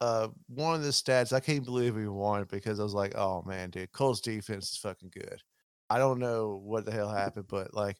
Uh, 0.00 0.28
one 0.48 0.74
of 0.76 0.82
the 0.82 0.90
stats 0.90 1.32
I 1.32 1.40
can't 1.40 1.64
believe 1.64 1.94
we 1.94 2.08
won 2.08 2.46
because 2.50 2.80
I 2.80 2.84
was 2.84 2.94
like, 2.94 3.14
oh 3.16 3.42
man, 3.42 3.70
dude, 3.70 3.92
Cole's 3.92 4.20
defense 4.20 4.72
is 4.72 4.78
fucking 4.78 5.10
good. 5.12 5.42
I 5.90 5.98
don't 5.98 6.20
know 6.20 6.60
what 6.64 6.84
the 6.84 6.92
hell 6.92 7.10
happened, 7.10 7.46
but 7.48 7.74
like, 7.74 7.96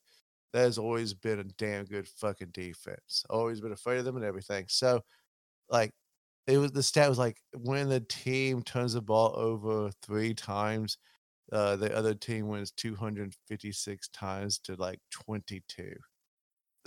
that 0.52 0.60
has 0.60 0.78
always 0.78 1.14
been 1.14 1.40
a 1.40 1.44
damn 1.44 1.84
good 1.84 2.08
fucking 2.08 2.50
defense. 2.52 3.24
Always 3.30 3.60
been 3.60 3.72
afraid 3.72 3.98
of 3.98 4.04
them 4.04 4.16
and 4.16 4.24
everything. 4.24 4.66
So, 4.68 5.02
like, 5.70 5.92
it 6.46 6.58
was 6.58 6.72
the 6.72 6.82
stat 6.82 7.08
was 7.08 7.18
like 7.18 7.36
when 7.54 7.88
the 7.88 8.00
team 8.00 8.62
turns 8.62 8.94
the 8.94 9.00
ball 9.00 9.34
over 9.36 9.90
three 10.02 10.34
times, 10.34 10.98
uh, 11.52 11.76
the 11.76 11.94
other 11.96 12.14
team 12.14 12.48
wins 12.48 12.72
256 12.72 14.08
times 14.08 14.58
to 14.60 14.74
like 14.76 14.98
22. 15.10 15.94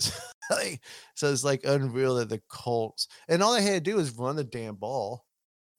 so 1.14 1.30
it's 1.30 1.44
like 1.44 1.64
unreal 1.64 2.16
that 2.16 2.28
the 2.28 2.42
Colts 2.48 3.08
and 3.28 3.42
all 3.42 3.54
they 3.54 3.62
had 3.62 3.84
to 3.84 3.90
do 3.90 3.96
was 3.96 4.16
run 4.16 4.36
the 4.36 4.44
damn 4.44 4.74
ball, 4.74 5.24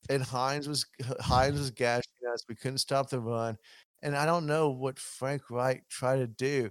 and 0.10 0.24
Hines 0.24 0.68
was 0.68 0.86
Hines 1.20 1.60
was 1.60 1.72
gashing 1.72 2.03
us. 2.34 2.45
We 2.47 2.56
couldn't 2.56 2.80
stop 2.80 3.10
the 3.10 3.20
run, 3.20 3.58
and 4.03 4.16
I 4.16 4.26
don't 4.26 4.45
know 4.45 4.70
what 4.70 4.97
Frank 4.99 5.49
Reich 5.49 5.84
tried 5.89 6.18
to 6.18 6.28
do. 6.28 6.70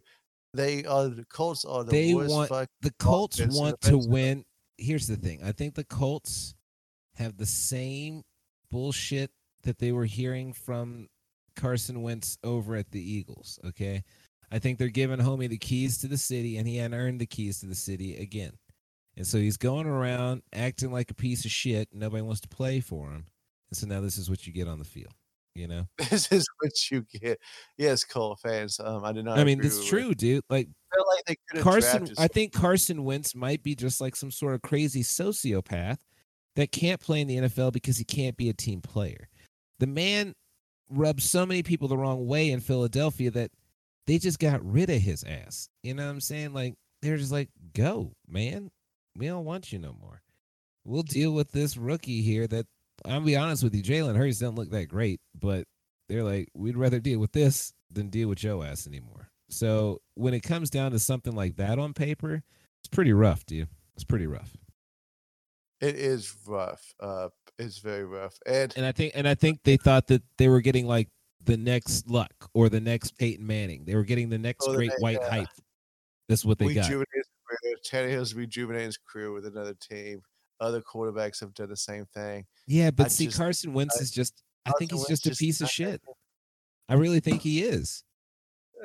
They 0.55 0.85
are 0.85 1.09
the 1.09 1.24
Colts 1.26 1.64
are 1.64 1.85
the 1.85 1.91
they 1.91 2.14
worst. 2.14 2.30
want 2.30 2.68
the 2.80 2.93
Colts 2.99 3.41
want 3.41 3.80
to 3.82 3.99
win. 3.99 4.45
Here's 4.79 5.07
the 5.07 5.16
thing. 5.16 5.41
I 5.45 5.53
think 5.53 5.75
the 5.75 5.85
Colts 5.85 6.55
have 7.16 7.37
the 7.37 7.47
same 7.47 8.22
bullshit 8.70 9.31
that 9.62 9.79
they 9.79 9.93
were 9.93 10.05
hearing 10.05 10.53
from 10.53 11.09
Carson 11.57 12.03
Wentz 12.03 12.39
over 12.43 12.77
at 12.77 12.91
the 12.91 13.01
Eagles. 13.01 13.59
Okay. 13.64 14.03
I 14.51 14.59
think 14.59 14.79
they're 14.79 14.89
giving 14.89 15.18
homie 15.18 15.49
the 15.49 15.59
keys 15.59 15.99
to 15.99 16.07
the 16.07 16.18
city, 16.18 16.59
and 16.59 16.68
he 16.68 16.77
hadn't 16.77 16.99
earned 16.99 17.20
the 17.20 17.27
keys 17.27 17.61
to 17.61 17.66
the 17.66 17.75
city 17.75 18.16
again. 18.16 18.53
And 19.16 19.27
so 19.27 19.39
he's 19.39 19.57
going 19.57 19.87
around 19.87 20.43
acting 20.53 20.93
like 20.93 21.11
a 21.11 21.14
piece 21.14 21.45
of 21.45 21.51
shit. 21.51 21.89
Nobody 21.93 22.22
wants 22.22 22.41
to 22.43 22.49
play 22.49 22.81
for 22.81 23.11
him. 23.11 23.27
And 23.70 23.77
so 23.77 23.87
now 23.87 24.01
this 24.01 24.18
is 24.18 24.29
what 24.29 24.47
you 24.47 24.53
get 24.53 24.68
on 24.68 24.79
the 24.79 24.85
field. 24.85 25.14
You 25.55 25.68
know? 25.68 25.87
This 26.11 26.31
is 26.33 26.47
what 26.61 26.72
you 26.91 27.07
get. 27.20 27.39
Yes, 27.79 28.05
Colt 28.05 28.41
fans. 28.43 28.81
Um, 28.81 29.05
I 29.05 29.12
did 29.12 29.25
not. 29.25 29.39
I 29.39 29.45
mean, 29.45 29.64
it's 29.64 29.87
true, 29.87 30.14
dude. 30.14 30.43
Like 30.51 30.68
Like 31.14 31.24
they 31.26 31.36
could 31.49 31.57
have 31.59 31.64
Carson, 31.64 32.09
I 32.18 32.28
think 32.28 32.53
Carson 32.53 33.05
Wentz 33.05 33.34
might 33.34 33.62
be 33.62 33.74
just 33.74 34.01
like 34.01 34.16
some 34.16 34.30
sort 34.30 34.55
of 34.55 34.62
crazy 34.62 35.03
sociopath 35.03 35.99
that 36.57 36.72
can't 36.72 37.01
play 37.01 37.20
in 37.20 37.28
the 37.28 37.36
NFL 37.36 37.72
because 37.72 37.99
he 37.99 38.05
can't 38.05 38.36
be 38.36 38.49
a 38.49 38.55
team 38.55 38.80
player. 38.80 39.28
The 39.80 39.86
man 39.86 40.34
rubbed 40.90 41.22
so 41.22 41.45
many 41.45 41.62
people 41.62 41.88
the 41.88 41.97
wrong 41.97 42.26
way 42.26 42.51
in 42.51 42.61
Philadelphia 42.61 43.30
that 43.32 43.51
they 44.07 44.18
just 44.18 44.38
got 44.38 44.64
rid 44.64 44.90
of 44.90 45.01
his 45.01 45.24
ass. 45.24 45.68
You 45.82 45.95
know 45.95 46.05
what 46.05 46.12
I'm 46.12 46.20
saying? 46.20 46.53
Like 46.53 46.74
they're 47.03 47.16
just 47.16 47.32
like, 47.32 47.51
"Go, 47.74 48.12
man. 48.28 48.70
We 49.16 49.26
don't 49.26 49.45
want 49.45 49.72
you 49.72 49.78
no 49.78 49.95
more. 50.01 50.22
We'll 50.84 51.03
deal 51.03 51.32
with 51.32 51.53
this 51.53 51.76
rookie 51.76 52.20
here 52.22 52.47
that 52.49 52.66
I'll 53.05 53.20
be 53.20 53.36
honest 53.36 53.62
with 53.62 53.74
you, 53.74 53.82
Jalen 53.82 54.16
Hurts 54.16 54.38
doesn't 54.38 54.57
look 54.57 54.70
that 54.70 54.88
great, 54.88 55.20
but 55.38 55.66
they're 56.09 56.22
like, 56.22 56.49
we'd 56.55 56.76
rather 56.76 57.01
deal 57.01 57.18
with 57.18 57.32
this 57.32 57.72
than 57.90 58.09
deal 58.09 58.28
with 58.28 58.42
your 58.42 58.64
ass 58.64 58.86
anymore. 58.86 59.30
So 59.55 60.01
when 60.15 60.35
it 60.35 60.41
comes 60.41 60.71
down 60.71 60.91
to 60.93 60.99
something 60.99 61.35
like 61.35 61.57
that 61.57 61.79
on 61.79 61.95
paper, 61.95 62.43
it's 62.81 62.89
pretty 62.91 63.13
rough, 63.13 63.47
dude. 63.47 63.69
It's 63.95 64.05
pretty 64.05 64.27
rough. 64.27 64.57
It 65.81 65.97
is 65.97 66.35
rough. 66.47 66.95
Uh, 67.01 67.29
it's 67.59 67.79
very 67.79 68.05
rough. 68.05 68.35
And 68.47 68.73
And 68.77 68.85
I 68.87 68.93
think 68.93 69.13
and 69.15 69.29
I 69.29 69.35
think 69.35 69.61
they 69.65 69.77
thought 69.77 70.07
that 70.09 70.23
they 70.39 70.49
were 70.49 70.61
getting 70.61 70.87
like 70.87 71.09
the 71.43 71.57
next 71.57 72.09
luck 72.09 72.33
or 72.55 72.69
the 72.69 72.81
next 72.81 73.17
Peyton 73.19 73.47
Manning. 73.47 73.85
They 73.85 73.95
were 73.95 74.05
getting 74.05 74.29
the 74.31 74.39
next 74.39 74.67
Oh, 74.69 74.75
great 74.75 74.89
next- 74.89 75.03
white 75.03 75.19
yeah. 75.21 75.31
hype. 75.31 75.49
That's 76.29 76.45
what 76.45 76.59
they 76.59 76.73
got. 76.75 76.85
rejuvenate 76.85 77.07
his 77.15 77.27
career. 77.47 77.77
Tannehill's 78.09 78.35
rejuvenated 78.35 78.87
his 78.87 78.97
career 78.99 79.31
with 79.33 79.45
another 79.47 79.75
team. 79.75 80.23
Other 80.61 80.81
quarterbacks 80.81 81.41
have 81.41 81.53
done 81.53 81.69
the 81.69 81.77
same 81.77 82.07
thing. 82.15 82.47
Yeah, 82.67 82.91
but 82.91 83.07
I 83.07 83.09
see, 83.09 83.27
just- 83.27 83.37
Carson 83.37 83.75
Wentz 83.75 83.99
I- 83.99 84.03
is 84.03 84.11
just 84.11 84.43
I 84.65 84.73
think 84.79 84.91
Carson 84.93 85.03
he's 85.03 85.09
Wentz 85.11 85.23
just 85.23 85.39
a 85.41 85.45
piece 85.45 85.61
of 85.61 85.69
shit. 85.69 86.01
I 86.89 86.95
really 86.95 87.21
think 87.21 87.43
he 87.43 87.63
is. 87.63 88.03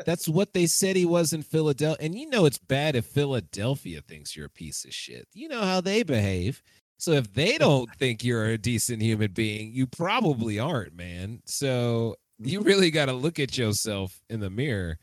That's 0.05 0.27
what 0.27 0.53
they 0.53 0.65
said 0.65 0.95
he 0.95 1.05
was 1.05 1.33
in 1.33 1.41
Philadelphia. 1.43 2.05
And 2.05 2.17
you 2.17 2.29
know 2.29 2.45
it's 2.45 2.57
bad 2.57 2.95
if 2.95 3.05
Philadelphia 3.05 4.01
thinks 4.01 4.35
you're 4.35 4.45
a 4.45 4.49
piece 4.49 4.85
of 4.85 4.93
shit. 4.93 5.27
You 5.33 5.47
know 5.47 5.61
how 5.61 5.81
they 5.81 6.03
behave. 6.03 6.61
So 6.97 7.11
if 7.11 7.33
they 7.33 7.57
don't 7.59 7.89
think 7.95 8.23
you're 8.23 8.47
a 8.47 8.57
decent 8.57 9.01
human 9.01 9.31
being, 9.31 9.71
you 9.73 9.87
probably 9.87 10.59
aren't, 10.59 10.95
man. 10.95 11.41
So 11.45 12.15
you 12.37 12.61
really 12.61 12.91
got 12.91 13.05
to 13.05 13.13
look 13.13 13.39
at 13.39 13.57
yourself 13.57 14.21
in 14.29 14.39
the 14.39 14.49
mirror 14.49 14.97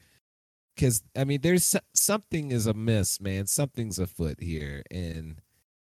cuz 0.78 1.02
I 1.16 1.24
mean 1.24 1.40
there's 1.40 1.74
something 1.94 2.50
is 2.50 2.66
amiss, 2.66 3.20
man. 3.20 3.46
Something's 3.46 3.98
afoot 3.98 4.40
here 4.40 4.82
and 4.90 5.40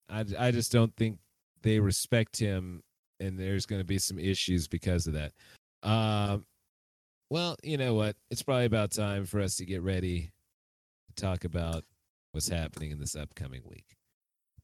I 0.09 0.24
I 0.38 0.51
just 0.51 0.72
don't 0.72 0.94
think 0.97 1.18
they 1.62 1.80
respect 1.80 2.38
him 2.38 2.82
and 3.18 3.38
there's 3.38 3.66
going 3.66 3.80
to 3.80 3.86
be 3.86 3.99
some 3.99 4.18
issues 4.18 4.68
because 4.68 5.07
of 5.07 5.14
that. 5.14 5.32
Um 5.82 6.44
well, 7.31 7.57
you 7.62 7.77
know 7.77 7.95
what? 7.95 8.16
It's 8.31 8.43
probably 8.43 8.66
about 8.66 8.91
time 8.93 9.27
for 9.27 9.41
us 9.41 9.57
to 9.57 9.66
get 9.66 9.83
ready 9.83 10.31
to 11.09 11.22
talk 11.22 11.45
about 11.45 11.85
what's 12.33 12.49
happening 12.49 12.91
in 12.91 12.99
this 12.99 13.16
upcoming 13.16 13.62
week. 13.64 13.97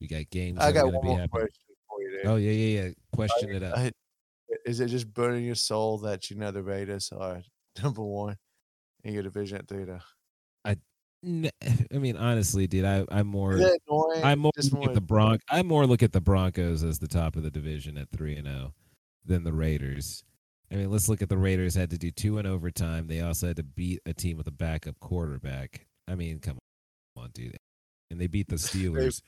We 0.00 0.08
got 0.08 0.30
games 0.30 0.58
I 0.60 0.72
got 0.72 0.92
one 0.92 1.00
be 1.00 1.08
more 1.08 1.18
happening. 1.18 1.28
question 1.28 1.74
for 1.88 2.02
you, 2.02 2.10
dude. 2.10 2.26
Oh 2.26 2.36
yeah, 2.36 2.50
yeah, 2.50 2.82
yeah. 2.82 2.90
Question 3.14 3.50
it 3.54 3.62
up. 3.62 3.78
I- 3.78 3.92
is 4.66 4.80
it 4.80 4.88
just 4.88 5.12
burning 5.12 5.44
your 5.44 5.54
soul 5.54 5.98
that 5.98 6.30
you 6.30 6.36
know 6.36 6.50
the 6.50 6.62
Raiders 6.62 7.10
are 7.12 7.42
number 7.82 8.02
one 8.02 8.36
in 9.04 9.14
your 9.14 9.22
division 9.22 9.58
at 9.58 9.68
three? 9.68 9.86
I, 10.64 10.76
I 11.24 11.98
mean, 11.98 12.16
honestly, 12.16 12.66
dude, 12.66 12.84
I 12.84 13.04
I'm 13.10 13.28
more 13.28 13.54
Is 13.54 13.60
that 13.60 13.78
annoying? 13.88 14.24
I 14.24 14.34
more 14.34 14.52
Just 14.56 14.72
look 14.72 14.88
at 14.88 14.94
the 14.94 15.00
Bronc. 15.00 15.40
I 15.48 15.62
more 15.62 15.86
look 15.86 16.02
at 16.02 16.12
the 16.12 16.20
Broncos 16.20 16.82
as 16.82 16.98
the 16.98 17.08
top 17.08 17.36
of 17.36 17.42
the 17.42 17.50
division 17.50 17.96
at 17.96 18.10
three 18.10 18.36
and 18.36 18.46
zero 18.46 18.74
than 19.24 19.44
the 19.44 19.52
Raiders. 19.52 20.24
I 20.72 20.76
mean, 20.76 20.90
let's 20.90 21.08
look 21.08 21.20
at 21.20 21.28
the 21.28 21.36
Raiders. 21.36 21.74
Had 21.74 21.90
to 21.90 21.98
do 21.98 22.10
two 22.10 22.38
in 22.38 22.46
overtime. 22.46 23.06
They 23.06 23.20
also 23.20 23.48
had 23.48 23.56
to 23.56 23.62
beat 23.62 24.00
a 24.06 24.14
team 24.14 24.38
with 24.38 24.46
a 24.46 24.52
backup 24.52 24.98
quarterback. 25.00 25.86
I 26.08 26.14
mean, 26.14 26.38
come 26.38 26.58
on, 27.16 27.30
dude. 27.34 27.58
And 28.10 28.18
they 28.18 28.26
beat 28.26 28.48
the 28.48 28.56
Steelers, 28.56 29.20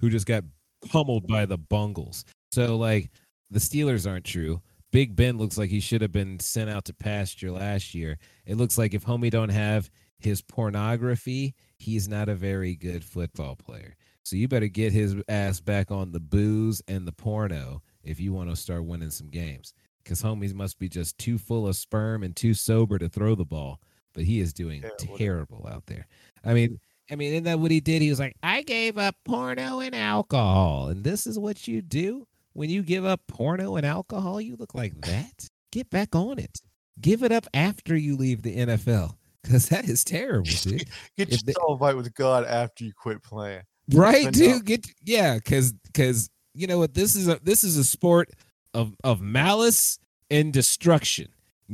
who 0.00 0.10
just 0.10 0.26
got 0.26 0.42
pummeled 0.90 1.28
by 1.28 1.46
the 1.46 1.58
Bungles. 1.58 2.24
So, 2.52 2.76
like, 2.76 3.10
the 3.50 3.60
Steelers 3.60 4.10
aren't 4.10 4.24
true. 4.24 4.60
Big 4.90 5.14
Ben 5.14 5.38
looks 5.38 5.58
like 5.58 5.70
he 5.70 5.80
should 5.80 6.02
have 6.02 6.12
been 6.12 6.38
sent 6.40 6.70
out 6.70 6.84
to 6.86 6.94
pasture 6.94 7.50
last 7.50 7.94
year. 7.94 8.18
It 8.46 8.56
looks 8.56 8.78
like 8.78 8.94
if 8.94 9.04
homie 9.04 9.30
don't 9.30 9.48
have 9.48 9.90
his 10.18 10.42
pornography, 10.42 11.54
he's 11.78 12.08
not 12.08 12.28
a 12.28 12.34
very 12.34 12.74
good 12.74 13.04
football 13.04 13.56
player. 13.56 13.96
So 14.24 14.36
you 14.36 14.48
better 14.48 14.68
get 14.68 14.92
his 14.92 15.16
ass 15.28 15.60
back 15.60 15.90
on 15.90 16.12
the 16.12 16.20
booze 16.20 16.80
and 16.88 17.06
the 17.06 17.12
porno 17.12 17.82
if 18.02 18.20
you 18.20 18.32
want 18.32 18.50
to 18.50 18.56
start 18.56 18.84
winning 18.84 19.10
some 19.10 19.28
games. 19.28 19.74
Because 20.04 20.22
homies 20.22 20.54
must 20.54 20.78
be 20.78 20.88
just 20.88 21.16
too 21.18 21.38
full 21.38 21.66
of 21.66 21.76
sperm 21.76 22.22
and 22.22 22.36
too 22.36 22.54
sober 22.54 22.98
to 22.98 23.08
throw 23.08 23.34
the 23.34 23.44
ball. 23.44 23.80
But 24.12 24.24
he 24.24 24.38
is 24.40 24.52
doing 24.52 24.82
Yeah, 24.82 25.16
terrible 25.16 25.66
out 25.70 25.86
there. 25.86 26.06
I 26.44 26.54
mean, 26.54 26.78
I 27.10 27.16
mean, 27.16 27.32
isn't 27.32 27.44
that 27.44 27.58
what 27.58 27.70
he 27.70 27.80
did? 27.80 28.00
He 28.02 28.10
was 28.10 28.20
like, 28.20 28.36
I 28.42 28.62
gave 28.62 28.96
up 28.98 29.16
porno 29.24 29.80
and 29.80 29.94
alcohol. 29.94 30.88
And 30.88 31.02
this 31.04 31.26
is 31.26 31.38
what 31.38 31.66
you 31.66 31.82
do 31.82 32.26
when 32.52 32.70
you 32.70 32.82
give 32.82 33.04
up 33.04 33.20
porno 33.26 33.76
and 33.76 33.84
alcohol? 33.84 34.40
You 34.40 34.56
look 34.56 34.74
like 34.74 34.98
that? 35.02 35.48
Get 35.72 35.90
back 35.90 36.14
on 36.14 36.38
it. 36.38 36.60
Give 37.00 37.22
it 37.24 37.32
up 37.32 37.46
after 37.52 37.96
you 37.96 38.16
leave 38.16 38.42
the 38.42 38.56
NFL. 38.56 39.16
Because 39.42 39.68
that 39.68 39.86
is 39.86 40.04
terrible, 40.04 40.48
dude. 40.62 40.84
Get 41.18 41.32
if 41.32 41.40
they- 41.44 41.50
yourself 41.52 41.80
right 41.80 41.96
with 41.96 42.14
God 42.14 42.44
after 42.46 42.84
you 42.84 42.92
quit 42.94 43.22
playing. 43.22 43.62
right 43.92 44.32
dude 44.32 44.64
get 44.64 44.86
yeah 45.04 45.34
because 45.34 45.74
because 45.74 46.30
you 46.54 46.66
know 46.66 46.78
what 46.78 46.94
this 46.94 47.14
is 47.14 47.28
a 47.28 47.38
this 47.42 47.62
is 47.62 47.76
a 47.76 47.84
sport 47.84 48.30
of 48.74 48.94
of 49.04 49.20
malice 49.20 49.98
and 50.30 50.52
destruction. 50.52 51.28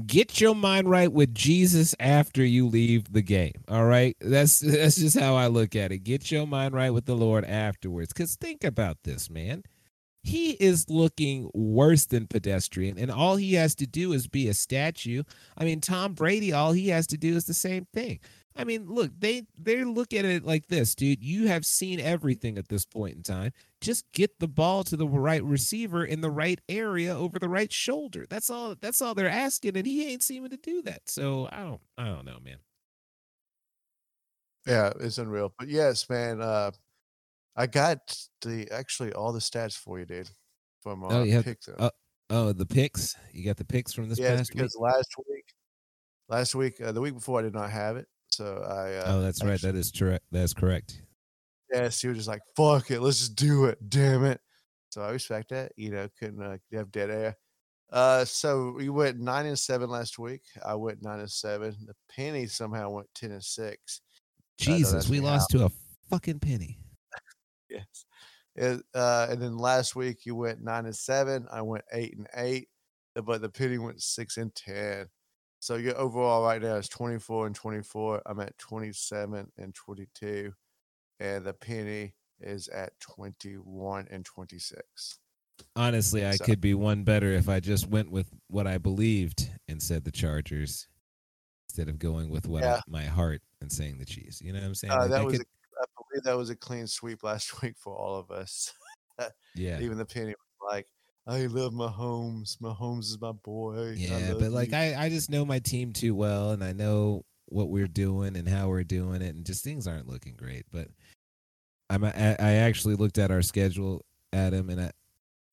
Get 0.06 0.40
your 0.40 0.54
mind 0.54 0.88
right 0.88 1.12
with 1.12 1.34
jesus 1.34 1.96
after 1.98 2.44
you 2.44 2.66
leave 2.68 3.12
the 3.12 3.22
game 3.22 3.64
all 3.68 3.86
right? 3.86 4.16
That's 4.20 4.58
that's 4.60 4.96
just 4.96 5.18
how 5.18 5.34
i 5.34 5.46
look 5.46 5.74
at 5.74 5.92
it. 5.92 6.04
Get 6.04 6.30
your 6.30 6.46
mind 6.46 6.74
right 6.74 6.90
with 6.90 7.06
the 7.06 7.16
lord 7.16 7.44
afterwards. 7.44 8.12
Because 8.12 8.36
think 8.36 8.64
about 8.64 8.98
this 9.04 9.28
man. 9.30 9.62
He 10.22 10.50
is 10.52 10.90
looking 10.90 11.50
worse 11.54 12.04
than 12.04 12.26
pedestrian 12.26 12.98
and 12.98 13.10
all 13.10 13.36
he 13.36 13.54
has 13.54 13.74
to 13.76 13.86
do 13.86 14.12
is 14.12 14.28
be 14.28 14.48
a 14.48 14.54
statue. 14.54 15.22
I 15.56 15.64
mean 15.64 15.80
tom 15.80 16.14
brady 16.14 16.52
all 16.52 16.72
he 16.72 16.88
has 16.88 17.06
to 17.08 17.16
do 17.16 17.34
is 17.34 17.46
the 17.46 17.54
same 17.54 17.86
thing 17.92 18.20
I 18.56 18.64
mean, 18.64 18.86
look, 18.88 19.12
they 19.18 19.44
they 19.56 19.84
look 19.84 20.12
at 20.12 20.24
it 20.24 20.44
like 20.44 20.66
this, 20.66 20.94
dude. 20.94 21.22
You 21.22 21.46
have 21.46 21.64
seen 21.64 22.00
everything 22.00 22.58
at 22.58 22.68
this 22.68 22.84
point 22.84 23.16
in 23.16 23.22
time. 23.22 23.52
Just 23.80 24.10
get 24.12 24.38
the 24.40 24.48
ball 24.48 24.82
to 24.84 24.96
the 24.96 25.06
right 25.06 25.42
receiver 25.42 26.04
in 26.04 26.20
the 26.20 26.30
right 26.30 26.60
area 26.68 27.16
over 27.16 27.38
the 27.38 27.48
right 27.48 27.72
shoulder. 27.72 28.26
That's 28.28 28.50
all. 28.50 28.74
That's 28.80 29.00
all 29.00 29.14
they're 29.14 29.28
asking, 29.30 29.76
and 29.76 29.86
he 29.86 30.10
ain't 30.12 30.22
seeming 30.24 30.50
to 30.50 30.56
do 30.56 30.82
that. 30.82 31.02
So 31.08 31.48
I 31.52 31.60
don't. 31.62 31.80
I 31.96 32.06
don't 32.06 32.24
know, 32.26 32.38
man. 32.44 32.58
Yeah, 34.66 34.92
it's 35.00 35.18
unreal. 35.18 35.54
But 35.58 35.68
yes, 35.68 36.08
man, 36.10 36.40
uh, 36.42 36.70
I 37.56 37.66
got 37.66 37.98
the 38.42 38.68
actually 38.70 39.12
all 39.12 39.32
the 39.32 39.38
stats 39.40 39.76
for 39.76 39.98
you, 39.98 40.06
dude. 40.06 40.28
From 40.82 41.04
uh, 41.04 41.08
Oh, 41.10 41.22
you 41.22 41.32
have- 41.34 41.44
pick 41.44 41.60
them. 41.62 41.76
uh, 41.78 41.90
Oh, 42.32 42.52
the 42.52 42.66
picks. 42.66 43.16
You 43.32 43.44
got 43.44 43.56
the 43.56 43.64
picks 43.64 43.92
from 43.92 44.08
this 44.08 44.18
yes, 44.18 44.36
past 44.38 44.50
week. 44.50 44.58
because 44.58 44.76
last 44.78 45.08
week, 45.28 45.44
last 46.28 46.54
week, 46.54 46.80
uh, 46.80 46.92
the 46.92 47.00
week 47.00 47.14
before, 47.14 47.40
I 47.40 47.42
did 47.42 47.54
not 47.54 47.70
have 47.70 47.96
it. 47.96 48.06
So 48.30 48.64
I. 48.68 48.94
Uh, 48.94 49.04
oh, 49.06 49.20
that's 49.22 49.44
right. 49.44 49.60
That 49.60 49.74
is 49.74 49.90
correct. 49.90 50.24
That's 50.30 50.54
correct. 50.54 51.02
Yes, 51.72 52.00
he 52.00 52.08
was 52.08 52.16
just 52.16 52.28
like, 52.28 52.42
"Fuck 52.56 52.90
it, 52.90 53.00
let's 53.00 53.18
just 53.18 53.36
do 53.36 53.66
it, 53.66 53.78
damn 53.88 54.24
it." 54.24 54.40
So 54.90 55.02
I 55.02 55.10
respect 55.10 55.50
that. 55.50 55.72
You 55.76 55.90
know, 55.90 56.08
couldn't 56.18 56.42
uh, 56.42 56.56
have 56.72 56.90
dead 56.90 57.10
air. 57.10 57.36
Uh, 57.92 58.24
so 58.24 58.72
we 58.76 58.88
went 58.88 59.18
nine 59.18 59.46
and 59.46 59.58
seven 59.58 59.90
last 59.90 60.18
week. 60.18 60.42
I 60.64 60.74
went 60.74 61.02
nine 61.02 61.20
and 61.20 61.30
seven. 61.30 61.76
The 61.86 61.94
penny 62.14 62.46
somehow 62.46 62.90
went 62.90 63.08
ten 63.14 63.32
and 63.32 63.42
six. 63.42 64.00
Jesus, 64.58 65.08
we 65.08 65.20
lost 65.20 65.50
to 65.50 65.64
a 65.64 65.70
fucking 66.10 66.40
penny. 66.40 66.78
Yes. 67.68 68.04
It, 68.56 68.82
uh, 68.96 69.28
and 69.30 69.40
then 69.40 69.56
last 69.56 69.94
week 69.94 70.26
you 70.26 70.34
went 70.34 70.60
nine 70.60 70.86
and 70.86 70.96
seven. 70.96 71.46
I 71.52 71.62
went 71.62 71.84
eight 71.92 72.16
and 72.16 72.26
eight, 72.34 72.68
but 73.14 73.40
the 73.40 73.48
penny 73.48 73.78
went 73.78 74.02
six 74.02 74.38
and 74.38 74.52
ten. 74.56 75.06
So 75.60 75.76
your 75.76 75.96
overall 75.98 76.42
right 76.44 76.60
now 76.60 76.76
is 76.76 76.88
twenty 76.88 77.18
four 77.18 77.46
and 77.46 77.54
twenty 77.54 77.82
four. 77.82 78.22
I'm 78.26 78.40
at 78.40 78.56
twenty 78.58 78.92
seven 78.92 79.52
and 79.58 79.74
twenty 79.74 80.08
two. 80.14 80.52
and 81.20 81.44
the 81.44 81.52
penny 81.52 82.14
is 82.40 82.66
at 82.68 82.98
21 83.00 84.08
and 84.10 84.24
26. 84.24 85.18
Honestly, 85.76 86.24
I 86.24 86.30
So- 86.36 86.46
could 86.46 86.58
be 86.62 86.72
one 86.72 87.04
better 87.04 87.30
if 87.30 87.46
I 87.46 87.60
just 87.60 87.86
went 87.88 88.10
with 88.10 88.30
what 88.46 88.66
I 88.66 88.78
believed 88.78 89.50
and 89.68 89.82
said 89.82 90.04
the 90.04 90.10
Chargers 90.10 90.88
instead 91.68 91.90
of 91.90 91.98
going 91.98 92.30
with 92.30 92.48
what 92.48 92.64
I- 92.64 92.80
my 92.88 93.04
heart 93.04 93.42
and 93.60 93.70
saying 93.70 93.98
the 93.98 94.06
Chiefs. 94.06 94.40
You 94.40 94.54
know 94.54 94.60
what 94.60 94.66
I'm 94.68 94.74
saying? 94.74 94.92
Uh, 94.92 95.00
Like, 95.00 95.10
that 95.10 95.20
I 95.20 95.24
was, 95.24 95.36
could- 95.36 95.46
a, 95.46 95.82
I 95.82 95.84
believe 96.08 96.22
that 96.24 96.36
was 96.38 96.48
a 96.48 96.56
clean 96.56 96.86
sweep 96.86 97.22
last 97.22 97.52
week 97.62 97.76
for 97.76 97.94
all 97.94 98.18
of 98.18 98.30
us. 98.30 98.72
yeah. 99.54 99.78
Even 99.80 99.98
the 99.98 100.06
penny 100.06 100.30
was 100.30 100.72
like, 100.72 100.86
I 101.30 101.46
love 101.46 101.72
Mahomes. 101.72 102.58
Mahomes 102.58 103.04
is 103.04 103.20
my 103.20 103.30
boy. 103.30 103.94
Yeah, 103.96 104.34
but 104.38 104.50
like 104.50 104.72
you." 104.72 104.76
I, 104.76 105.04
I 105.04 105.08
just 105.08 105.30
know 105.30 105.44
my 105.44 105.60
team 105.60 105.92
too 105.92 106.14
well 106.14 106.50
and 106.50 106.64
I 106.64 106.72
know 106.72 107.24
what 107.46 107.68
we're 107.68 107.86
doing 107.86 108.36
and 108.36 108.48
how 108.48 108.68
we're 108.68 108.82
doing 108.82 109.22
it 109.22 109.34
and 109.34 109.46
just 109.46 109.62
things 109.62 109.86
aren't 109.86 110.08
looking 110.08 110.34
great. 110.34 110.66
But 110.72 110.88
I'm 111.88 112.04
I, 112.04 112.36
I 112.38 112.52
actually 112.54 112.96
looked 112.96 113.18
at 113.18 113.30
our 113.30 113.42
schedule, 113.42 114.04
Adam, 114.32 114.70
and 114.70 114.80
I 114.80 114.90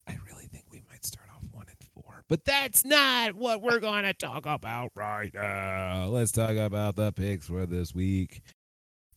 I 0.08 0.18
really 0.28 0.48
think 0.48 0.66
we 0.72 0.82
might 0.90 1.06
start 1.06 1.28
off 1.30 1.44
one 1.52 1.68
and 1.68 1.90
four. 1.94 2.24
But 2.28 2.44
that's 2.44 2.84
not 2.84 3.36
what 3.36 3.62
we're 3.62 3.80
gonna 3.80 4.14
talk 4.14 4.48
about 4.48 4.92
right 4.96 5.32
now. 5.34 6.06
Let's 6.08 6.32
talk 6.32 6.56
about 6.56 6.96
the 6.96 7.12
picks 7.12 7.48
for 7.48 7.68
this 7.68 7.94
week. 7.94 8.42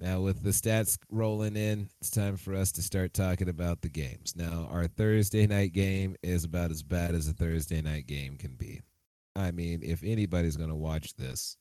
Now, 0.00 0.20
with 0.20 0.42
the 0.42 0.50
stats 0.50 0.96
rolling 1.10 1.56
in, 1.56 1.90
it's 2.00 2.10
time 2.10 2.38
for 2.38 2.54
us 2.54 2.72
to 2.72 2.82
start 2.82 3.12
talking 3.12 3.50
about 3.50 3.82
the 3.82 3.90
games. 3.90 4.34
Now, 4.34 4.66
our 4.70 4.86
Thursday 4.86 5.46
night 5.46 5.74
game 5.74 6.16
is 6.22 6.44
about 6.44 6.70
as 6.70 6.82
bad 6.82 7.14
as 7.14 7.28
a 7.28 7.34
Thursday 7.34 7.82
night 7.82 8.06
game 8.06 8.36
can 8.38 8.54
be. 8.54 8.80
I 9.36 9.50
mean, 9.50 9.80
if 9.82 10.02
anybody's 10.02 10.56
going 10.56 10.70
to 10.70 10.74
watch 10.74 11.14
this, 11.16 11.58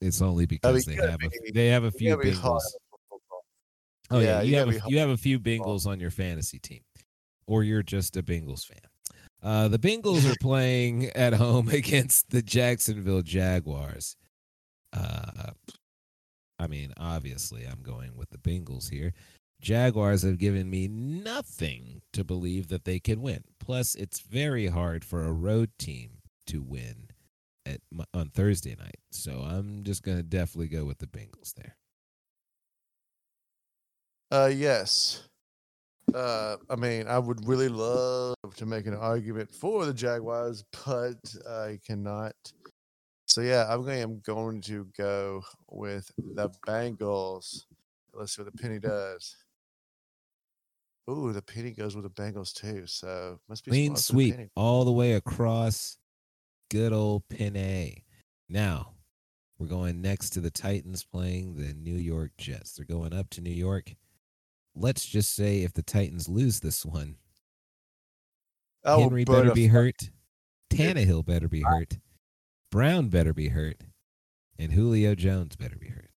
it's 0.00 0.20
only 0.20 0.46
because 0.46 0.84
they 0.84 0.96
have 0.96 1.20
a, 1.22 1.52
they 1.52 1.68
have 1.68 1.84
a 1.84 1.90
few 1.92 2.10
gotta 2.10 2.22
be 2.22 2.30
hard 2.32 2.60
Bengals. 2.60 3.20
Oh 4.10 4.20
yeah, 4.20 4.40
Yeah, 4.40 4.42
you 4.42 4.50
you 4.50 4.56
have 4.56 4.68
a, 4.68 4.80
you 4.88 4.98
have 4.98 5.08
a 5.10 5.16
few. 5.16 5.38
Bengals 5.38 5.86
on 5.86 6.00
your 6.00 6.10
fantasy 6.10 6.58
team, 6.58 6.80
or 7.46 7.62
you're 7.62 7.82
just 7.82 8.16
a 8.16 8.22
Bengals 8.22 8.64
fan. 8.64 8.78
Uh, 9.42 9.68
the 9.68 9.78
Bengals 9.78 10.30
are 10.30 10.36
playing 10.40 11.06
at 11.10 11.34
home 11.34 11.68
against 11.72 12.30
the 12.30 12.42
Jacksonville 12.42 13.22
Jaguars. 13.22 14.16
Uh, 14.92 15.50
I 16.58 16.66
mean, 16.66 16.92
obviously, 16.98 17.64
I'm 17.64 17.82
going 17.82 18.16
with 18.16 18.30
the 18.30 18.38
Bengals 18.38 18.90
here. 18.90 19.12
Jaguars 19.60 20.22
have 20.22 20.38
given 20.38 20.70
me 20.70 20.86
nothing 20.88 22.02
to 22.12 22.24
believe 22.24 22.68
that 22.68 22.84
they 22.84 23.00
can 23.00 23.20
win. 23.20 23.44
Plus, 23.58 23.94
it's 23.94 24.20
very 24.20 24.66
hard 24.66 25.04
for 25.04 25.24
a 25.24 25.32
road 25.32 25.70
team 25.78 26.18
to 26.46 26.62
win 26.62 27.10
at 27.66 27.80
on 28.14 28.30
Thursday 28.30 28.76
night. 28.78 28.98
So 29.10 29.44
I'm 29.46 29.84
just 29.84 30.02
gonna 30.02 30.22
definitely 30.22 30.68
go 30.68 30.84
with 30.84 30.98
the 30.98 31.06
Bengals 31.06 31.54
there. 31.54 31.76
Uh, 34.30 34.50
yes. 34.52 35.24
Uh, 36.14 36.56
I 36.70 36.76
mean, 36.76 37.06
I 37.06 37.18
would 37.18 37.46
really 37.46 37.68
love 37.68 38.34
to 38.56 38.66
make 38.66 38.86
an 38.86 38.94
argument 38.94 39.50
for 39.50 39.84
the 39.84 39.92
Jaguars, 39.92 40.64
but 40.86 41.18
I 41.48 41.78
cannot. 41.86 42.34
So 43.38 43.44
yeah, 43.44 43.66
I'm 43.68 43.84
going. 43.84 44.02
I'm 44.02 44.18
going 44.26 44.60
to 44.62 44.88
go 44.98 45.44
with 45.70 46.10
the 46.34 46.50
Bengals. 46.66 47.66
Let's 48.12 48.34
see 48.34 48.42
what 48.42 48.52
the 48.52 48.58
penny 48.60 48.80
does. 48.80 49.36
Ooh, 51.08 51.32
the 51.32 51.40
penny 51.40 51.70
goes 51.70 51.94
with 51.94 52.02
the 52.02 52.10
Bengals 52.20 52.52
too. 52.52 52.82
So 52.86 53.38
must 53.48 53.64
be 53.64 53.70
Clean 53.70 53.94
the 53.94 54.00
sweep 54.00 54.34
penny. 54.34 54.48
all 54.56 54.84
the 54.84 54.90
way 54.90 55.12
across. 55.12 55.98
Good 56.68 56.92
old 56.92 57.22
A. 57.38 58.02
Now, 58.48 58.94
we're 59.60 59.68
going 59.68 60.02
next 60.02 60.30
to 60.30 60.40
the 60.40 60.50
Titans 60.50 61.04
playing 61.04 61.54
the 61.54 61.74
New 61.74 61.94
York 61.94 62.32
Jets. 62.38 62.72
They're 62.72 62.86
going 62.86 63.14
up 63.14 63.30
to 63.30 63.40
New 63.40 63.50
York. 63.50 63.94
Let's 64.74 65.06
just 65.06 65.36
say 65.36 65.62
if 65.62 65.74
the 65.74 65.84
Titans 65.84 66.28
lose 66.28 66.58
this 66.58 66.84
one, 66.84 67.18
will 68.84 68.98
Henry 68.98 69.24
better 69.24 69.52
be 69.52 69.68
hurt. 69.68 70.10
Tannehill 70.70 71.24
better 71.24 71.46
be 71.46 71.62
hurt. 71.62 71.98
Brown 72.70 73.08
better 73.08 73.32
be 73.32 73.48
hurt. 73.48 73.82
And 74.58 74.72
Julio 74.72 75.14
Jones 75.14 75.56
better 75.56 75.76
be 75.76 75.88
hurt. 75.88 76.10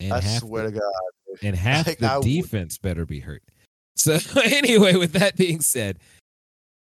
And 0.00 0.12
I 0.12 0.20
swear 0.20 0.64
the, 0.70 0.72
to 0.72 0.78
God. 0.80 1.38
and 1.42 1.56
half 1.56 1.86
Like, 1.86 1.98
the 1.98 2.10
I 2.10 2.16
would- 2.18 2.24
defense 2.24 2.78
better 2.78 3.06
be 3.06 3.20
hurt. 3.20 3.42
So 3.98 4.18
anyway, 4.44 4.94
with 4.96 5.14
that 5.14 5.36
being 5.36 5.62
said, 5.62 5.98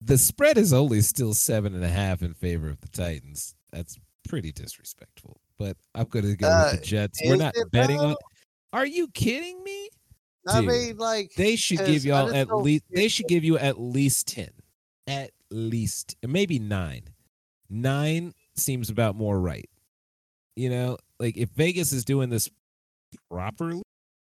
the 0.01 0.17
spread 0.17 0.57
is 0.57 0.73
only 0.73 1.03
still 1.03 1.35
seven 1.35 1.75
and 1.75 1.85
a 1.85 1.89
half 1.91 2.23
in 2.23 2.33
favor 2.33 2.71
of 2.71 2.81
the 2.81 2.89
Titans. 2.89 3.55
That's 3.73 3.99
pretty 4.27 4.53
disrespectful. 4.53 5.39
But 5.59 5.77
I'm 5.95 6.07
going 6.07 6.25
to 6.25 6.35
go 6.35 6.49
Uh, 6.49 6.71
with 6.73 6.81
the 6.81 6.87
Jets. 6.87 7.21
We're 7.23 7.37
not 7.37 7.55
betting 7.71 8.01
on. 8.01 8.17
Are 8.73 8.87
you 8.87 9.09
kidding 9.09 9.63
me? 9.63 9.91
I 10.49 10.63
mean, 10.63 10.97
like 10.97 11.33
They 11.37 11.57
should 11.57 11.85
give 11.85 12.07
y'all 12.07 12.35
at 12.35 12.49
least. 12.57 12.85
They 12.91 13.09
should 13.09 13.29
give 13.29 13.45
you 13.45 13.59
at 13.59 13.79
least 13.79 14.29
ten. 14.29 14.49
At 15.07 15.33
least, 15.51 16.17
maybe 16.27 16.59
nine. 16.59 17.03
Nine 17.75 18.33
seems 18.57 18.89
about 18.91 19.16
more 19.16 19.39
right. 19.41 19.68
You 20.57 20.70
know, 20.70 20.99
like 21.18 21.37
if 21.37 21.51
Vegas 21.51 21.93
is 21.93 22.05
doing 22.05 22.31
this 22.31 22.49
properly, 23.31 23.83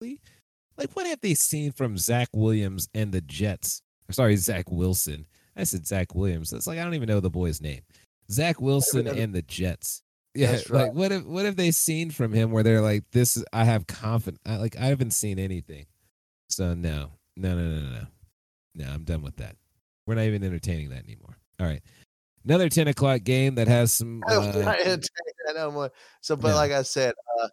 like 0.00 0.90
what 0.94 1.06
have 1.06 1.20
they 1.20 1.34
seen 1.34 1.72
from 1.72 1.98
Zach 1.98 2.28
Williams 2.32 2.88
and 2.94 3.12
the 3.12 3.20
Jets? 3.20 3.82
Sorry, 4.10 4.36
Zach 4.36 4.70
Wilson. 4.70 5.26
I 5.56 5.64
said 5.64 5.86
Zach 5.86 6.14
Williams. 6.14 6.50
That's 6.50 6.66
like 6.66 6.78
I 6.78 6.84
don't 6.84 6.94
even 6.94 7.08
know 7.08 7.20
the 7.20 7.30
boy's 7.30 7.60
name. 7.60 7.82
Zach 8.30 8.60
Wilson 8.60 9.06
and 9.06 9.34
the 9.34 9.42
Jets. 9.42 10.02
Yeah, 10.34 10.52
That's 10.52 10.70
like 10.70 10.82
right. 10.86 10.94
what 10.94 11.10
have 11.12 11.26
what 11.26 11.44
have 11.44 11.56
they 11.56 11.70
seen 11.70 12.10
from 12.10 12.32
him 12.32 12.50
where 12.50 12.62
they're 12.62 12.82
like, 12.82 13.04
this? 13.12 13.36
is 13.36 13.44
I 13.52 13.64
have 13.64 13.86
confidence. 13.86 14.40
I, 14.44 14.56
like 14.56 14.76
I 14.76 14.86
haven't 14.86 15.12
seen 15.12 15.38
anything. 15.38 15.86
So 16.50 16.74
no, 16.74 17.12
no, 17.36 17.56
no, 17.56 17.80
no, 17.80 17.90
no. 17.90 18.06
No, 18.74 18.90
I'm 18.92 19.04
done 19.04 19.22
with 19.22 19.36
that. 19.36 19.56
We're 20.06 20.16
not 20.16 20.24
even 20.24 20.44
entertaining 20.44 20.90
that 20.90 21.04
anymore. 21.04 21.38
All 21.58 21.66
right, 21.66 21.82
another 22.46 22.68
ten 22.68 22.88
o'clock 22.88 23.22
game 23.24 23.56
that 23.56 23.68
has 23.68 23.92
some. 23.92 24.22
Uh, 24.28 24.40
not 24.40 24.78
entertaining 24.78 25.36
that 25.46 25.56
no 25.56 25.70
more. 25.70 25.90
So, 26.20 26.36
but 26.36 26.50
No. 26.50 26.54
like 26.56 26.72
I 26.72 26.82
said, 26.82 27.14
uh, 27.42 27.48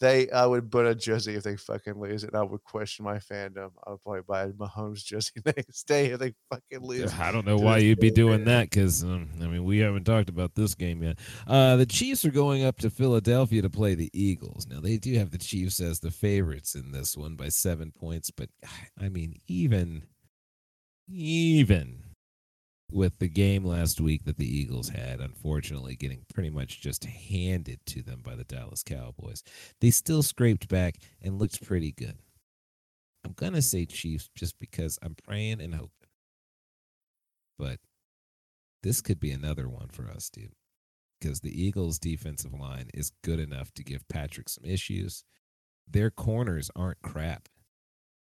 they 0.00 0.30
I 0.30 0.46
would 0.46 0.70
burn 0.70 0.86
a 0.86 0.94
jersey 0.94 1.34
if 1.34 1.42
they 1.42 1.56
fucking 1.56 1.98
lose, 1.98 2.22
and 2.22 2.36
I 2.36 2.42
would 2.42 2.62
question 2.62 3.04
my 3.04 3.16
fandom. 3.18 3.70
I 3.84 3.90
would 3.90 4.02
probably 4.02 4.22
buy 4.28 4.46
Mahomes 4.48 5.04
jersey 5.04 5.32
next 5.44 5.88
day 5.88 6.06
if 6.06 6.20
they 6.20 6.34
fucking 6.50 6.80
lose. 6.86 7.12
I 7.18 7.32
don't 7.32 7.46
know 7.46 7.56
why 7.56 7.78
you'd 7.78 7.98
be 7.98 8.10
doing 8.10 8.44
that 8.44 8.70
because 8.70 9.02
um, 9.02 9.28
I 9.42 9.46
mean 9.46 9.64
we 9.64 9.78
haven't 9.78 10.04
talked 10.04 10.28
about 10.28 10.54
this 10.54 10.74
game 10.74 11.02
yet. 11.02 11.18
Uh, 11.46 11.76
the 11.76 11.86
Chiefs 11.86 12.24
are 12.24 12.30
going 12.30 12.64
up 12.64 12.78
to 12.78 12.90
Philadelphia 12.90 13.62
to 13.62 13.70
play 13.70 13.94
the 13.94 14.10
Eagles. 14.12 14.66
Now 14.68 14.80
they 14.80 14.98
do 14.98 15.16
have 15.18 15.30
the 15.30 15.38
Chiefs 15.38 15.80
as 15.80 16.00
the 16.00 16.10
favorites 16.12 16.74
in 16.74 16.92
this 16.92 17.16
one 17.16 17.34
by 17.34 17.48
seven 17.48 17.90
points, 17.90 18.30
but 18.30 18.50
I 19.00 19.08
mean 19.08 19.40
even 19.48 20.04
even 21.08 22.02
with 22.90 23.18
the 23.18 23.28
game 23.28 23.64
last 23.64 24.00
week 24.00 24.24
that 24.24 24.38
the 24.38 24.58
Eagles 24.58 24.88
had, 24.88 25.20
unfortunately 25.20 25.94
getting 25.94 26.24
pretty 26.32 26.50
much 26.50 26.80
just 26.80 27.04
handed 27.04 27.80
to 27.86 28.02
them 28.02 28.22
by 28.24 28.34
the 28.34 28.44
Dallas 28.44 28.82
Cowboys, 28.82 29.42
they 29.80 29.90
still 29.90 30.22
scraped 30.22 30.68
back 30.68 30.96
and 31.20 31.38
looked 31.38 31.64
pretty 31.64 31.92
good. 31.92 32.18
I'm 33.24 33.32
gonna 33.32 33.62
say 33.62 33.84
Chiefs 33.84 34.30
just 34.34 34.58
because 34.58 34.98
I'm 35.02 35.16
praying 35.26 35.60
and 35.60 35.74
hoping 35.74 35.90
but 37.58 37.78
this 38.82 39.00
could 39.00 39.18
be 39.18 39.32
another 39.32 39.68
one 39.68 39.88
for 39.88 40.08
us, 40.08 40.30
dude. 40.30 40.52
Because 41.20 41.40
the 41.40 41.62
Eagles' 41.62 41.98
defensive 41.98 42.54
line 42.54 42.90
is 42.94 43.10
good 43.24 43.40
enough 43.40 43.72
to 43.74 43.82
give 43.82 44.08
Patrick 44.08 44.48
some 44.48 44.64
issues. 44.64 45.24
Their 45.90 46.10
corners 46.10 46.70
aren't 46.76 47.02
crap. 47.02 47.48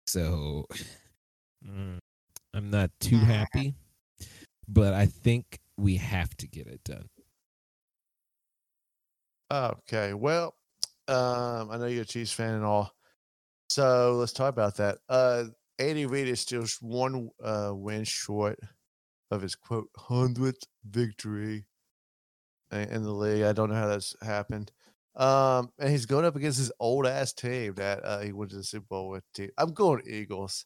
So 0.07 0.67
mm, 1.67 1.99
I'm 2.53 2.71
not 2.71 2.91
too 3.01 3.17
happy, 3.17 3.75
but 4.69 4.95
I 4.95 5.07
think 5.07 5.61
we 5.77 5.97
have 5.97 6.37
to 6.39 6.49
get 6.49 6.67
it 6.67 6.83
done. 6.85 7.09
Okay, 9.51 10.15
well, 10.15 10.55
um, 11.09 11.71
I 11.71 11.77
know 11.77 11.87
you're 11.87 12.03
a 12.03 12.07
Chiefs 12.07 12.33
fan 12.33 12.55
and 12.55 12.65
all, 12.65 12.93
so 13.69 14.17
let's 14.19 14.33
talk 14.33 14.49
about 14.49 14.77
that. 14.77 14.99
Uh, 15.09 15.45
Andy 15.79 16.07
Reid 16.07 16.29
is 16.29 16.41
still 16.41 16.65
one 16.81 17.31
uh, 17.43 17.73
win 17.75 18.05
short 18.05 18.59
of 19.31 19.43
his 19.43 19.55
quote 19.55 19.89
hundredth 19.97 20.65
victory 20.89 21.67
in 22.71 23.03
the 23.03 23.11
league. 23.11 23.43
I 23.43 23.53
don't 23.53 23.71
know 23.71 23.77
how 23.77 23.89
that's 23.89 24.15
happened. 24.23 24.73
Um, 25.17 25.71
and 25.79 25.91
he's 25.91 26.07
going 26.07 26.25
up 26.25 26.37
against 26.37 26.59
his 26.59 26.73
old 26.81 27.07
ass 27.07 27.33
team 27.33 27.75
that 27.75 28.05
uh, 28.05 28.21
he 28.21 28.33
went 28.33 28.51
to 28.51 28.57
the 28.57 28.65
Super 28.65 28.87
Bowl 28.89 29.09
with. 29.11 29.25
Team. 29.35 29.51
I'm 29.59 29.73
going 29.75 30.03
Eagles. 30.07 30.65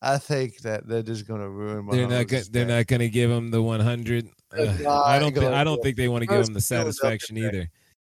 I 0.00 0.18
think 0.18 0.58
that 0.58 0.86
they're 0.86 1.02
just 1.02 1.26
going 1.26 1.40
to 1.40 1.48
ruin 1.48 1.84
my. 1.84 1.96
They're 1.96 2.08
not. 2.08 2.28
Go- 2.28 2.40
they're 2.50 2.66
not 2.66 2.86
going 2.86 3.00
to 3.00 3.08
give 3.08 3.30
him 3.30 3.50
the 3.50 3.60
100. 3.60 4.28
They're 4.52 4.68
Ugh, 4.68 4.80
not 4.80 5.06
I 5.06 5.18
don't. 5.18 5.34
Thi- 5.34 5.46
I 5.46 5.64
don't 5.64 5.82
think 5.82 5.96
they 5.96 6.08
want 6.08 6.22
to 6.22 6.26
give 6.26 6.36
First 6.36 6.50
him 6.50 6.54
the 6.54 6.60
satisfaction 6.60 7.36
either. 7.38 7.68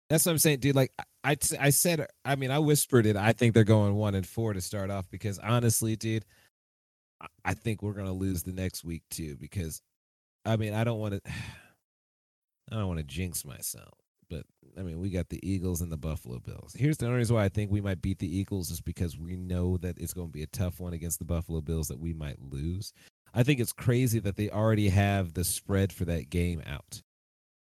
That's 0.10 0.26
what 0.26 0.32
I'm 0.34 0.38
saying, 0.38 0.60
dude. 0.60 0.76
Like 0.76 0.92
I, 1.24 1.32
I, 1.32 1.38
I 1.60 1.70
said. 1.70 2.08
I 2.24 2.36
mean, 2.36 2.52
I 2.52 2.60
whispered 2.60 3.06
it. 3.06 3.16
I 3.16 3.34
think 3.34 3.54
they're 3.54 3.64
going 3.64 3.96
one 3.96 4.16
and 4.16 4.26
four 4.26 4.54
to 4.54 4.62
start 4.62 4.90
off 4.90 5.10
because 5.10 5.38
honestly, 5.40 5.96
dude, 5.96 6.26
I- 7.22 7.28
I 7.44 7.54
think 7.54 7.82
we're 7.82 7.94
going 7.94 8.08
to 8.08 8.12
lose 8.14 8.44
the 8.44 8.52
next 8.54 8.84
week 8.84 9.04
too. 9.12 9.38
Because, 9.40 9.82
I 10.44 10.58
mean, 10.58 10.74
I 10.74 10.84
don't 10.84 11.00
want 11.00 11.14
to. 11.14 11.22
I 12.72 12.78
don't 12.78 12.88
want 12.88 12.98
to 12.98 13.06
jinx 13.06 13.46
myself, 13.46 13.94
but 14.30 14.44
I 14.78 14.82
mean, 14.82 15.00
we 15.00 15.10
got 15.10 15.30
the 15.30 15.40
Eagles 15.48 15.82
and 15.82 15.92
the 15.92 15.98
Buffalo 15.98 16.40
Bills. 16.40 16.74
Here's 16.78 16.98
the 16.98 17.06
only 17.06 17.20
reason 17.20 17.36
why 17.36 17.46
I 17.46 17.50
think 17.50 17.72
we 17.72 17.82
might 17.82 18.02
beat 18.02 18.20
the 18.20 18.38
Eagles 18.38 18.72
is 18.72 18.82
because 18.82 19.18
we 19.18 19.36
know 19.38 19.78
that 19.78 19.98
it's 19.98 20.14
going 20.14 20.28
to 20.28 20.34
be 20.34 20.44
a 20.44 20.48
tough 20.48 20.80
one 20.80 20.94
against 20.94 21.20
the 21.20 21.26
Buffalo 21.26 21.62
Bills 21.62 21.88
that 21.88 22.00
we 22.00 22.14
might 22.14 22.38
lose. 22.42 22.92
I 23.34 23.44
think 23.44 23.60
it's 23.60 23.74
crazy 23.74 24.20
that 24.20 24.36
they 24.38 24.50
already 24.50 24.90
have 24.90 25.34
the 25.34 25.44
spread 25.44 25.92
for 25.94 26.06
that 26.06 26.30
game 26.30 26.62
out. 26.66 27.02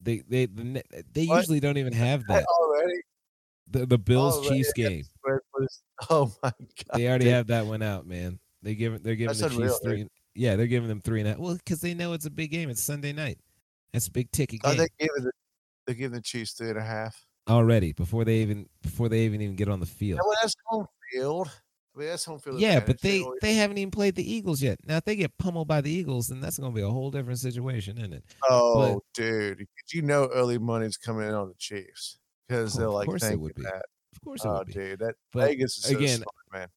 They 0.01 0.17
they 0.27 0.45
the, 0.47 0.83
they 1.13 1.25
What? 1.27 1.37
usually 1.37 1.59
don't 1.61 1.77
even 1.77 1.93
have 1.93 2.25
that. 2.27 2.45
Already? 2.61 3.01
The 3.71 3.85
the 3.85 3.97
Bills 3.97 4.37
Already 4.37 4.57
Chiefs 4.63 4.73
game. 4.75 5.03
Oh 6.09 6.33
my 6.43 6.51
god. 6.51 6.97
They 6.97 7.07
already 7.07 7.25
dude. 7.25 7.33
have 7.33 7.47
that 7.47 7.65
one 7.65 7.81
out, 7.81 8.05
man. 8.05 8.39
They 8.61 8.75
give 8.75 9.01
they're 9.03 9.15
giving 9.15 9.27
That's 9.27 9.39
the 9.39 9.45
unreal, 9.47 9.69
Chiefs 9.69 9.79
dude. 9.79 9.91
three. 9.93 10.07
Yeah, 10.35 10.55
they're 10.57 10.67
giving 10.67 10.89
them 10.89 10.99
three 10.99 11.19
and 11.21 11.27
a 11.27 11.31
half. 11.31 11.39
Well, 11.39 11.55
because 11.55 11.79
they 11.79 11.93
know 11.93 12.11
it's 12.13 12.25
a 12.25 12.29
big 12.31 12.51
game. 12.51 12.69
It's 12.69 12.81
Sunday 12.81 13.13
night. 13.13 13.37
That's 13.93 14.07
a 14.07 14.11
big 14.11 14.31
ticket 14.31 14.59
Oh, 14.63 14.69
game 14.71 14.79
they 14.79 15.05
giving 15.05 15.23
the 15.23 15.31
they 15.87 15.93
giving 15.93 16.15
the 16.15 16.21
Chiefs 16.21 16.53
three 16.53 16.69
and 16.69 16.77
a 16.77 16.83
half. 16.83 17.25
already 17.49 17.91
before 17.93 18.23
they 18.25 18.37
even 18.37 18.67
before 18.81 19.09
they 19.09 19.21
even 19.25 19.41
even 19.41 19.55
get 19.55 19.67
on 19.69 19.79
the 19.79 19.85
field. 19.85 20.19
Yeah, 20.23 20.27
well, 20.27 20.37
that's 20.41 20.55
home 20.65 20.85
field. 21.11 21.49
I 21.95 21.99
mean, 21.99 22.07
that's 22.09 22.25
home 22.25 22.39
field. 22.39 22.59
Yeah, 22.59 22.69
advantage. 22.77 22.87
but 22.87 23.01
they 23.01 23.21
always- 23.21 23.39
they 23.41 23.53
haven't 23.53 23.77
even 23.77 23.91
played 23.91 24.15
the 24.15 24.31
Eagles 24.33 24.61
yet. 24.63 24.79
Now, 24.85 24.97
if 24.97 25.05
they 25.05 25.15
get 25.15 25.37
pummeled 25.37 25.67
by 25.67 25.81
the 25.81 25.91
Eagles, 25.91 26.27
then 26.29 26.39
that's 26.41 26.57
going 26.57 26.71
to 26.71 26.75
be 26.75 26.81
a 26.81 26.89
whole 26.89 27.11
different 27.11 27.39
situation, 27.39 27.97
isn't 27.99 28.13
it? 28.13 28.23
Oh, 28.49 29.01
dude, 29.13 29.59
'cause 29.59 29.93
you 29.93 30.01
know 30.01 30.27
early 30.33 30.57
money's 30.57 30.97
coming 30.97 31.27
in 31.27 31.33
on 31.35 31.49
the 31.49 31.53
Chiefs 31.55 32.17
because 32.47 32.75
Oh, 32.75 32.79
they're 32.79 32.87
of 32.87 32.93
like 32.95 33.05
course 33.07 33.23
it 33.23 33.39
would 33.39 33.53
be. 33.55 33.61
that. 33.63 33.83
Of 34.15 34.21
course, 34.23 34.43
it 34.43 34.47
Oh, 34.47 34.57
would 34.59 34.67
be. 34.67 34.73
dude, 34.73 34.99
that 34.99 35.15
But 35.31 35.47
Vegas 35.49 35.77
is 35.77 35.83
so 35.83 35.97
again, 35.97 36.17
smart, 36.17 36.27
man. 36.51 36.67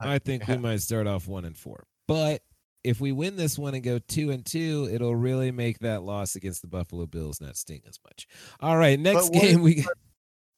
I 0.00 0.18
think 0.18 0.46
we 0.48 0.56
might 0.58 0.80
start 0.80 1.06
off 1.06 1.28
one 1.28 1.44
and 1.44 1.56
four, 1.56 1.86
but 2.06 2.42
if 2.84 3.00
we 3.00 3.12
win 3.12 3.36
this 3.36 3.58
one 3.58 3.74
and 3.74 3.82
go 3.82 3.98
two 3.98 4.30
and 4.30 4.44
two, 4.44 4.88
it'll 4.92 5.14
really 5.14 5.50
make 5.50 5.78
that 5.80 6.02
loss 6.02 6.34
against 6.34 6.62
the 6.62 6.68
Buffalo 6.68 7.06
Bills 7.06 7.40
not 7.40 7.56
sting 7.56 7.82
as 7.88 7.98
much. 8.04 8.26
All 8.60 8.76
right, 8.76 8.98
next 8.98 9.30
what 9.30 9.40
game 9.40 9.62
we 9.62 9.84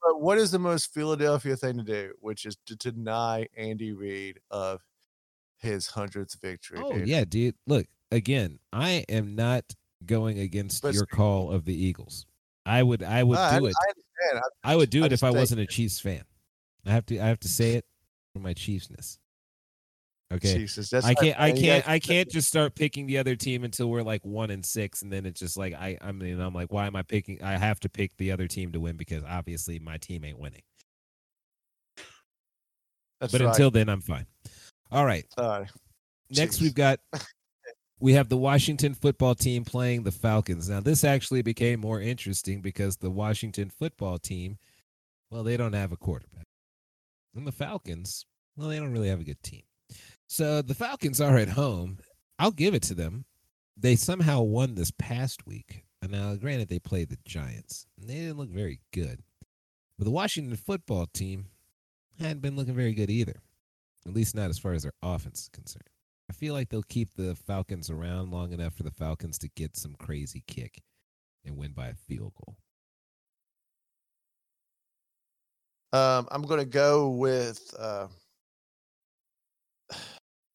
But 0.03 0.21
what 0.21 0.39
is 0.39 0.51
the 0.51 0.59
most 0.59 0.93
Philadelphia 0.93 1.57
thing 1.57 1.79
to 1.79 1.83
do, 1.85 2.13
which 2.21 2.47
is 2.47 2.57
to 2.67 2.77
deny 2.77 3.49
Andy 3.57 3.93
Reid 3.93 4.41
of 4.51 4.83
his 5.59 5.87
hundredth 5.87 6.37
victory? 6.41 6.79
Oh 6.83 6.93
dude. 6.93 7.09
yeah, 7.09 7.25
dude. 7.25 7.55
Look 7.67 7.87
again. 8.11 8.59
I 8.73 9.05
am 9.09 9.35
not 9.35 9.65
going 10.05 10.39
against 10.39 10.83
But 10.83 10.95
your 10.95 11.07
call 11.07 11.51
of 11.51 11.65
the 11.65 11.75
Eagles. 11.75 12.27
I 12.67 12.83
would. 12.83 13.03
I 13.03 13.23
would 13.23 13.39
I, 13.39 13.59
do 13.59 13.67
it. 13.67 13.75
I. 13.81 13.87
I- 13.89 13.93
I 14.63 14.75
would 14.77 14.89
do 14.89 15.05
it 15.05 15.13
if 15.13 15.23
I 15.23 15.31
wasn't 15.31 15.61
a 15.61 15.67
Chiefs 15.67 16.01
fan. 16.01 16.23
I 16.87 16.93
have 16.93 17.05
to. 17.07 17.19
I 17.19 17.27
have 17.27 17.41
to 17.41 17.49
say 17.49 17.73
it 17.73 17.85
for 18.33 18.39
my 18.39 18.55
Chiefsness. 18.55 19.19
Okay. 20.33 20.55
Jesus, 20.55 20.91
that's 20.91 21.07
I 21.07 21.15
can't. 21.15 21.39
I 21.39 21.53
can't. 21.53 21.89
I 21.89 21.99
can't 21.99 22.29
just 22.29 22.49
start 22.49 22.75
picking 22.75 23.07
the 23.07 23.19
other 23.19 23.37
team 23.37 23.63
until 23.63 23.89
we're 23.91 24.03
like 24.03 24.25
one 24.25 24.51
and 24.51 24.65
six, 24.65 25.03
and 25.03 25.13
then 25.13 25.27
it's 25.27 25.39
just 25.39 25.57
like 25.57 25.75
I. 25.75 25.99
I 26.01 26.13
mean, 26.13 26.41
I'm 26.41 26.55
like, 26.55 26.73
why 26.73 26.87
am 26.87 26.97
I 26.97 27.03
picking? 27.03 27.43
I 27.43 27.57
have 27.57 27.79
to 27.81 27.89
pick 27.89 28.17
the 28.17 28.33
other 28.33 28.49
team 28.49 28.73
to 28.73 28.81
win 28.81 28.97
because 28.97 29.23
obviously 29.29 29.79
my 29.79 29.99
team 29.99 30.25
ain't 30.25 30.39
winning. 30.39 30.63
That's 33.21 33.33
but 33.33 33.43
right. 33.43 33.51
until 33.51 33.71
then, 33.71 33.89
I'm 33.89 34.01
fine. 34.01 34.27
All 34.91 35.05
right. 35.05 35.25
Sorry. 35.39 35.67
Next, 36.31 36.61
we've 36.61 36.75
got 36.75 37.01
we 38.01 38.15
have 38.15 38.29
the 38.29 38.37
Washington 38.37 38.95
football 38.95 39.35
team 39.35 39.65
playing 39.65 40.03
the 40.03 40.13
Falcons. 40.13 40.69
Now, 40.69 40.81
this 40.81 41.05
actually 41.05 41.43
became 41.43 41.81
more 41.81 42.01
interesting 42.01 42.61
because 42.61 42.97
the 42.97 43.11
Washington 43.11 43.71
football 43.71 44.19
team, 44.19 44.59
well, 45.31 45.43
they 45.43 45.57
don't 45.57 45.75
have 45.75 45.93
a 45.93 45.97
quarterback, 45.97 46.47
and 47.35 47.47
the 47.47 47.53
Falcons, 47.53 48.27
well, 48.57 48.69
they 48.69 48.79
don't 48.79 48.93
really 48.93 49.09
have 49.09 49.21
a 49.21 49.25
good 49.25 49.43
team. 49.43 49.63
So 50.35 50.63
the 50.63 50.75
Falcons 50.75 51.21
are 51.21 51.37
at 51.37 51.51
home. 51.51 51.99
I'll 52.41 52.51
give 52.51 52.75
it 52.75 52.83
to 52.85 52.95
them. 52.95 53.25
They 53.77 53.95
somehow 53.95 54.41
won 54.41 54.75
this 54.75 54.91
past 54.91 55.47
week. 55.47 55.85
Now, 56.03 56.35
granted, 56.35 56.69
they 56.69 56.81
played 56.81 57.09
the 57.09 57.19
Giants, 57.25 57.87
and 57.97 58.11
they 58.11 58.15
didn't 58.15 58.39
look 58.39 58.49
very 58.49 58.81
good. 58.93 59.21
But 59.97 60.07
the 60.07 60.11
Washington 60.11 60.57
football 60.57 61.07
team 61.07 61.47
hadn't 62.19 62.43
been 62.43 62.57
looking 62.57 62.75
very 62.75 62.95
good 62.95 63.11
either, 63.11 63.43
at 64.09 64.13
least 64.13 64.35
not 64.35 64.51
as 64.51 64.59
far 64.59 64.73
as 64.73 64.83
their 64.83 64.95
offense 65.05 65.43
is 65.43 65.49
concerned. 65.51 65.89
I 66.29 66.33
feel 66.33 66.53
like 66.53 66.69
they'll 66.69 66.83
keep 66.83 67.15
the 67.15 67.37
Falcons 67.37 67.89
around 67.89 68.33
long 68.33 68.51
enough 68.51 68.75
for 68.75 68.83
the 68.83 68.91
Falcons 68.91 69.39
to 69.39 69.49
get 69.51 69.77
some 69.77 69.95
crazy 69.95 70.43
kick 70.49 70.83
and 71.45 71.57
win 71.57 71.75
by 71.75 71.87
a 71.87 71.95
field 71.95 72.33
goal. 72.45 72.57
Um, 75.93 76.27
I'm 76.33 76.43
going 76.43 76.59
to 76.59 76.67
go 76.67 77.11
with 77.11 77.73
uh, 77.79 78.09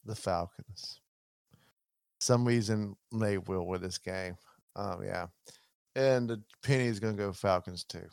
the 0.10 0.16
Falcons. 0.16 0.99
Some 2.20 2.43
reason 2.43 2.95
they 3.14 3.38
will 3.38 3.66
win 3.66 3.82
this 3.82 3.97
game. 3.97 4.36
Um, 4.76 5.03
yeah, 5.03 5.28
and 5.95 6.30
the 6.30 6.41
penny 6.64 6.86
is 6.86 6.99
going 6.99 7.16
to 7.16 7.24
go 7.24 7.32
Falcons 7.32 7.84
too. 7.84 8.07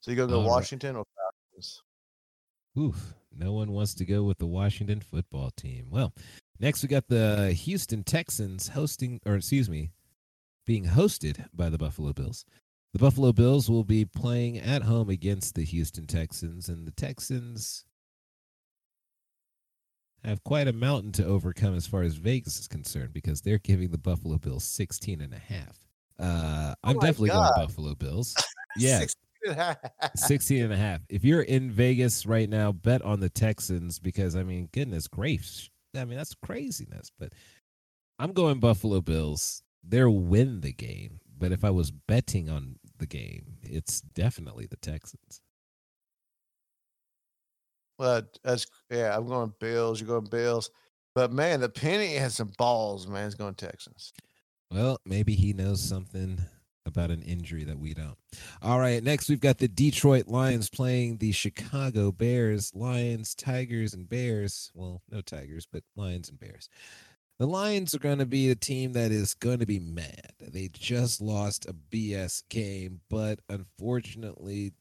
So 0.00 0.10
you 0.10 0.16
going 0.16 0.28
to 0.28 0.34
go 0.34 0.40
All 0.40 0.46
right. 0.46 0.52
Washington 0.52 0.96
or 0.96 1.04
Falcons? 1.16 1.82
Oof, 2.78 3.14
no 3.36 3.52
one 3.52 3.72
wants 3.72 3.94
to 3.94 4.04
go 4.04 4.22
with 4.22 4.38
the 4.38 4.46
Washington 4.46 5.00
football 5.00 5.50
team. 5.56 5.86
Well, 5.90 6.14
next 6.60 6.82
we 6.82 6.88
got 6.88 7.08
the 7.08 7.52
Houston 7.52 8.04
Texans 8.04 8.68
hosting, 8.68 9.20
or 9.26 9.36
excuse 9.36 9.68
me, 9.68 9.90
being 10.64 10.84
hosted 10.84 11.46
by 11.54 11.68
the 11.68 11.78
Buffalo 11.78 12.12
Bills. 12.12 12.44
The 12.92 12.98
Buffalo 12.98 13.32
Bills 13.32 13.68
will 13.68 13.84
be 13.84 14.04
playing 14.04 14.58
at 14.58 14.82
home 14.82 15.10
against 15.10 15.54
the 15.54 15.64
Houston 15.64 16.06
Texans, 16.06 16.68
and 16.68 16.86
the 16.86 16.92
Texans 16.92 17.84
have 20.24 20.42
quite 20.44 20.66
a 20.68 20.72
mountain 20.72 21.12
to 21.12 21.24
overcome 21.24 21.74
as 21.76 21.86
far 21.86 22.02
as 22.02 22.14
Vegas 22.16 22.58
is 22.58 22.68
concerned 22.68 23.12
because 23.12 23.40
they're 23.40 23.58
giving 23.58 23.90
the 23.90 23.98
Buffalo 23.98 24.38
Bills 24.38 24.64
16 24.64 25.20
and 25.20 25.32
a 25.32 25.38
half. 25.38 25.78
Uh, 26.18 26.74
I'm 26.82 26.96
Oh 26.96 27.00
definitely 27.00 27.28
God. 27.30 27.52
going 27.54 27.66
Buffalo 27.66 27.94
Bills. 27.94 28.34
Yeah, 28.78 28.98
16 28.98 29.16
and 29.46 29.52
a 29.52 29.64
half. 29.64 29.76
16 30.16 30.62
and 30.64 30.72
a 30.72 30.76
half. 30.76 31.00
If 31.08 31.24
you're 31.24 31.40
in 31.40 31.70
Vegas 31.70 32.26
right 32.26 32.46
now, 32.48 32.72
bet 32.72 33.00
on 33.00 33.20
the 33.20 33.30
Texans 33.30 33.98
because 33.98 34.36
I 34.36 34.42
mean, 34.42 34.68
goodness 34.72 35.08
gracious. 35.08 35.70
I 35.96 36.04
mean, 36.04 36.18
that's 36.18 36.34
craziness. 36.34 37.10
But 37.18 37.32
I'm 38.18 38.32
going 38.34 38.60
Buffalo 38.60 39.00
Bills. 39.00 39.62
They'll 39.82 40.10
win 40.10 40.60
the 40.60 40.72
game. 40.74 41.20
But 41.38 41.52
if 41.52 41.64
I 41.64 41.70
was 41.70 41.90
betting 41.90 42.50
on 42.50 42.76
the 42.98 43.06
game, 43.06 43.56
it's 43.62 44.02
definitely 44.02 44.66
the 44.66 44.76
Texans. 44.76 45.40
Well, 47.98 48.22
that's 48.44 48.66
yeah. 48.90 49.16
I'm 49.16 49.26
going 49.26 49.52
Bills. 49.60 50.00
You're 50.00 50.08
going 50.08 50.30
Bills. 50.30 50.70
But 51.14 51.32
man, 51.32 51.60
the 51.60 51.68
penny 51.68 52.14
has 52.14 52.34
some 52.34 52.52
balls. 52.58 53.06
Man, 53.06 53.24
he's 53.24 53.34
going 53.34 53.54
Texans. 53.54 54.12
Well, 54.70 54.98
maybe 55.06 55.34
he 55.34 55.52
knows 55.52 55.80
something 55.80 56.40
about 56.84 57.10
an 57.10 57.22
injury 57.22 57.64
that 57.64 57.78
we 57.78 57.94
don't. 57.94 58.16
All 58.62 58.78
right, 58.78 59.02
next 59.02 59.28
we've 59.28 59.40
got 59.40 59.58
the 59.58 59.68
Detroit 59.68 60.28
Lions 60.28 60.70
playing 60.70 61.18
the 61.18 61.32
Chicago 61.32 62.12
Bears. 62.12 62.72
Lions, 62.74 63.34
Tigers, 63.34 63.92
and 63.92 64.08
Bears. 64.08 64.70
Well, 64.74 65.02
no 65.10 65.20
Tigers, 65.20 65.66
but 65.70 65.82
Lions 65.96 66.28
and 66.28 66.38
Bears. 66.38 66.68
The 67.38 67.46
Lions 67.46 67.94
are 67.94 67.98
going 67.98 68.18
to 68.18 68.26
be 68.26 68.50
a 68.50 68.54
team 68.54 68.94
that 68.94 69.12
is 69.12 69.34
going 69.34 69.58
to 69.58 69.66
be 69.66 69.78
mad. 69.78 70.32
They 70.40 70.68
just 70.72 71.20
lost 71.20 71.66
a 71.66 71.74
BS 71.74 72.42
game, 72.48 73.00
but 73.10 73.40
unfortunately, 73.50 74.72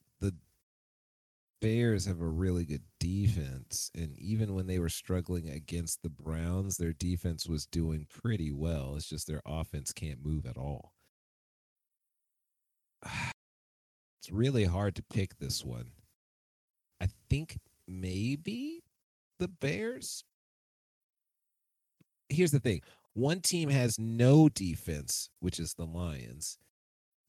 Bears 1.62 2.06
have 2.06 2.22
a 2.22 2.28
really 2.28 2.66
good 2.66 2.84
defense. 3.00 3.92
And 3.96 4.18
even 4.20 4.54
when 4.54 4.68
they 4.68 4.80
were 4.80 4.90
struggling 4.90 5.50
against 5.50 6.02
the 6.04 6.10
Browns, 6.10 6.78
their 6.78 6.94
defense 6.94 7.48
was 7.48 7.66
doing 7.66 8.08
pretty 8.10 8.52
well. 8.52 8.96
It's 8.96 9.10
just 9.10 9.28
their 9.28 9.42
offense 9.46 9.92
can't 9.92 10.24
move 10.24 10.46
at 10.46 10.58
all. 10.58 10.94
It's 14.22 14.32
really 14.32 14.64
hard 14.64 14.96
to 14.96 15.04
pick 15.04 15.38
this 15.38 15.64
one. 15.64 15.92
I 17.00 17.10
think 17.30 17.60
maybe 17.88 18.82
the 19.38 19.48
Bears. 19.48 20.24
Here's 22.30 22.50
the 22.50 22.60
thing 22.60 22.82
one 23.14 23.42
team 23.42 23.70
has 23.70 24.00
no 24.00 24.50
defense, 24.50 25.30
which 25.42 25.60
is 25.60 25.76
the 25.76 25.86
Lions. 25.86 26.58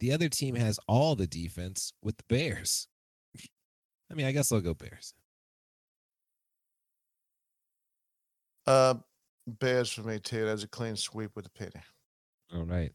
The 0.00 0.12
other 0.12 0.30
team 0.30 0.54
has 0.54 0.80
all 0.88 1.16
the 1.16 1.26
defense 1.26 1.92
with 2.02 2.16
the 2.16 2.24
Bears. 2.28 2.88
I 4.10 4.14
mean, 4.14 4.26
I 4.26 4.32
guess 4.32 4.52
I'll 4.52 4.60
go 4.60 4.74
Bears. 4.74 5.14
Uh, 8.66 8.94
Bears 9.46 9.92
for 9.92 10.02
me 10.02 10.18
too. 10.18 10.44
That's 10.44 10.64
a 10.64 10.68
clean 10.68 10.96
sweep 10.96 11.30
with 11.34 11.44
the 11.44 11.50
penny. 11.50 11.82
All 12.54 12.64
right. 12.64 12.92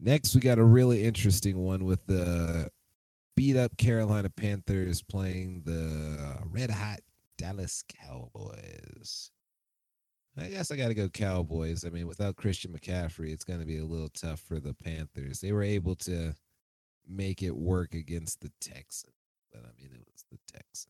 Next, 0.00 0.34
we 0.34 0.40
got 0.40 0.58
a 0.58 0.64
really 0.64 1.04
interesting 1.04 1.58
one 1.58 1.84
with 1.84 2.04
the 2.06 2.68
beat 3.36 3.56
up 3.56 3.76
Carolina 3.76 4.30
Panthers 4.30 5.02
playing 5.02 5.62
the 5.64 6.38
red 6.50 6.70
hot 6.70 7.00
Dallas 7.38 7.84
Cowboys. 7.88 9.30
I 10.36 10.48
guess 10.48 10.70
I 10.72 10.76
got 10.76 10.88
to 10.88 10.94
go 10.94 11.08
Cowboys. 11.08 11.84
I 11.84 11.90
mean, 11.90 12.08
without 12.08 12.36
Christian 12.36 12.72
McCaffrey, 12.72 13.32
it's 13.32 13.44
going 13.44 13.60
to 13.60 13.66
be 13.66 13.78
a 13.78 13.84
little 13.84 14.08
tough 14.08 14.40
for 14.40 14.58
the 14.58 14.74
Panthers. 14.74 15.40
They 15.40 15.52
were 15.52 15.62
able 15.62 15.94
to 15.96 16.34
make 17.08 17.42
it 17.42 17.56
work 17.56 17.94
against 17.94 18.40
the 18.40 18.50
Texans, 18.60 19.13
but 19.54 19.62
I 19.64 19.70
mean, 19.80 19.90
it 19.94 20.06
was 20.12 20.24
the 20.30 20.38
Texans. 20.52 20.88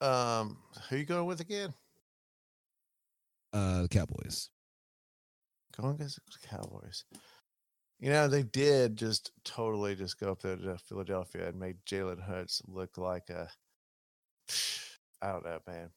Um, 0.00 0.58
who 0.90 0.96
you 0.96 1.04
going 1.04 1.26
with 1.26 1.40
again? 1.40 1.72
Uh, 3.52 3.82
the 3.82 3.88
Cowboys. 3.88 4.50
Going 5.80 5.94
against 5.94 6.16
the 6.16 6.48
Cowboys. 6.48 7.04
You 7.98 8.10
know, 8.10 8.28
they 8.28 8.42
did 8.42 8.96
just 8.96 9.32
totally 9.44 9.94
just 9.94 10.20
go 10.20 10.32
up 10.32 10.42
there 10.42 10.56
to 10.56 10.76
Philadelphia 10.78 11.48
and 11.48 11.58
make 11.58 11.82
Jalen 11.86 12.20
Hurts 12.22 12.60
look 12.66 12.98
like 12.98 13.30
a 13.30 13.48
I 15.22 15.28
don't 15.32 15.44
know, 15.44 15.60
man. 15.66 15.90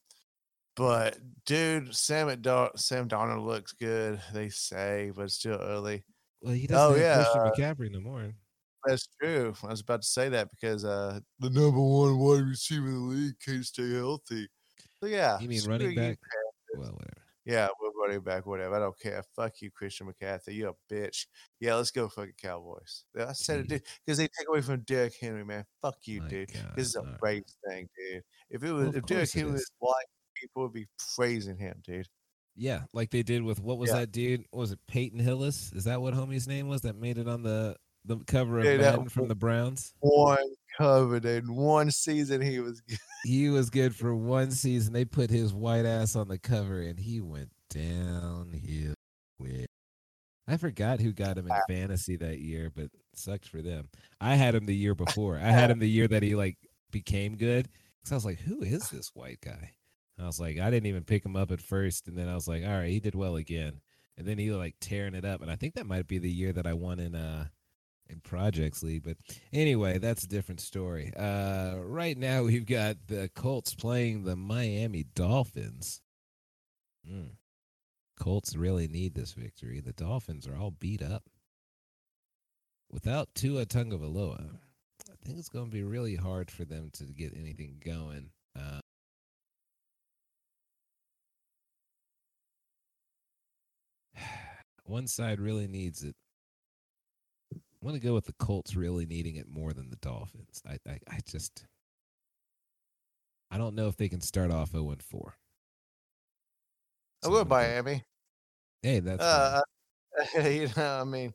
But 0.76 1.18
dude, 1.44 1.94
Sam 1.94 2.40
Dar- 2.40 2.72
Sam 2.76 3.06
Darnold 3.06 3.44
looks 3.44 3.72
good. 3.72 4.18
They 4.32 4.48
say, 4.48 5.12
but 5.14 5.24
it's 5.24 5.34
still 5.34 5.58
early. 5.60 6.04
Well, 6.40 6.54
he 6.54 6.66
doesn't 6.66 6.82
Oh, 6.82 6.94
have 6.94 7.00
yeah, 7.02 7.24
Christian 7.24 7.64
McCaffrey 7.66 7.90
no 7.92 8.00
more. 8.00 8.32
That's 8.86 9.08
true. 9.20 9.54
I 9.62 9.66
was 9.68 9.80
about 9.80 10.02
to 10.02 10.08
say 10.08 10.28
that 10.30 10.50
because 10.50 10.84
uh 10.84 11.20
the 11.38 11.50
number 11.50 11.80
one 11.80 12.18
wide 12.18 12.44
receiver 12.44 12.86
in 12.86 12.94
the 12.94 13.00
league 13.14 13.34
can't 13.44 13.64
stay 13.64 13.92
healthy. 13.94 14.48
So 15.02 15.06
yeah, 15.08 15.38
You 15.40 15.48
mean 15.48 15.62
running 15.66 15.94
back? 15.94 16.18
Well, 16.76 16.92
whatever. 16.92 17.14
Yeah, 17.46 17.68
we're 17.80 18.06
running 18.06 18.20
back, 18.20 18.46
whatever. 18.46 18.74
I 18.76 18.78
don't 18.78 18.98
care. 19.00 19.22
Fuck 19.34 19.60
you, 19.62 19.70
Christian 19.70 20.06
McCaffrey. 20.06 20.54
You're 20.54 20.70
a 20.70 20.94
bitch. 20.94 21.26
Yeah, 21.58 21.74
let's 21.74 21.90
go 21.90 22.08
fucking 22.08 22.34
Cowboys. 22.40 23.04
I 23.18 23.32
said 23.32 23.60
it, 23.60 23.68
dude, 23.68 23.82
because 24.04 24.18
they 24.18 24.28
take 24.28 24.48
away 24.48 24.60
from 24.60 24.80
Derrick 24.82 25.14
Henry, 25.20 25.44
man. 25.44 25.64
Fuck 25.82 25.96
you, 26.04 26.20
My 26.22 26.28
dude. 26.28 26.52
God, 26.52 26.72
This 26.76 26.88
is 26.88 26.96
a 26.96 27.00
right. 27.02 27.16
race 27.22 27.56
thing, 27.66 27.88
dude. 27.98 28.22
If 28.50 28.62
it 28.62 28.72
was, 28.72 28.88
of 28.88 28.96
if 28.96 29.06
Derrick 29.06 29.32
Henry 29.32 29.52
was 29.52 29.70
white, 29.78 30.04
people 30.36 30.62
would 30.62 30.72
be 30.74 30.86
praising 31.16 31.56
him, 31.56 31.76
dude. 31.82 32.06
Yeah, 32.56 32.82
like 32.92 33.10
they 33.10 33.22
did 33.22 33.42
with 33.42 33.58
what 33.60 33.78
was 33.78 33.88
Yeah. 33.90 34.00
that 34.00 34.12
dude? 34.12 34.44
What 34.50 34.60
was 34.60 34.72
it 34.72 34.78
Peyton 34.86 35.18
Hillis? 35.18 35.72
Is 35.72 35.84
that 35.84 36.00
what 36.02 36.14
homie's 36.14 36.46
name 36.46 36.68
was 36.68 36.82
that 36.82 36.94
made 36.96 37.16
it 37.16 37.26
on 37.26 37.42
the 37.42 37.74
the 38.04 38.18
cover 38.26 38.58
of 38.58 38.64
Madden 38.64 39.08
from 39.08 39.28
the 39.28 39.34
Browns? 39.34 39.94
One 40.00 40.38
covered 40.76 41.24
in 41.24 41.54
one 41.54 41.90
season, 41.90 42.40
he 42.40 42.60
was 42.60 42.80
good. 42.80 42.98
He 43.22 43.50
was 43.50 43.68
good 43.68 43.94
for 43.94 44.16
one 44.16 44.50
season. 44.50 44.94
They 44.94 45.04
put 45.04 45.28
his 45.28 45.52
white 45.52 45.84
ass 45.84 46.16
on 46.16 46.28
the 46.28 46.38
cover, 46.38 46.80
and 46.80 46.98
he 46.98 47.20
went 47.20 47.50
downhill. 47.68 48.94
With 49.38 49.66
I 50.48 50.56
forgot 50.56 51.00
who 51.00 51.12
got 51.12 51.36
him 51.36 51.46
in 51.46 51.56
fantasy 51.68 52.16
that 52.16 52.38
year, 52.38 52.72
but 52.74 52.88
sucked 53.14 53.46
for 53.46 53.60
them. 53.60 53.90
I 54.22 54.36
had 54.36 54.54
him 54.54 54.64
the 54.64 54.74
year 54.74 54.94
before. 55.06 55.36
I 55.36 55.50
had 55.50 55.70
him 55.70 55.80
the 55.80 55.88
year 55.88 56.08
that 56.08 56.22
he 56.22 56.34
like 56.34 56.56
became 56.90 57.36
good. 57.36 57.68
Because 58.00 58.12
I 58.12 58.14
was 58.14 58.24
like, 58.24 58.40
who 58.40 58.62
is 58.62 58.88
this 58.88 59.10
white 59.12 59.40
guy? 59.42 59.72
I 60.18 60.26
was 60.26 60.40
like, 60.40 60.58
I 60.58 60.70
didn't 60.70 60.86
even 60.86 61.04
pick 61.04 61.24
him 61.24 61.36
up 61.36 61.50
at 61.50 61.60
first, 61.60 62.08
and 62.08 62.16
then 62.16 62.28
I 62.28 62.34
was 62.34 62.48
like, 62.48 62.64
all 62.64 62.70
right, 62.70 62.90
he 62.90 63.00
did 63.00 63.14
well 63.14 63.36
again. 63.36 63.80
And 64.16 64.26
then 64.26 64.38
he 64.38 64.50
like 64.50 64.76
tearing 64.80 65.14
it 65.14 65.24
up, 65.24 65.40
and 65.40 65.50
I 65.50 65.56
think 65.56 65.74
that 65.74 65.86
might 65.86 66.06
be 66.06 66.18
the 66.18 66.30
year 66.30 66.52
that 66.52 66.66
I 66.66 66.72
won 66.72 67.00
in 67.00 67.14
uh 67.14 67.46
projects 68.22 68.82
league. 68.82 69.04
But 69.04 69.16
anyway, 69.52 69.98
that's 69.98 70.24
a 70.24 70.28
different 70.28 70.60
story. 70.60 71.12
Uh, 71.16 71.76
right 71.82 72.16
now 72.16 72.42
we've 72.44 72.66
got 72.66 72.96
the 73.06 73.30
Colts 73.34 73.74
playing 73.74 74.24
the 74.24 74.36
Miami 74.36 75.04
Dolphins. 75.14 76.00
Mm. 77.08 77.30
Colts 78.18 78.54
really 78.54 78.86
need 78.86 79.14
this 79.14 79.32
victory. 79.32 79.80
The 79.80 79.92
Dolphins 79.92 80.46
are 80.46 80.56
all 80.56 80.70
beat 80.70 81.02
up. 81.02 81.24
Without 82.90 83.28
Tua 83.34 83.66
Tagovailoa, 83.66 84.56
I 85.08 85.14
think 85.24 85.38
it's 85.38 85.48
going 85.48 85.66
to 85.66 85.70
be 85.70 85.84
really 85.84 86.16
hard 86.16 86.50
for 86.50 86.64
them 86.64 86.90
to 86.94 87.04
get 87.04 87.32
anything 87.36 87.80
going. 87.84 88.30
Uh, 88.58 88.80
one 94.84 95.06
side 95.06 95.40
really 95.40 95.68
needs 95.68 96.02
it. 96.02 96.16
I 97.82 97.86
want 97.86 97.94
to 98.00 98.06
go 98.06 98.14
with 98.14 98.26
the 98.26 98.34
Colts 98.34 98.76
really 98.76 99.06
needing 99.06 99.36
it 99.36 99.48
more 99.48 99.72
than 99.72 99.88
the 99.90 99.96
Dolphins. 99.96 100.62
I, 100.68 100.78
I, 100.88 100.98
I 101.08 101.18
just, 101.26 101.64
I 103.50 103.56
don't 103.58 103.74
know 103.74 103.88
if 103.88 103.96
they 103.96 104.08
can 104.08 104.20
start 104.20 104.50
off 104.50 104.72
0 104.72 104.90
and 104.90 105.02
4. 105.02 105.34
I 107.22 107.26
So 107.26 107.30
will 107.30 107.38
I'm 107.40 107.48
go- 107.48 107.54
Miami. 107.54 108.04
Hey, 108.82 109.00
that's. 109.00 109.22
Uh, 109.22 109.62
you 110.44 110.68
know, 110.76 111.00
I 111.00 111.04
mean, 111.04 111.32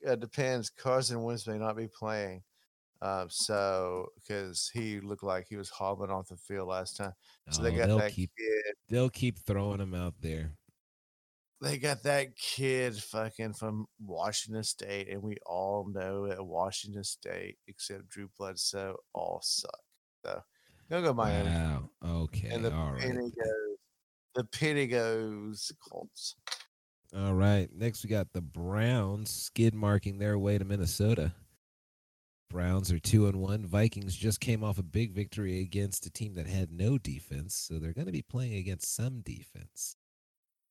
it 0.00 0.20
depends. 0.20 0.70
Carson 0.70 1.22
Wentz 1.22 1.46
may 1.46 1.58
not 1.58 1.76
be 1.76 1.88
playing. 1.88 2.42
Um, 3.02 3.28
so 3.28 4.08
because 4.16 4.70
he 4.72 5.00
looked 5.00 5.22
like 5.22 5.46
he 5.48 5.56
was 5.56 5.68
hobbling 5.68 6.10
off 6.10 6.28
the 6.28 6.36
field 6.36 6.68
last 6.68 6.96
time. 6.96 7.12
So 7.50 7.62
they 7.62 7.72
Oh, 7.74 7.76
got 7.76 7.86
they'll 7.88 7.98
that 7.98 8.12
keep 8.12 8.30
kid. 8.36 8.74
they'll 8.88 9.10
keep 9.10 9.38
throwing 9.38 9.80
him 9.80 9.94
out 9.94 10.14
there. 10.20 10.52
They 11.66 11.78
got 11.78 12.02
that 12.04 12.36
kid 12.36 12.96
fucking 12.96 13.54
from 13.54 13.86
Washington 14.00 14.62
State, 14.62 15.08
and 15.08 15.20
we 15.22 15.36
all 15.44 15.88
know 15.92 16.28
that 16.28 16.44
Washington 16.44 17.02
State, 17.02 17.58
except 17.66 18.08
Drew 18.08 18.28
Bledsoe, 18.38 18.96
all 19.12 19.40
suck. 19.42 19.80
So 20.24 20.40
gonna 20.90 21.02
go 21.02 21.12
Miami, 21.12 21.48
Wow. 21.48 21.90
Okay. 22.04 22.48
and 22.50 22.64
the 22.64 22.72
All 22.72 22.92
right. 22.92 23.00
penny 23.00 23.30
goes. 23.30 23.76
The 24.36 24.44
penny 24.44 24.86
goes 24.86 25.72
Colts. 25.80 26.36
All 27.16 27.34
right. 27.34 27.68
Next, 27.72 28.04
we 28.04 28.10
got 28.10 28.32
the 28.32 28.42
Browns 28.42 29.30
skid 29.30 29.74
marking 29.74 30.18
their 30.18 30.38
way 30.38 30.58
to 30.58 30.64
Minnesota. 30.64 31.32
Browns 32.48 32.92
are 32.92 32.98
two 33.00 33.26
and 33.26 33.40
one. 33.40 33.66
Vikings 33.66 34.14
just 34.14 34.38
came 34.40 34.62
off 34.62 34.78
a 34.78 34.82
big 34.82 35.12
victory 35.12 35.60
against 35.60 36.06
a 36.06 36.10
team 36.10 36.34
that 36.34 36.46
had 36.46 36.70
no 36.70 36.96
defense, 36.98 37.54
so 37.56 37.78
they're 37.78 37.92
going 37.92 38.06
to 38.06 38.12
be 38.12 38.22
playing 38.22 38.54
against 38.54 38.94
some 38.94 39.20
defense. 39.20 39.96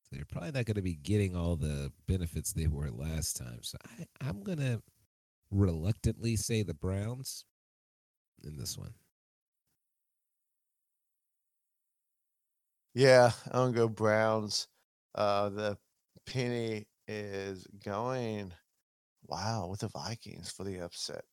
So 0.05 0.15
they're 0.15 0.25
probably 0.25 0.51
not 0.51 0.65
going 0.65 0.75
to 0.75 0.81
be 0.81 0.95
getting 0.95 1.35
all 1.35 1.55
the 1.55 1.91
benefits 2.07 2.53
they 2.53 2.67
were 2.67 2.91
last 2.91 3.37
time. 3.37 3.59
So 3.61 3.77
I, 3.99 4.05
I'm 4.21 4.43
going 4.43 4.59
to 4.59 4.81
reluctantly 5.51 6.35
say 6.35 6.61
the 6.61 6.73
Browns 6.75 7.45
in 8.43 8.57
this 8.57 8.77
one. 8.77 8.93
Yeah, 12.93 13.31
I'm 13.51 13.73
gonna 13.73 13.73
go 13.73 13.89
Browns. 13.89 14.69
Uh, 15.15 15.49
the 15.49 15.77
penny 16.25 16.87
is 17.07 17.67
going. 17.83 18.53
Wow, 19.27 19.67
with 19.69 19.81
the 19.81 19.89
Vikings 19.89 20.51
for 20.51 20.63
the 20.63 20.79
upset. 20.79 21.25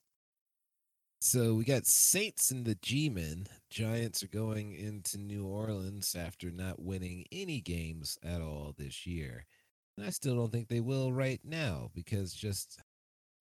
So 1.25 1.55
we 1.55 1.63
got 1.63 1.87
Saints 1.87 2.51
and 2.51 2.67
the 2.67 2.75
G-men. 2.83 3.47
Giants 3.71 4.25
are 4.25 4.29
going 4.29 4.73
into 4.73 5.19
New 5.19 5.47
Orleans 5.47 6.17
after 6.19 6.51
not 6.51 6.83
winning 6.83 7.27
any 7.31 7.61
games 7.61 8.19
at 8.25 8.41
all 8.41 8.75
this 8.77 9.07
year. 9.07 9.47
And 9.97 10.05
I 10.05 10.11
still 10.11 10.35
don't 10.35 10.51
think 10.51 10.67
they 10.67 10.81
will 10.81 11.13
right 11.13 11.39
now 11.45 11.91
because 11.95 12.35
just 12.35 12.81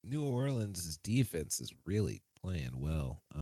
New 0.04 0.24
Orleans' 0.24 1.00
defense 1.04 1.60
is 1.60 1.74
really 1.88 2.22
playing 2.44 2.74
well. 2.76 3.24
Um, 3.34 3.42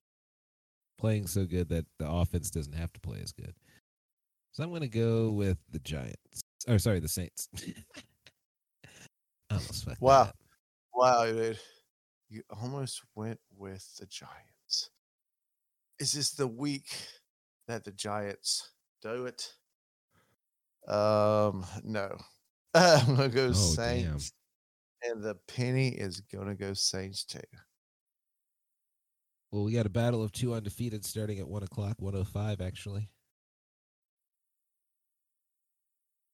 playing 0.98 1.28
so 1.28 1.44
good 1.44 1.68
that 1.68 1.86
the 2.00 2.10
offense 2.10 2.50
doesn't 2.50 2.76
have 2.76 2.94
to 2.94 3.02
play 3.02 3.20
as 3.22 3.34
good. 3.34 3.54
So 4.54 4.64
I'm 4.64 4.70
going 4.70 4.84
to 4.84 4.88
go 4.88 5.32
with 5.32 5.58
the 5.70 5.80
Giants. 5.80 6.40
Or 6.66 6.80
sorry, 6.80 7.02
the 7.02 7.10
Saints. 7.10 7.50
Almost 9.52 9.84
fucked 9.84 10.02
Wow. 10.02 10.32
Wow, 10.94 11.26
dude, 11.26 11.60
you 12.30 12.44
almost 12.62 13.02
went 13.16 13.40
with 13.58 13.86
the 14.00 14.06
Giants. 14.06 14.92
Is 16.00 16.14
this 16.14 16.32
the 16.32 16.48
week 16.48 16.90
that 17.68 17.84
the 17.84 17.92
Giants 17.92 18.72
do 19.02 19.26
it? 19.26 19.54
Um, 20.88 21.66
no. 21.84 22.18
I'm 22.74 23.16
gonna 23.16 23.30
go 23.30 23.46
Oh, 23.46 23.46
damn. 23.46 23.54
Saints, 23.54 24.32
and 25.04 25.24
the 25.24 25.36
penny 25.48 25.90
is 25.90 26.22
gonna 26.22 26.56
go 26.56 26.74
Saints 26.74 27.26
too. 27.26 27.40
Well, 29.52 29.64
we 29.64 29.74
got 29.74 29.88
a 29.88 29.90
battle 29.90 30.24
of 30.24 30.32
two 30.32 30.54
undefeated 30.54 31.04
starting 31.04 31.40
at 31.40 31.48
one 31.48 31.64
o'clock, 31.64 31.96
one 32.00 32.16
o 32.16 32.24
five 32.24 32.62
actually. 32.62 33.10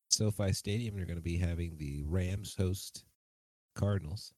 SoFi 0.10 0.54
Stadium, 0.54 0.96
you're 0.96 1.06
going 1.06 1.18
to 1.18 1.22
be 1.22 1.38
having 1.38 1.76
the 1.78 2.04
Rams 2.06 2.56
host 2.58 3.04
Cardinals. 3.76 4.34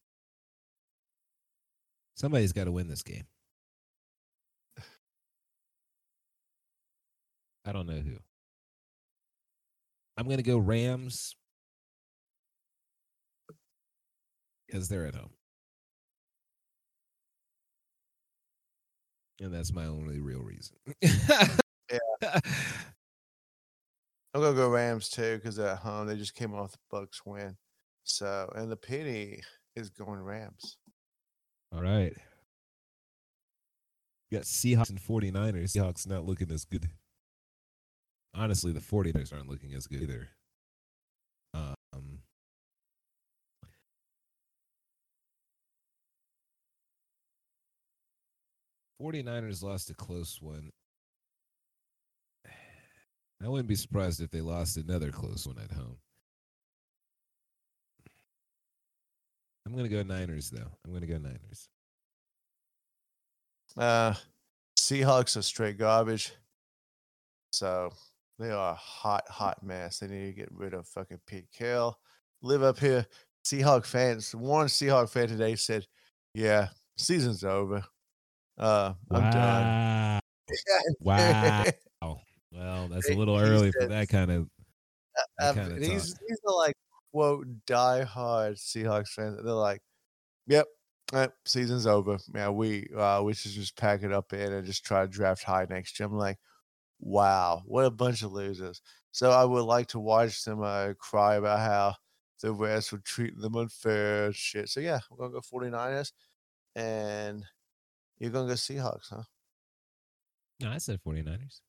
Somebody's 2.18 2.52
got 2.52 2.66
to 2.66 2.72
win 2.72 2.88
this 2.88 3.04
game. 3.04 3.28
I 7.64 7.72
don't 7.72 7.86
know 7.86 8.00
who. 8.00 8.18
I'm 10.18 10.26
going 10.26 10.38
to 10.38 10.44
go 10.44 10.58
Rams 10.58 11.36
because 14.66 14.90
they're 14.90 15.06
at 15.06 15.14
home. 15.14 15.30
And 19.40 19.54
that's 19.54 19.72
my 19.72 19.86
only 19.86 20.20
real 20.20 20.42
reason. 20.42 20.78
yeah. 21.02 22.00
I'm 24.34 24.42
gonna 24.42 24.56
go 24.56 24.70
Rams 24.70 25.10
too 25.10 25.38
because 25.38 25.56
they're 25.56 25.70
at 25.70 25.78
home. 25.80 26.08
They 26.08 26.16
just 26.16 26.36
came 26.36 26.56
off 26.56 26.72
the 26.72 26.78
Bucks 26.90 27.22
win. 27.26 27.56
So, 28.04 28.52
and 28.56 28.72
the 28.72 28.76
penny 28.76 29.42
is 29.76 29.90
going 29.90 30.20
Rams. 30.20 30.78
All 31.74 31.82
right. 31.82 32.14
We 34.32 34.38
got 34.38 34.46
Seahawks 34.46 34.90
and 34.90 35.00
49ers. 35.00 35.76
Seahawks 35.76 36.08
not 36.08 36.26
looking 36.26 36.52
as 36.52 36.66
good. 36.66 36.90
Honestly, 38.34 38.72
the 38.72 38.80
49ers 38.80 39.34
aren't 39.34 39.50
looking 39.50 39.74
as 39.74 39.88
good 39.88 40.02
either. 40.04 40.30
Um, 41.54 42.20
49ers 49.02 49.64
lost 49.64 49.90
a 49.90 49.94
close 49.94 50.40
one. 50.42 50.72
I 53.44 53.48
wouldn't 53.48 53.70
be 53.70 53.76
surprised 53.76 54.22
if 54.22 54.32
they 54.32 54.42
lost 54.42 54.78
another 54.78 55.12
close 55.12 55.48
one 55.48 55.60
at 55.60 55.72
home. 55.72 55.98
I'm 59.68 59.76
gonna 59.76 59.90
go 59.90 60.02
Niners 60.02 60.50
though. 60.50 60.72
I'm 60.86 60.94
gonna 60.94 61.06
go 61.06 61.18
Niners. 61.18 61.68
Uh, 63.76 64.14
Seahawks 64.80 65.36
are 65.36 65.42
straight 65.42 65.78
garbage. 65.78 66.32
So 67.52 67.92
they 68.40 68.50
are 68.50 68.72
a 68.72 68.76
hot, 68.76 69.28
hot 69.28 69.62
mess. 69.64 70.00
They 70.00 70.08
need 70.08 70.26
to 70.28 70.32
get 70.32 70.50
rid 70.54 70.74
of 70.74 70.88
fucking 70.88 71.20
Pete 71.28 71.48
Carroll. 71.52 72.00
Live 72.42 72.64
up 72.64 72.80
here. 72.80 73.06
Seahawk 73.46 73.86
fans. 73.86 74.34
One 74.34 74.68
Seahawk 74.68 75.10
fan 75.10 75.28
today 75.28 75.56
said, 75.56 75.86
"Yeah, 76.34 76.70
season's 76.98 77.44
over. 77.44 77.84
Uh, 78.58 78.94
I'm 79.12 79.32
done." 79.32 80.20
Wow. 81.02 81.66
wow. 82.02 82.22
Well, 82.54 82.88
that's 82.88 83.10
a 83.10 83.14
little 83.14 83.38
He 83.38 83.44
early 83.46 83.72
for 83.74 83.88
that 83.88 84.08
kind 84.08 84.32
of. 84.32 84.48
that 85.40 85.50
Um, 85.50 85.56
kinda 85.56 85.76
and 85.76 85.84
he's 85.84 86.14
talk. 86.14 86.22
these 86.28 86.40
are 86.48 86.56
like 86.56 86.76
quote 87.18 87.48
diehard 87.66 88.58
Seahawks 88.58 89.10
fans. 89.10 89.38
They're 89.44 89.54
like, 89.54 89.82
"Yep, 90.48 90.68
uh, 91.14 91.30
season's 91.46 91.88
over. 91.88 92.20
Yeah, 92.36 92.50
we 92.50 92.90
uh, 92.96 93.24
we 93.24 93.34
should 93.34 93.52
just 93.52 93.78
pack 93.78 94.04
it 94.04 94.14
up 94.14 94.34
in 94.34 94.54
and 94.54 94.66
just 94.68 94.86
try 94.86 95.02
to 95.04 95.08
draft 95.08 95.44
high 95.44 95.66
next 95.70 96.00
year." 96.00 96.08
I'm 96.08 96.16
like, 96.18 96.40
"Wow, 97.00 97.64
what 97.66 97.86
a 97.86 97.92
bunch 97.92 98.24
of 98.24 98.34
losers!" 98.34 98.82
So 99.12 99.32
I 99.32 99.46
would 99.46 99.64
like 99.64 99.88
to 99.90 100.00
watch 100.00 100.44
them 100.46 100.62
uh, 100.64 100.94
cry 101.00 101.36
about 101.38 101.60
how 101.60 101.96
the 102.42 102.54
rest 102.54 102.92
were 102.92 103.00
treating 103.00 103.42
them 103.42 103.56
unfair 103.56 104.32
shit. 104.34 104.70
So 104.70 104.80
yeah, 104.82 105.00
we're 105.12 105.18
gonna 105.18 105.34
go 105.34 105.42
49ers, 105.42 106.14
and 106.76 107.46
you're 108.20 108.32
gonna 108.32 108.50
go 108.50 108.56
Seahawks, 108.56 109.10
huh? 109.10 109.24
No, 110.60 110.72
I 110.72 110.78
said 110.80 111.02
49ers. 111.04 111.62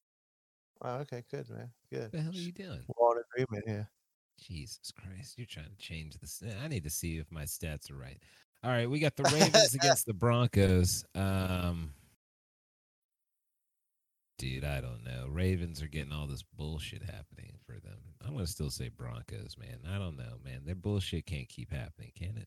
Wow, 0.83 0.99
okay, 1.01 1.25
good 1.31 1.49
man, 1.51 1.73
good. 1.91 2.03
What 2.03 2.13
the 2.13 2.23
hell 2.23 2.33
are 2.33 2.37
you 2.37 2.53
doing? 2.53 2.85
We're 2.89 3.07
all 3.07 3.13
in 3.13 3.23
agreement 3.33 3.69
here. 3.69 3.91
Jesus 4.39 4.93
Christ, 4.93 5.37
you're 5.37 5.47
trying 5.47 5.71
to 5.71 5.77
change 5.77 6.15
this. 6.19 6.43
I 6.63 6.69
need 6.69 6.85
to 6.85 6.91
see 6.91 7.19
if 7.19 7.31
my 7.31 7.45
stats 7.45 7.91
are 7.91 7.97
right. 7.97 8.19
All 8.65 8.71
right, 8.71 8.89
we 8.89 8.99
got 8.99 9.17
the 9.17 9.25
Ravens 9.25 9.75
against 9.75 10.07
the 10.07 10.15
Broncos. 10.15 11.05
Um 11.15 11.93
Dude, 14.39 14.65
I 14.65 14.81
don't 14.81 15.03
know. 15.05 15.27
Ravens 15.29 15.83
are 15.83 15.89
getting 15.89 16.13
all 16.13 16.29
this 16.29 16.45
bullshit 16.57 17.03
happening 17.03 17.59
for 17.67 17.73
them. 17.73 17.99
I'm 18.25 18.35
going 18.35 18.45
to 18.47 18.51
still 18.51 18.71
say 18.71 18.89
Broncos, 18.89 19.57
man. 19.59 19.81
I 19.93 19.99
don't 19.99 20.17
know, 20.17 20.39
man. 20.45 20.61
Their 20.65 20.77
bullshit 20.77 21.27
can't 21.27 21.49
keep 21.49 21.73
happening, 21.73 22.13
can 22.17 22.45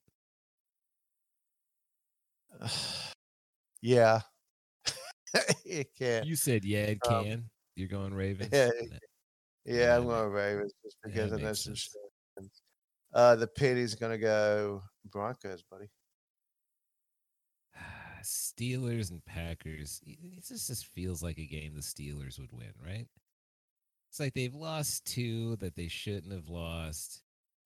it? 2.62 2.72
yeah, 3.82 4.22
it 5.66 5.88
can. 5.98 6.24
You 6.26 6.38
said 6.38 6.64
yeah, 6.64 6.84
it 6.84 7.00
Um, 7.06 7.26
can. 7.26 7.50
You're 7.76 7.90
going 7.90 8.14
Ravens. 8.14 8.50
yeah, 8.54 8.70
Yeah, 9.66 9.98
I'm 9.98 10.06
going 10.06 10.32
Ravens 10.32 10.74
just 10.84 10.98
because 11.04 11.32
that 11.32 11.38
I 11.38 11.42
know 11.42 11.48
makes 11.50 11.64
some 11.64 11.76
sense. 11.76 11.92
shit. 12.40 12.52
Uh, 13.14 13.36
the 13.36 13.48
Pitty's 13.48 13.96
gonna 13.96 14.18
go 14.18 14.82
Broncos, 15.12 15.64
buddy. 15.70 15.90
Steelers 18.24 19.12
and 19.12 19.24
Packers. 19.26 20.02
It 20.06 20.46
just, 20.48 20.68
just 20.68 20.86
feels 20.88 21.22
like 21.22 21.38
a 21.38 21.46
game 21.46 21.74
the 21.76 21.82
Steelers 21.82 22.40
would 22.40 22.52
win, 22.52 22.74
right? 22.84 23.08
It's 24.10 24.20
like 24.20 24.34
they've 24.34 24.54
lost 24.54 25.06
two 25.06 25.56
that 25.58 25.76
they 25.76 25.88
shouldn't 25.88 26.34
have 26.34 26.50
lost. 26.50 27.22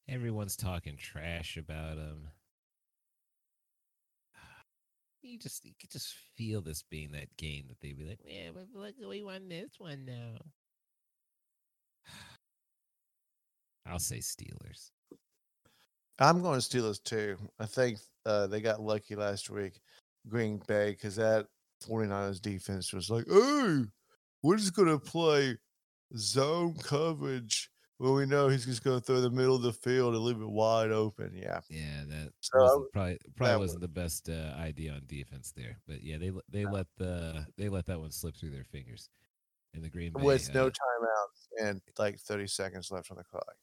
Everyone's 0.08 0.56
talking 0.56 0.98
trash 0.98 1.58
about 1.58 1.96
them. 1.96 2.28
You 5.22 5.40
just 5.40 5.66
you 5.66 5.72
could 5.82 5.90
just 5.90 6.14
feel 6.38 6.62
this 6.62 6.84
being 6.84 7.14
that 7.14 7.36
game 7.36 7.66
that 7.70 7.80
they'd 7.82 7.98
be 7.98 8.06
like, 8.06 8.20
yeah, 8.24 8.50
but 8.54 8.68
look, 8.76 8.94
we 9.10 9.24
won 9.24 9.50
this 9.50 9.72
one 9.80 10.06
now. 10.06 10.38
I'll 13.86 14.00
say 14.00 14.18
Steelers. 14.20 14.92
I'm 16.20 16.42
going 16.42 16.60
Steelers 16.60 17.04
too. 17.04 17.38
I 17.60 17.66
think 17.66 18.00
uh, 18.26 18.48
they 18.48 18.62
got 18.62 18.82
lucky 18.82 19.16
last 19.16 19.50
week, 19.50 19.80
Green 20.28 20.62
Bay, 20.68 20.92
because 20.92 21.18
that 21.18 21.48
49ers 21.84 22.42
defense 22.42 22.94
was 22.94 23.10
like, 23.10 23.26
"Hey, 23.28 23.84
we're 24.42 24.58
just 24.58 24.76
gonna 24.76 25.00
play 25.00 25.58
zone 26.18 26.76
coverage." 26.76 27.70
Well, 28.00 28.14
we 28.16 28.26
know 28.26 28.50
he's 28.50 28.66
just 28.66 28.84
gonna 28.84 29.02
throw 29.02 29.22
the 29.22 29.30
middle 29.30 29.56
of 29.56 29.62
the 29.62 29.74
field 29.74 30.16
and 30.16 30.24
leave 30.24 30.42
it 30.42 30.50
wide 30.50 30.92
open. 30.92 31.34
Yeah, 31.36 31.62
Yeah, 31.70 32.04
that 32.06 32.34
So 32.42 32.60
wasn't, 32.62 32.92
probably 32.94 33.20
probably 33.36 33.52
that 33.52 33.60
wasn't 33.60 33.82
the 33.82 33.88
best 33.90 34.30
uh, 34.30 34.54
idea 34.58 34.94
on 34.94 35.04
defense 35.08 35.52
there. 35.52 35.80
But 35.88 36.02
yeah, 36.02 36.18
they 36.18 36.32
they 36.50 36.66
let 36.66 36.88
the 36.98 37.46
they 37.58 37.70
let 37.70 37.86
that 37.88 38.00
one 38.00 38.12
slip 38.12 38.38
through 38.38 38.52
their 38.52 38.64
fingers. 38.64 39.10
In 39.74 39.82
the 39.82 39.90
Green 39.90 40.14
Bay, 40.14 40.24
with 40.24 40.54
no 40.54 40.68
uh, 40.68 40.70
timeouts 40.70 41.48
and 41.62 41.82
like 41.98 42.18
30 42.20 42.48
seconds 42.48 42.92
left 42.92 43.12
on 43.12 43.18
the 43.18 43.24
clock. 43.26 43.56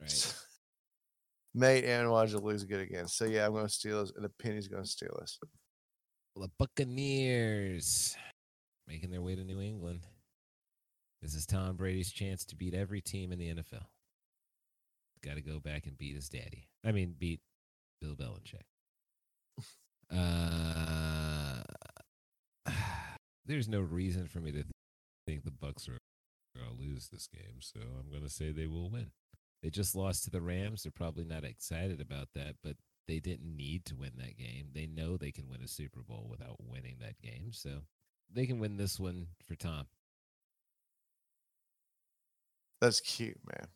Right. 0.00 0.34
Mate, 1.54 1.84
Aaron 1.84 2.08
Rodgers 2.08 2.42
lose 2.42 2.64
good 2.64 2.80
again. 2.80 3.08
So 3.08 3.24
yeah, 3.24 3.46
I'm 3.46 3.52
going 3.52 3.66
to 3.66 3.72
Steelers, 3.72 4.14
and 4.14 4.24
the 4.24 4.28
penny's 4.28 4.68
going 4.68 4.84
to 4.84 4.88
Steelers. 4.88 5.38
Well, 6.34 6.46
the 6.46 6.52
Buccaneers 6.58 8.14
making 8.86 9.10
their 9.10 9.22
way 9.22 9.34
to 9.34 9.44
New 9.44 9.60
England. 9.60 10.00
This 11.22 11.34
is 11.34 11.46
Tom 11.46 11.76
Brady's 11.76 12.12
chance 12.12 12.44
to 12.44 12.56
beat 12.56 12.74
every 12.74 13.00
team 13.00 13.32
in 13.32 13.38
the 13.38 13.54
NFL. 13.54 13.86
Got 15.24 15.36
to 15.36 15.40
go 15.40 15.58
back 15.58 15.86
and 15.86 15.96
beat 15.96 16.14
his 16.14 16.28
daddy. 16.28 16.68
I 16.84 16.92
mean, 16.92 17.14
beat 17.18 17.40
Bill 18.00 18.14
Belichick. 18.14 18.66
Uh, 20.14 21.62
there's 23.46 23.68
no 23.68 23.80
reason 23.80 24.26
for 24.26 24.40
me 24.40 24.52
to 24.52 24.64
think 25.26 25.44
the 25.44 25.50
Bucks 25.50 25.88
are 25.88 25.98
going 26.56 26.76
to 26.76 26.82
lose 26.82 27.08
this 27.08 27.26
game, 27.26 27.60
so 27.60 27.80
I'm 27.80 28.10
going 28.10 28.22
to 28.22 28.28
say 28.28 28.52
they 28.52 28.66
will 28.66 28.90
win. 28.90 29.10
They 29.62 29.70
just 29.70 29.96
lost 29.96 30.24
to 30.24 30.30
the 30.30 30.40
Rams. 30.40 30.82
They're 30.82 30.92
probably 30.92 31.24
not 31.24 31.44
excited 31.44 32.00
about 32.00 32.28
that, 32.34 32.56
but 32.62 32.76
they 33.08 33.20
didn't 33.20 33.56
need 33.56 33.84
to 33.86 33.96
win 33.96 34.12
that 34.16 34.36
game. 34.36 34.68
They 34.74 34.86
know 34.86 35.16
they 35.16 35.32
can 35.32 35.48
win 35.48 35.62
a 35.62 35.68
Super 35.68 36.02
Bowl 36.02 36.26
without 36.30 36.56
winning 36.60 36.96
that 37.00 37.18
game, 37.20 37.52
so 37.52 37.80
they 38.32 38.46
can 38.46 38.58
win 38.58 38.76
this 38.76 38.98
one 38.98 39.28
for 39.46 39.54
Tom. 39.54 39.86
That's 42.80 43.00
cute, 43.00 43.38
man. 43.46 43.68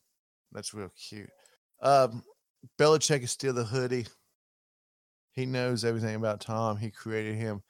That's 0.53 0.75
real 0.75 0.91
cute. 0.97 1.31
Um, 1.81 2.23
Belichick 2.79 3.23
is 3.23 3.31
still 3.31 3.55
the 3.55 3.65
hoodie. 3.65 4.07
He 5.33 5.47
knows 5.47 5.85
everything 5.85 6.17
about 6.17 6.41
Tom. 6.41 6.77
He 6.77 6.91
created 6.91 7.37
him, 7.37 7.63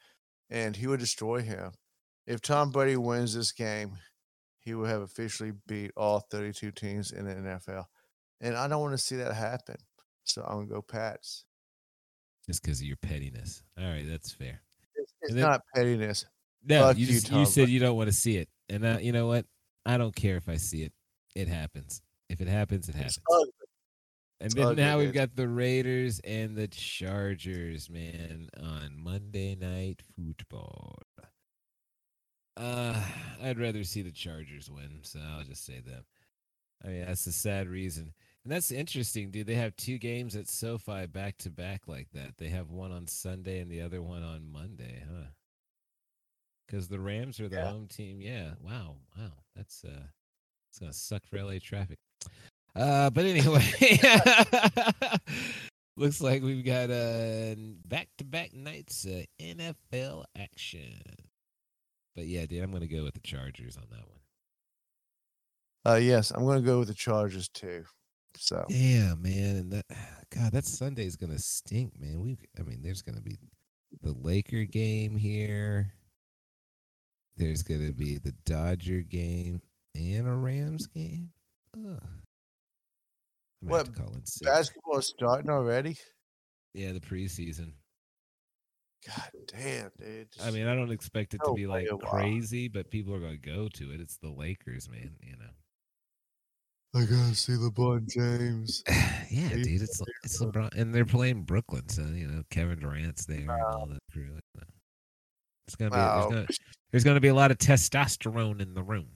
and 0.49 0.75
he 0.75 0.87
would 0.87 0.99
destroy 0.99 1.41
him. 1.41 1.71
If 2.27 2.41
Tom 2.41 2.71
Brady 2.71 2.97
wins 2.97 3.33
this 3.33 3.51
game, 3.51 3.97
he 4.59 4.73
will 4.73 4.85
have 4.85 5.01
officially 5.01 5.53
beat 5.67 5.91
all 5.95 6.19
32 6.31 6.71
teams 6.71 7.11
in 7.11 7.25
the 7.25 7.33
NFL. 7.33 7.85
And 8.41 8.57
I 8.57 8.67
don't 8.67 8.81
want 8.81 8.93
to 8.93 8.97
see 8.97 9.15
that 9.17 9.33
happen. 9.33 9.77
So 10.23 10.41
I'm 10.41 10.55
going 10.55 10.67
to 10.67 10.73
go 10.73 10.81
Pats. 10.81 11.45
Just 12.47 12.63
because 12.63 12.79
of 12.81 12.87
your 12.87 12.97
pettiness. 12.97 13.63
All 13.79 13.85
right, 13.85 14.05
that's 14.07 14.31
fair. 14.31 14.61
It's, 14.95 15.13
it's 15.21 15.33
then- 15.33 15.43
not 15.43 15.61
pettiness. 15.75 16.25
No, 16.63 16.81
Fuck 16.81 16.97
you, 16.97 17.07
you, 17.07 17.13
just, 17.13 17.31
you 17.31 17.45
said 17.45 17.69
you 17.69 17.79
don't 17.79 17.95
want 17.97 18.09
to 18.09 18.15
see 18.15 18.37
it, 18.37 18.47
and 18.69 18.85
uh, 18.85 18.97
you 19.01 19.11
know 19.11 19.25
what? 19.25 19.45
I 19.83 19.97
don't 19.97 20.15
care 20.15 20.37
if 20.37 20.47
I 20.47 20.57
see 20.57 20.83
it. 20.83 20.93
It 21.35 21.47
happens. 21.47 22.03
If 22.29 22.39
it 22.39 22.47
happens, 22.47 22.87
it 22.87 22.93
happens. 22.93 23.17
And 24.39 24.51
then 24.51 24.75
now 24.75 24.99
we've 24.99 25.13
got 25.13 25.35
the 25.35 25.47
Raiders 25.47 26.19
and 26.23 26.55
the 26.55 26.67
Chargers, 26.67 27.89
man, 27.89 28.49
on 28.61 28.91
Monday 28.95 29.55
Night 29.55 30.01
Football. 30.15 30.99
Uh, 32.57 33.01
I'd 33.41 33.59
rather 33.59 33.83
see 33.83 34.03
the 34.03 34.11
Chargers 34.11 34.69
win, 34.69 34.99
so 35.01 35.19
I'll 35.19 35.43
just 35.43 35.65
say 35.65 35.79
them. 35.79 36.03
I 36.85 36.87
mean, 36.89 37.05
that's 37.05 37.25
the 37.25 37.31
sad 37.31 37.69
reason. 37.69 38.13
And 38.43 38.51
that's 38.51 38.71
interesting, 38.71 39.29
dude. 39.29 39.45
They 39.45 39.55
have 39.55 39.75
two 39.75 39.97
games 39.99 40.35
at 40.35 40.47
SoFi 40.49 41.05
back 41.05 41.37
to 41.39 41.51
back 41.51 41.87
like 41.87 42.07
that. 42.13 42.37
They 42.37 42.49
have 42.49 42.71
one 42.71 42.91
on 42.91 43.05
Sunday 43.07 43.59
and 43.59 43.69
the 43.69 43.81
other 43.81 44.01
one 44.01 44.23
on 44.23 44.51
Monday, 44.51 45.03
huh? 45.07 45.27
Because 46.65 46.87
the 46.87 46.99
Rams 46.99 47.39
are 47.39 47.47
the 47.49 47.57
Yeah. 47.57 47.69
home 47.71 47.87
team. 47.87 48.19
Yeah. 48.21 48.53
Wow. 48.59 48.95
Wow. 49.17 49.31
That's 49.55 49.83
uh 49.83 50.07
it's 50.71 50.79
gonna 50.79 50.93
suck 50.93 51.25
for 51.27 51.37
LA 51.43 51.59
traffic. 51.61 51.99
Uh 52.75 53.09
but 53.11 53.25
anyway. 53.25 53.63
Looks 55.97 56.21
like 56.21 56.41
we've 56.41 56.65
got 56.65 56.89
uh 56.89 57.53
back 57.85 58.07
to 58.17 58.23
back 58.23 58.53
nights 58.53 59.05
uh, 59.05 59.23
NFL 59.39 60.23
action. 60.35 60.99
But 62.15 62.25
yeah, 62.25 62.45
dude, 62.47 62.63
I'm 62.63 62.71
gonna 62.71 62.87
go 62.87 63.03
with 63.03 63.13
the 63.13 63.19
Chargers 63.19 63.77
on 63.77 63.85
that 63.91 64.07
one. 64.07 64.17
Uh, 65.83 65.95
yes, 65.97 66.29
I'm 66.31 66.43
going 66.45 66.59
to 66.61 66.65
go 66.65 66.77
with 66.77 66.89
the 66.89 66.93
Chargers 66.93 67.49
too. 67.49 67.83
So 68.37 68.65
Yeah, 68.69 69.13
man, 69.15 69.55
and 69.57 69.71
that 69.71 69.85
God, 70.35 70.51
that 70.53 70.65
Sunday's 70.65 71.15
gonna 71.15 71.39
stink, 71.39 71.99
man. 71.99 72.21
We, 72.21 72.37
I 72.59 72.63
mean, 72.63 72.81
there's 72.81 73.01
gonna 73.01 73.21
be 73.21 73.37
the 74.01 74.13
Laker 74.13 74.63
game 74.63 75.15
here. 75.15 75.93
There's 77.37 77.63
gonna 77.63 77.91
be 77.91 78.17
the 78.17 78.33
Dodger 78.45 79.01
game 79.01 79.61
and 79.95 80.27
a 80.27 80.33
Rams 80.33 80.87
game. 80.87 81.29
Ugh. 81.77 82.01
What, 83.61 83.89
basketball 84.41 84.97
is 84.97 85.07
starting 85.07 85.51
already. 85.51 85.95
Yeah, 86.73 86.93
the 86.93 86.99
preseason. 86.99 87.73
God 89.05 89.31
damn, 89.47 89.91
dude. 89.99 90.27
I 90.43 90.51
mean, 90.51 90.67
I 90.67 90.75
don't 90.75 90.91
expect 90.91 91.33
it 91.33 91.41
to 91.45 91.53
be 91.53 91.67
like 91.67 91.87
crazy, 92.03 92.67
but 92.67 92.91
people 92.91 93.13
are 93.13 93.19
gonna 93.19 93.37
go 93.37 93.67
to 93.67 93.91
it. 93.91 93.99
It's 93.99 94.17
the 94.17 94.29
Lakers, 94.29 94.89
man. 94.89 95.15
You 95.21 95.37
know. 95.37 95.51
I 96.93 97.01
gotta 97.05 97.35
see 97.35 97.53
LeBron 97.53 98.09
James. 98.09 98.83
yeah, 98.89 99.47
He's 99.49 99.65
dude, 99.67 99.81
it's 99.81 100.01
it's 100.23 100.41
LeBron, 100.41 100.73
and 100.75 100.93
they're 100.93 101.05
playing 101.05 101.43
Brooklyn, 101.43 101.87
so 101.87 102.01
you 102.01 102.27
know 102.27 102.43
Kevin 102.49 102.79
Durant's 102.79 103.25
there 103.25 103.39
and 103.39 103.49
all 103.51 103.87
that 103.87 103.99
crew. 104.11 104.37
It's 105.67 105.75
gonna 105.77 105.91
be 105.91 105.97
Wow. 105.97 106.13
there's, 106.13 106.25
gonna, 106.25 106.47
there's 106.91 107.03
gonna 107.05 107.19
be 107.21 107.29
a 107.29 107.33
lot 107.33 107.51
of 107.51 107.57
testosterone 107.59 108.61
in 108.61 108.73
the 108.73 108.83
room. 108.83 109.07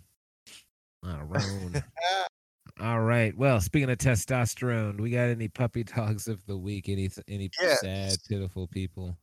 A 1.04 1.24
lot. 1.26 1.84
All 2.82 3.02
right. 3.02 3.36
Well, 3.38 3.62
speaking 3.62 3.90
of 3.90 3.98
testosterone, 4.00 5.00
we 5.00 5.12
got 5.12 5.30
any 5.30 5.48
puppy 5.48 5.84
dogs 5.84 6.28
of 6.28 6.46
the 6.46 6.58
week? 6.58 6.90
Any 6.90 7.10
any 7.28 7.50
Yes. 7.62 7.82
sad, 7.82 8.18
pitiful 8.28 8.68
people? 8.68 9.18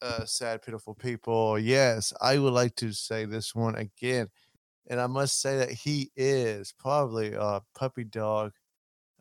uh, 0.00 0.24
sad, 0.24 0.62
pitiful 0.62 0.94
people. 0.94 1.58
Yes, 1.58 2.12
I 2.20 2.38
would 2.38 2.52
like 2.52 2.74
to 2.76 2.92
say 2.92 3.24
this 3.24 3.54
one 3.54 3.74
again, 3.74 4.28
and 4.88 5.00
I 5.00 5.06
must 5.06 5.40
say 5.40 5.58
that 5.58 5.70
he 5.70 6.10
is 6.16 6.72
probably 6.78 7.34
a 7.34 7.60
puppy 7.74 8.04
dog, 8.04 8.52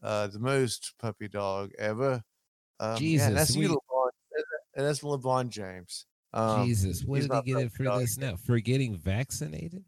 uh, 0.02 0.28
the 0.28 0.40
most 0.40 0.94
puppy 1.00 1.28
dog 1.28 1.72
ever. 1.78 2.22
Um, 2.80 3.04
yeah, 3.04 3.28
and 3.28 3.38
that's 3.38 3.54
Jesus, 3.54 3.70
we- 3.70 3.76
LeBron, 3.76 4.10
and 4.76 4.86
that's 4.86 5.02
LeBron 5.02 5.50
James. 5.50 6.06
Um, 6.34 6.66
Jesus, 6.66 7.04
what 7.04 7.22
did 7.22 7.32
he 7.32 7.42
get 7.54 7.62
it 7.62 7.72
for 7.72 7.84
dog. 7.84 8.00
this 8.02 8.18
now? 8.18 8.36
For 8.36 8.60
getting 8.60 8.96
vaccinated? 8.98 9.84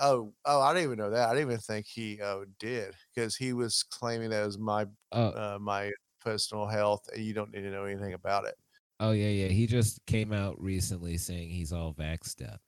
Oh, 0.00 0.32
oh, 0.46 0.60
I 0.60 0.72
didn't 0.72 0.84
even 0.84 0.98
know 0.98 1.10
that. 1.10 1.28
I 1.28 1.34
didn't 1.34 1.48
even 1.48 1.60
think 1.60 1.86
he 1.86 2.20
uh, 2.20 2.40
did 2.58 2.94
because 3.14 3.36
he 3.36 3.52
was 3.52 3.82
claiming 3.82 4.30
that 4.30 4.42
it 4.42 4.46
was 4.46 4.58
my 4.58 4.86
Oh, 5.12 5.28
uh, 5.28 5.58
my 5.60 5.90
personal 6.20 6.66
health, 6.66 7.08
and 7.14 7.22
you 7.22 7.34
don't 7.34 7.52
need 7.52 7.62
to 7.62 7.70
know 7.70 7.84
anything 7.84 8.14
about 8.14 8.46
it. 8.46 8.54
oh 9.00 9.10
yeah, 9.10 9.28
yeah. 9.28 9.48
He 9.48 9.66
just 9.66 10.04
came 10.06 10.32
out 10.32 10.58
recently 10.60 11.18
saying 11.18 11.50
he's 11.50 11.72
all 11.72 11.92
vaxxed 11.92 12.42
up. 12.50 12.60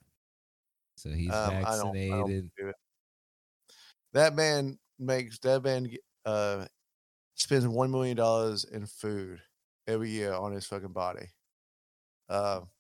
So 1.05 1.11
he's 1.11 1.31
Um, 1.31 1.37
I 1.37 1.51
don't- 1.51 1.67
I 1.69 1.77
don't 1.77 1.87
vaccinated. 1.93 2.51
do. 2.57 2.73
That 4.15 4.35
man 4.35 4.79
makes 4.99 5.39
that 5.41 5.63
man 5.63 5.91
uh 6.25 6.67
spends 7.35 7.67
one 7.67 7.91
million 7.91 8.17
dollars 8.17 8.65
in 8.65 8.87
food 8.87 9.43
every 9.87 10.09
year 10.11 10.33
on 10.33 10.53
his 10.53 10.67
fucking 10.67 10.93
body. 10.93 11.27
Um, 12.31 12.71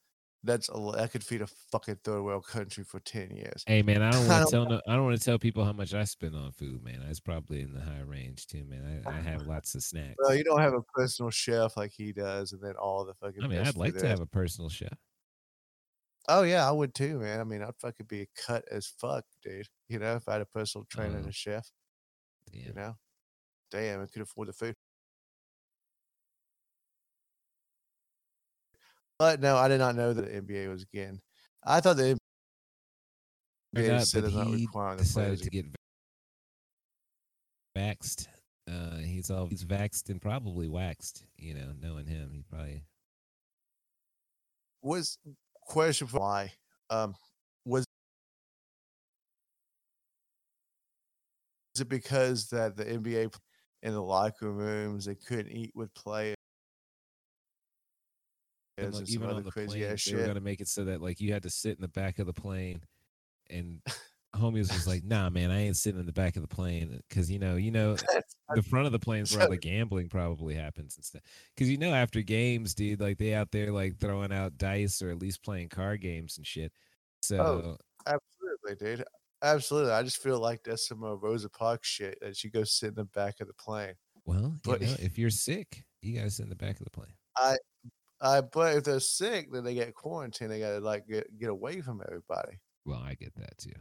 that's 0.42 0.68
a, 0.72 0.92
that 0.94 1.10
could 1.10 1.24
feed 1.24 1.42
a 1.42 1.46
fucking 1.46 1.96
third 2.04 2.22
world 2.22 2.46
country 2.46 2.84
for 2.84 3.00
ten 3.00 3.36
years. 3.36 3.62
Hey 3.66 3.82
man, 3.82 4.00
I 4.00 4.10
don't 4.10 4.26
want 4.28 4.44
to 4.46 4.50
tell 4.50 4.64
no, 4.70 4.80
I 4.88 4.94
don't 4.94 5.04
want 5.04 5.18
to 5.18 5.24
tell 5.24 5.38
people 5.38 5.64
how 5.66 5.72
much 5.72 5.92
I 5.92 6.04
spend 6.04 6.34
on 6.34 6.52
food, 6.52 6.82
man. 6.82 7.02
It's 7.02 7.20
probably 7.20 7.60
in 7.60 7.74
the 7.74 7.80
high 7.82 8.00
range 8.00 8.46
too, 8.46 8.64
man. 8.64 9.02
I, 9.06 9.10
I 9.10 9.20
have 9.20 9.42
lots 9.46 9.74
of 9.74 9.82
snacks. 9.82 10.14
Well, 10.18 10.34
you 10.34 10.44
don't 10.44 10.60
have 10.60 10.72
a 10.74 10.82
personal 10.94 11.30
chef 11.30 11.76
like 11.76 11.92
he 11.92 12.12
does, 12.12 12.52
and 12.52 12.62
then 12.62 12.74
all 12.76 13.04
the 13.04 13.14
fucking. 13.14 13.42
I 13.42 13.48
mean, 13.48 13.58
I'd 13.60 13.76
like 13.76 13.96
to 13.98 14.08
have 14.08 14.20
a 14.20 14.26
personal 14.26 14.70
chef. 14.70 14.96
Oh 16.28 16.42
yeah, 16.42 16.66
I 16.68 16.72
would 16.72 16.94
too, 16.94 17.18
man. 17.18 17.40
I 17.40 17.44
mean, 17.44 17.62
I'd 17.62 17.76
fucking 17.76 18.06
be 18.06 18.28
cut 18.36 18.64
as 18.70 18.86
fuck, 18.86 19.24
dude. 19.42 19.68
You 19.88 19.98
know, 19.98 20.16
if 20.16 20.28
I 20.28 20.34
had 20.34 20.42
a 20.42 20.46
personal 20.46 20.86
trainer 20.90 21.18
and 21.18 21.26
Oh. 21.26 21.28
a 21.28 21.32
chef. 21.32 21.70
Yeah. 22.52 22.68
You 22.68 22.72
know, 22.74 22.94
damn, 23.70 24.02
I 24.02 24.06
could 24.06 24.22
afford 24.22 24.48
the 24.48 24.52
food. 24.54 24.76
But 29.18 29.40
no, 29.40 29.56
I 29.56 29.68
did 29.68 29.78
not 29.78 29.94
know 29.96 30.12
that 30.12 30.22
the 30.22 30.34
NBA 30.42 30.68
was 30.68 30.82
again. 30.82 31.20
I 31.64 31.80
thought 31.80 31.96
the 31.96 32.18
NBA 33.76 33.88
not, 33.88 34.06
said 34.06 34.24
not 34.24 34.46
he 34.48 34.66
requiring 34.66 34.98
the 34.98 35.04
decided 35.04 35.38
players. 35.38 35.40
to 35.40 35.50
get 35.50 35.66
vaxxed. 37.76 38.28
Uh, 38.66 38.96
he's 38.96 39.30
all 39.30 39.46
he's 39.46 39.64
vaxxed 39.64 40.08
and 40.08 40.20
probably 40.20 40.68
waxed. 40.68 41.24
You 41.36 41.54
know, 41.54 41.72
knowing 41.78 42.06
him, 42.06 42.30
he 42.32 42.42
probably 42.42 42.82
Was 44.82 45.18
question 45.64 46.06
for 46.06 46.20
why? 46.20 46.52
Um, 46.90 47.14
was 47.64 47.84
is 51.74 51.80
it 51.80 51.88
because 51.88 52.48
that 52.50 52.76
the 52.76 52.84
NBA 52.84 53.30
in 53.82 53.92
the 53.92 54.02
locker 54.02 54.50
rooms 54.50 55.06
they 55.06 55.14
couldn't 55.14 55.52
eat 55.52 55.72
with 55.74 55.92
players? 55.94 56.36
and, 58.78 58.92
like, 58.94 59.08
even 59.08 59.30
on 59.30 59.42
the 59.42 59.50
crazy 59.50 59.80
plane, 59.80 59.92
ass 59.92 60.04
they 60.04 60.14
were 60.14 60.26
gonna 60.26 60.40
make 60.40 60.60
it 60.60 60.68
so 60.68 60.84
that 60.84 61.00
like 61.00 61.20
you 61.20 61.32
had 61.32 61.42
to 61.44 61.50
sit 61.50 61.76
in 61.76 61.82
the 61.82 61.88
back 61.88 62.18
of 62.18 62.26
the 62.26 62.32
plane, 62.32 62.82
and 63.50 63.80
homies 64.34 64.72
was 64.72 64.86
like, 64.86 65.04
"Nah, 65.04 65.30
man, 65.30 65.50
I 65.50 65.66
ain't 65.66 65.76
sitting 65.76 66.00
in 66.00 66.06
the 66.06 66.12
back 66.12 66.36
of 66.36 66.42
the 66.42 66.48
plane 66.48 67.00
because 67.08 67.30
you 67.30 67.38
know, 67.38 67.56
you 67.56 67.70
know, 67.70 67.96
the 68.54 68.62
front 68.62 68.86
of 68.86 68.92
the 68.92 68.98
plane's 68.98 69.34
where 69.34 69.44
all 69.44 69.50
the 69.50 69.56
gambling 69.56 70.08
probably 70.08 70.54
happens 70.54 70.96
and 70.96 71.04
stuff. 71.04 71.22
Because 71.54 71.70
you 71.70 71.78
know, 71.78 71.92
after 71.92 72.22
games, 72.22 72.74
dude, 72.74 73.00
like 73.00 73.18
they 73.18 73.34
out 73.34 73.50
there 73.50 73.72
like 73.72 73.96
throwing 73.98 74.32
out 74.32 74.58
dice 74.58 75.02
or 75.02 75.10
at 75.10 75.18
least 75.18 75.42
playing 75.42 75.68
card 75.68 76.00
games 76.00 76.36
and 76.36 76.46
shit. 76.46 76.72
So 77.22 77.76
Absolutely, 78.06 78.86
dude. 78.86 79.04
Absolutely. 79.42 79.92
I 79.92 80.02
just 80.02 80.22
feel 80.22 80.38
like 80.38 80.62
that's 80.64 80.88
some 80.88 81.04
uh, 81.04 81.14
Rosa 81.14 81.50
Parks 81.50 81.88
shit 81.88 82.18
that 82.20 82.42
you 82.42 82.50
go 82.50 82.64
sit 82.64 82.90
in 82.90 82.94
the 82.94 83.04
back 83.04 83.40
of 83.40 83.46
the 83.46 83.54
plane. 83.54 83.94
well, 84.24 84.54
you 84.66 84.86
know, 84.86 84.96
if 85.00 85.18
you're 85.18 85.30
sick, 85.30 85.84
you 86.00 86.16
gotta 86.16 86.30
sit 86.30 86.44
in 86.44 86.48
the 86.48 86.56
back 86.56 86.78
of 86.78 86.84
the 86.84 86.90
plane. 86.90 87.14
I 87.36 87.56
uh, 88.20 88.42
but 88.52 88.76
if 88.76 88.84
they're 88.84 89.00
sick, 89.00 89.52
then 89.52 89.64
they 89.64 89.74
get 89.74 89.94
quarantined. 89.94 90.50
They 90.50 90.60
gotta 90.60 90.80
like 90.80 91.06
get, 91.06 91.38
get 91.38 91.50
away 91.50 91.80
from 91.80 92.02
everybody. 92.06 92.58
Well, 92.86 93.02
I 93.04 93.14
get 93.14 93.34
that 93.36 93.58
too. 93.58 93.72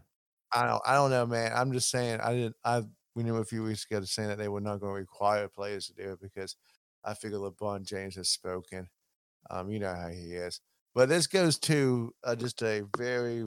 I 0.54 0.66
don't. 0.68 0.82
I 0.86 0.94
don't 0.96 1.10
know, 1.12 1.26
man. 1.26 1.52
I'm 1.56 1.72
just 1.74 1.90
saying. 1.90 2.20
I 2.22 2.34
didn't. 2.34 2.56
I 2.64 2.84
we 3.16 3.24
knew 3.24 3.38
a 3.38 3.46
few 3.46 3.64
weeks 3.64 3.86
ago 3.86 4.00
to 4.00 4.08
saying 4.08 4.30
that 4.30 4.38
they 4.38 4.48
were 4.48 4.62
not 4.62 4.80
going 4.80 4.94
to 4.94 5.00
require 5.00 5.48
players 5.48 5.88
to 5.88 5.94
do 5.94 6.12
it 6.14 6.22
because 6.22 6.56
I 7.04 7.14
figure 7.14 7.38
LeBron 7.38 7.84
James 7.86 8.16
has 8.16 8.30
spoken. 8.30 8.90
Um, 9.50 9.70
you 9.70 9.80
know 9.80 9.94
how 9.94 10.10
he 10.10 10.34
is. 10.34 10.62
But 10.96 11.10
this 11.10 11.28
goes 11.28 11.60
to 11.60 12.14
uh, 12.24 12.36
just 12.36 12.62
a 12.64 12.84
very 12.98 13.46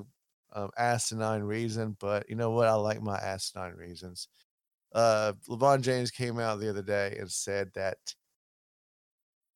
um, 0.55 0.71
asinine 0.79 1.43
reason. 1.43 1.97
But 2.01 2.29
you 2.29 2.37
know 2.37 2.51
what? 2.51 2.69
I 2.69 2.75
like 2.75 3.03
my 3.03 3.19
asinine 3.19 3.75
reasons. 3.75 4.29
Uh, 4.95 5.35
LeBron 5.49 5.83
James 5.83 6.11
came 6.11 6.39
out 6.41 6.61
the 6.61 6.71
other 6.71 6.83
day 6.83 7.17
and 7.19 7.31
said 7.31 7.71
that 7.75 7.99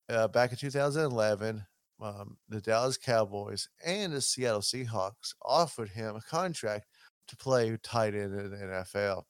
uh, 0.09 0.29
back 0.29 0.51
in 0.51 0.59
2011, 0.59 1.65
um, 2.01 2.37
the 2.49 2.61
Dallas 2.61 2.97
Cowboys 2.97 3.69
and 3.85 4.13
the 4.13 4.21
Seattle 4.21 4.61
Seahawks 4.61 5.35
offered 5.43 5.91
him 5.91 6.17
a 6.17 6.21
contract 6.21 6.87
to 7.31 7.37
play 7.37 7.77
tight 7.83 8.15
end 8.15 8.39
in 8.39 8.51
the 8.51 8.57
NFL. 8.57 9.23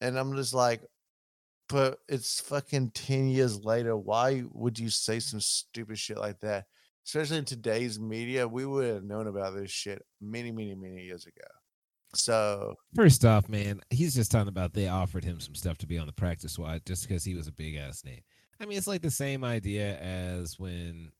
And 0.00 0.18
I'm 0.18 0.34
just 0.36 0.54
like, 0.54 0.82
but 1.68 1.98
it's 2.08 2.40
fucking 2.40 2.90
10 2.90 3.28
years 3.28 3.64
later. 3.64 3.96
Why 3.96 4.44
would 4.52 4.78
you 4.78 4.88
say 4.88 5.18
some 5.20 5.40
stupid 5.40 5.98
shit 5.98 6.18
like 6.18 6.40
that? 6.40 6.66
Especially 7.04 7.38
in 7.38 7.44
today's 7.44 8.00
media, 8.00 8.46
we 8.46 8.66
would 8.66 8.86
have 8.86 9.04
known 9.04 9.26
about 9.26 9.54
this 9.54 9.70
shit 9.70 10.02
many, 10.20 10.50
many, 10.50 10.74
many 10.74 11.04
years 11.04 11.26
ago. 11.26 11.46
So, 12.14 12.74
First 12.94 13.24
off, 13.24 13.48
man, 13.48 13.80
he's 13.90 14.14
just 14.14 14.30
talking 14.30 14.48
about 14.48 14.72
they 14.72 14.88
offered 14.88 15.24
him 15.24 15.40
some 15.40 15.54
stuff 15.54 15.78
to 15.78 15.86
be 15.86 15.98
on 15.98 16.06
the 16.06 16.12
practice 16.12 16.52
squad 16.52 16.82
just 16.86 17.06
because 17.06 17.24
he 17.24 17.34
was 17.34 17.46
a 17.46 17.52
big 17.52 17.76
ass 17.76 18.04
name. 18.04 18.20
I 18.60 18.66
mean, 18.66 18.78
it's 18.78 18.86
like 18.86 19.02
the 19.02 19.10
same 19.10 19.44
idea 19.44 19.98
as 19.98 20.58
when 20.58 21.12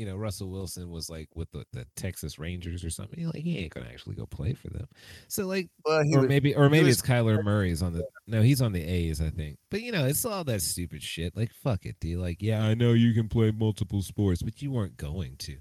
you 0.00 0.06
know 0.06 0.16
Russell 0.16 0.48
Wilson 0.50 0.88
was 0.90 1.10
like 1.10 1.28
with 1.34 1.50
the, 1.52 1.64
the 1.74 1.86
Texas 1.94 2.38
Rangers 2.38 2.82
or 2.82 2.88
something. 2.88 3.22
Like 3.26 3.42
he 3.42 3.58
ain't 3.58 3.74
gonna 3.74 3.88
actually 3.90 4.14
go 4.14 4.24
play 4.24 4.54
for 4.54 4.68
them. 4.70 4.88
So 5.28 5.46
like, 5.46 5.68
well, 5.84 6.00
or 6.14 6.20
was, 6.20 6.28
maybe, 6.28 6.54
or 6.54 6.70
maybe 6.70 6.86
was- 6.86 6.98
it's 7.00 7.06
Kyler 7.06 7.44
Murray's 7.44 7.82
on 7.82 7.92
the. 7.92 8.04
No, 8.26 8.40
he's 8.40 8.62
on 8.62 8.72
the 8.72 8.82
A's, 8.82 9.20
I 9.20 9.28
think. 9.28 9.58
But 9.70 9.82
you 9.82 9.92
know, 9.92 10.06
it's 10.06 10.24
all 10.24 10.42
that 10.44 10.62
stupid 10.62 11.02
shit. 11.02 11.36
Like, 11.36 11.52
fuck 11.52 11.84
it, 11.84 11.96
dude. 12.00 12.18
Like, 12.18 12.38
yeah, 12.40 12.64
I 12.64 12.72
know 12.72 12.94
you 12.94 13.12
can 13.12 13.28
play 13.28 13.50
multiple 13.50 14.00
sports, 14.00 14.42
but 14.42 14.62
you 14.62 14.70
weren't 14.70 14.96
going 14.96 15.36
to. 15.40 15.58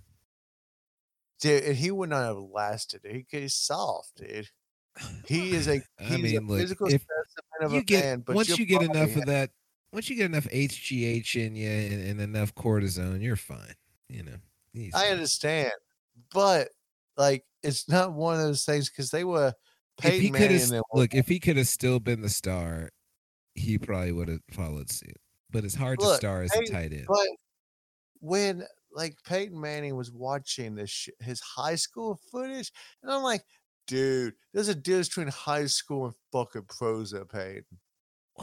dude, 1.42 1.64
and 1.64 1.76
he 1.76 1.92
would 1.92 2.10
not 2.10 2.24
have 2.24 2.38
lasted. 2.38 3.02
He, 3.04 3.26
he's 3.30 3.56
soft, 3.56 4.14
dude. 4.16 4.48
He 5.28 5.52
is 5.52 5.68
a 5.68 5.82
I 6.00 6.18
mean, 6.18 6.38
a 6.38 6.42
look, 6.42 6.60
physical 6.60 6.88
specimen 6.88 7.08
of 7.62 7.74
a 7.74 7.82
get 7.84 8.06
man. 8.06 8.24
But 8.26 8.36
once 8.36 8.58
you 8.58 8.66
get 8.66 8.82
enough 8.84 9.16
of 9.16 9.26
that, 9.26 9.52
once 9.92 10.10
you 10.10 10.16
get 10.16 10.26
enough 10.26 10.46
HGH 10.46 11.36
in 11.36 11.56
you 11.56 11.70
and, 11.70 12.02
and 12.02 12.22
enough 12.22 12.54
cortisone, 12.56 13.22
you're 13.22 13.36
fine. 13.36 13.76
You 14.10 14.24
know, 14.24 14.38
He's 14.74 14.94
I 14.94 15.10
understand, 15.10 15.72
but 16.34 16.70
like 17.18 17.46
it's 17.64 17.88
not 17.88 18.14
one 18.14 18.36
of 18.36 18.42
those 18.42 18.66
things 18.66 18.90
because 18.90 19.12
they 19.12 19.24
were 19.24 19.54
If 20.00 20.04
Peyton 20.04 20.34
could 20.34 20.52
Manning. 20.52 20.82
look, 20.94 21.14
if 21.14 21.28
he 21.28 21.40
could 21.40 21.58
have 21.58 21.68
still 21.68 22.00
been 22.00 22.22
the 22.22 22.30
star, 22.30 22.90
he 23.56 23.78
probably 23.78 24.12
would 24.12 24.28
have 24.28 24.42
followed 24.52 24.90
suit. 24.90 25.18
But 25.52 25.66
it's 25.66 25.76
hard 25.76 26.00
to 26.00 26.16
star 26.16 26.44
as 26.44 26.56
a 26.56 26.66
tight 26.66 26.94
end. 26.94 27.06
But 27.08 27.28
when 28.20 28.64
like 28.92 29.16
Peyton 29.26 29.60
Manning 29.60 29.96
was 29.96 30.12
watching 30.12 30.76
this 30.76 30.90
sh- 30.90 31.10
his 31.20 31.40
high 31.42 31.76
school 31.76 32.20
footage, 32.32 32.72
and 33.04 33.12
I'm 33.12 33.24
like, 33.24 33.44
dude, 33.88 34.36
there's 34.54 34.68
a 34.68 34.76
difference 34.76 35.10
between 35.10 35.28
high 35.28 35.66
school 35.66 36.06
and 36.06 36.16
fucking 36.32 36.66
pros 36.68 37.12
there, 37.12 37.26
Peyton. 37.26 37.66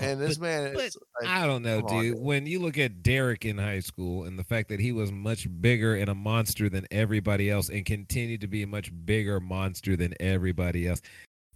And 0.03 0.21
this 0.21 0.39
But- 0.39 0.47
man 0.47 0.75
but 0.75 0.95
like, 1.21 1.29
I 1.31 1.47
don't 1.47 1.63
know, 1.63 1.79
on, 1.87 2.03
dude. 2.03 2.15
dude. 2.15 2.23
When 2.25 2.47
you 2.47 2.59
look 2.61 2.79
at 2.79 3.03
Derrick 3.03 3.45
in 3.45 3.59
high 3.59 3.81
school 3.81 4.25
and 4.25 4.39
the 4.39 4.45
fact 4.45 4.69
that 4.69 4.81
he 4.81 4.93
was 4.93 5.11
much 5.13 5.47
bigger 5.61 5.95
and 5.95 6.09
a 6.09 6.15
monster 6.15 6.69
than 6.69 6.87
everybody 6.91 7.51
else 7.51 7.69
and 7.69 7.85
continued 7.85 8.41
to 8.43 8.47
be 8.49 8.63
a 8.63 8.67
much 8.67 8.91
bigger 9.05 9.41
monster 9.41 9.97
than 9.97 10.15
everybody 10.21 10.87
else, 10.89 11.01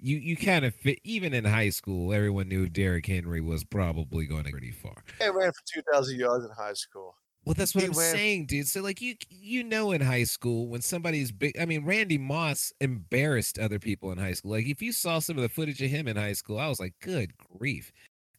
you 0.01 0.16
you 0.16 0.36
kind 0.36 0.64
of 0.64 0.74
fit 0.74 0.99
even 1.05 1.34
in 1.34 1.45
high 1.45 1.68
school, 1.70 2.12
everyone 2.14 2.49
knew 2.49 2.68
Derrick 2.68 3.07
Henry 3.07 3.41
was 3.41 3.64
probably 3.64 4.24
going 4.26 4.45
to 4.45 4.51
pretty 4.51 4.70
far. 4.72 5.05
he 5.20 5.28
ran 5.28 5.53
for 5.53 5.62
two 5.66 5.82
thousand 5.93 6.18
yards 6.18 6.45
in 6.45 6.51
high 6.51 6.72
school. 6.72 7.16
Well, 7.47 7.55
that's 7.55 7.74
what 7.74 7.82
He 7.82 7.88
I'm 7.88 7.95
saying, 7.95 8.47
dude. 8.47 8.68
So 8.68 8.82
like 8.82 9.01
you 9.01 9.14
you 9.30 9.64
know 9.64 9.93
in 9.93 10.03
high 10.03 10.24
school 10.24 10.68
when 10.68 10.82
somebody's 10.82 11.32
big 11.32 11.59
I 11.59 11.64
mean 11.64 11.84
Randy 11.86 12.18
Moss 12.18 12.70
embarrassed 12.82 13.59
other 13.59 13.78
people 13.78 14.12
in 14.12 14.18
high 14.18 14.32
school. 14.34 14.51
Like 14.53 14.66
if 14.66 14.82
you 14.82 14.93
saw 14.93 15.18
some 15.20 15.36
of 15.38 15.43
the 15.43 15.49
footage 15.49 15.80
of 15.82 15.91
him 15.91 16.07
in 16.07 16.16
high 16.16 16.34
school, 16.34 16.59
I 16.59 16.68
was 16.68 16.78
like, 16.80 16.95
good 17.01 17.32
grief. 17.59 17.93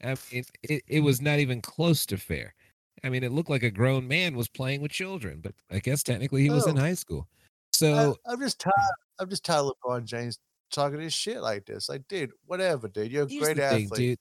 I 0.04 0.16
mean, 0.32 0.44
it, 0.64 0.84
it 0.88 1.00
was 1.02 1.22
not 1.22 1.40
even 1.40 1.62
close 1.62 2.06
to 2.08 2.18
fair. 2.18 2.54
I 3.04 3.10
mean, 3.10 3.24
it 3.24 3.32
looked 3.32 3.50
like 3.50 3.64
a 3.64 3.72
grown 3.72 4.08
man 4.08 4.36
was 4.36 4.48
playing 4.48 4.82
with 4.82 4.92
children, 4.92 5.40
but 5.42 5.54
I 5.72 5.80
guess 5.80 6.04
technically 6.04 6.44
he 6.44 6.50
was 6.50 6.68
in 6.68 6.78
Oh. 6.78 6.82
high 6.82 6.94
school. 6.94 7.28
So 7.74 8.18
I'm 8.28 8.40
just 8.40 8.60
tired. 8.60 8.74
I'm 9.20 9.30
just 9.30 9.44
tired 9.46 9.62
of 9.66 9.74
LeBron 9.84 10.06
James 10.06 10.38
talking 10.72 11.00
his 11.00 11.14
shit 11.14 11.42
like 11.42 11.66
this. 11.66 11.90
Like, 11.90 12.08
dude, 12.08 12.32
whatever, 12.46 12.88
dude. 12.88 13.12
You're 13.12 13.24
a 13.24 13.28
great 13.28 13.60
athlete. 13.60 13.90
thing, 13.90 13.98
dude. 13.98 14.20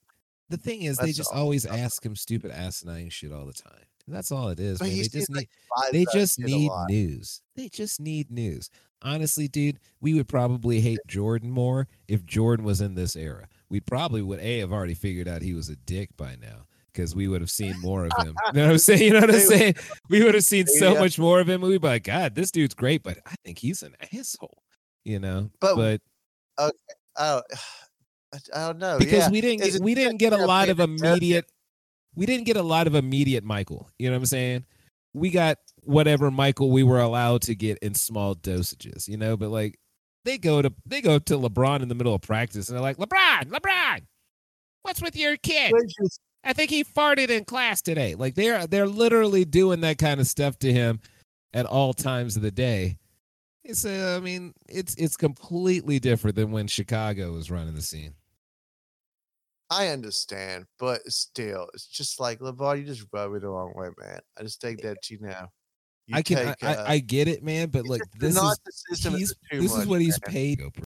The 0.49 0.57
thing 0.57 0.83
is, 0.83 0.97
they 0.99 1.13
just 1.13 1.33
always 1.33 1.65
ask 1.67 2.05
him 2.05 2.17
stupid 2.17 2.51
asinine 2.51 3.11
shit 3.11 3.33
all 3.33 3.47
the 3.47 3.53
time. 3.53 3.85
And 4.07 4.15
that's 4.17 4.33
all 4.33 4.49
it 4.49 4.59
is, 4.59 4.79
But 4.79 4.89
They 4.89 5.03
just 5.03 5.31
like 5.31 5.49
need 5.93 6.07
they 6.07 6.07
just 6.13 6.39
need 6.41 6.71
news. 6.89 7.43
They 7.55 7.69
just 7.69 8.01
need 8.01 8.31
news. 8.31 8.71
Honestly, 9.03 9.47
dude, 9.47 9.79
we 10.01 10.15
would 10.15 10.27
probably 10.27 10.81
hate 10.81 10.99
Jordan 11.07 11.51
more 11.51 11.87
if 12.09 12.25
Jordan 12.27 12.65
was 12.65 12.81
in 12.81 12.95
this 12.95 13.15
era. 13.15 13.47
We 13.71 13.81
probably 13.81 14.23
would 14.23 14.41
a 14.41 14.59
have 14.59 14.73
already 14.73 14.95
figured 14.95 15.29
out 15.29 15.43
he 15.43 15.55
was 15.55 15.69
a 15.69 15.77
dick 15.77 16.11
by 16.17 16.37
now 16.41 16.67
because 16.93 17.15
we 17.15 17.29
would 17.29 17.41
have 17.41 17.51
seen 17.51 17.79
more 17.81 18.05
of 18.07 18.13
him. 18.27 18.35
You 18.49 18.53
know 18.55 18.63
what 18.67 18.73
I'm 18.73 18.79
saying? 18.79 19.03
You 19.03 19.13
know 19.13 19.21
what 19.21 19.31
I'm 19.35 19.41
saying? 19.41 19.75
We 20.09 20.25
would 20.25 20.35
have 20.35 20.45
seen 20.45 20.67
so 20.67 20.95
much 20.95 21.19
more 21.19 21.41
of 21.41 21.49
him. 21.49 21.61
We'd 21.61 21.81
be 21.81 21.87
like, 21.87 22.05
God, 22.05 22.35
this 22.35 22.51
dude's 22.51 22.75
great, 22.75 23.03
but 23.03 23.19
I 23.27 23.35
think 23.45 23.59
he's 23.59 23.83
an 23.83 23.95
asshole. 24.13 24.63
You 25.05 25.21
know, 25.21 25.51
But- 25.61 25.77
but 25.77 26.01
Oh, 26.59 27.43
I, 28.55 28.67
don't 28.67 28.79
know. 28.79 28.99
because 28.99 29.25
yeah. 29.25 29.31
we 29.31 29.41
didn't 29.41 29.63
get, 29.63 29.81
we 29.81 29.95
didn't 29.95 30.19
get 30.19 30.33
a 30.33 30.37
lot 30.47 30.69
of 30.69 30.79
immediate 30.79 31.47
we 32.15 32.27
didn't 32.27 32.45
get 32.47 32.57
a 32.57 32.63
lot 32.63 32.87
of 32.87 32.95
immediate 32.95 33.45
Michael. 33.45 33.89
You 33.99 34.09
know 34.09 34.17
what 34.17 34.23
I'm 34.23 34.27
saying? 34.27 34.65
We 35.15 35.31
got 35.31 35.59
whatever 35.83 36.31
Michael 36.31 36.71
we 36.71 36.83
were 36.83 37.01
allowed 37.01 37.43
to 37.43 37.55
get 37.55 37.79
in 37.79 37.95
small 37.95 38.35
dosages, 38.35 39.09
you 39.09 39.17
know, 39.17 39.37
but 39.37 39.51
like 39.51 39.79
they 40.25 40.39
go 40.39 40.63
to 40.63 40.73
they 40.87 41.01
go 41.01 41.19
to 41.19 41.35
LeBron 41.35 41.83
in 41.83 41.89
the 41.89 41.95
middle 41.95 42.15
of 42.15 42.23
practice 42.23 42.69
and 42.69 42.77
they're 42.77 42.83
like, 42.83 42.99
LeBron, 42.99 43.51
LeBron, 43.51 44.03
what's 44.83 45.03
with 45.03 45.17
your 45.17 45.37
kid? 45.37 45.73
I 46.43 46.53
think 46.53 46.71
he 46.71 46.85
farted 46.85 47.29
in 47.29 47.45
class 47.45 47.83
today. 47.83 48.15
Like 48.15 48.35
they're 48.35 48.67
they're 48.67 48.87
literally 48.87 49.45
doing 49.45 49.81
that 49.81 49.99
kind 49.99 50.21
of 50.21 50.27
stuff 50.27 50.59
to 50.61 50.73
him 50.73 51.01
at 51.53 51.67
all 51.67 51.93
times 51.93 52.37
of 52.37 52.43
the 52.43 52.51
day. 52.51 52.99
It's 53.65 53.85
uh, 53.85 54.17
I 54.17 54.25
mean, 54.25 54.55
it's 54.69 54.95
it's 54.97 55.17
completely 55.17 55.99
different 55.99 56.37
than 56.37 56.51
when 56.51 56.67
Chicago 56.67 57.33
was 57.33 57.51
running 57.51 57.75
the 57.75 57.83
scene. 57.83 58.15
I 59.73 59.89
understand, 59.89 60.65
but 60.79 61.01
still, 61.07 61.69
it's 61.75 61.87
just 61.87 62.19
like 62.19 62.41
LeBron. 62.41 62.79
You 62.79 62.85
just 62.85 63.07
rub 63.13 63.35
it 63.35 63.43
the 63.43 63.49
wrong 63.49 63.73
way, 63.77 63.89
man. 63.99 64.19
I 64.39 64.43
just 64.43 64.61
take 64.61 64.79
that 64.79 65.01
to 65.03 65.15
you 65.15 65.21
now. 65.21 65.51
You 66.11 66.19
I 66.19 66.23
can 66.23 66.39
I, 66.39 66.51
uh, 66.67 66.85
I, 66.89 66.93
I 66.95 66.99
get 66.99 67.29
it, 67.29 67.43
man, 67.45 67.69
but 67.71 67.81
it's 67.81 67.89
like 67.89 68.03
just 68.03 68.19
the 68.19 68.29
this 68.29 68.37
is 68.37 68.57
narcissism 69.01 69.17
he's 69.19 69.31
is 69.31 69.37
this 69.53 69.73
much, 69.73 69.81
is 69.81 69.87
what 69.87 70.01
he's 70.01 70.21
man. 70.27 70.33
paid 70.33 70.61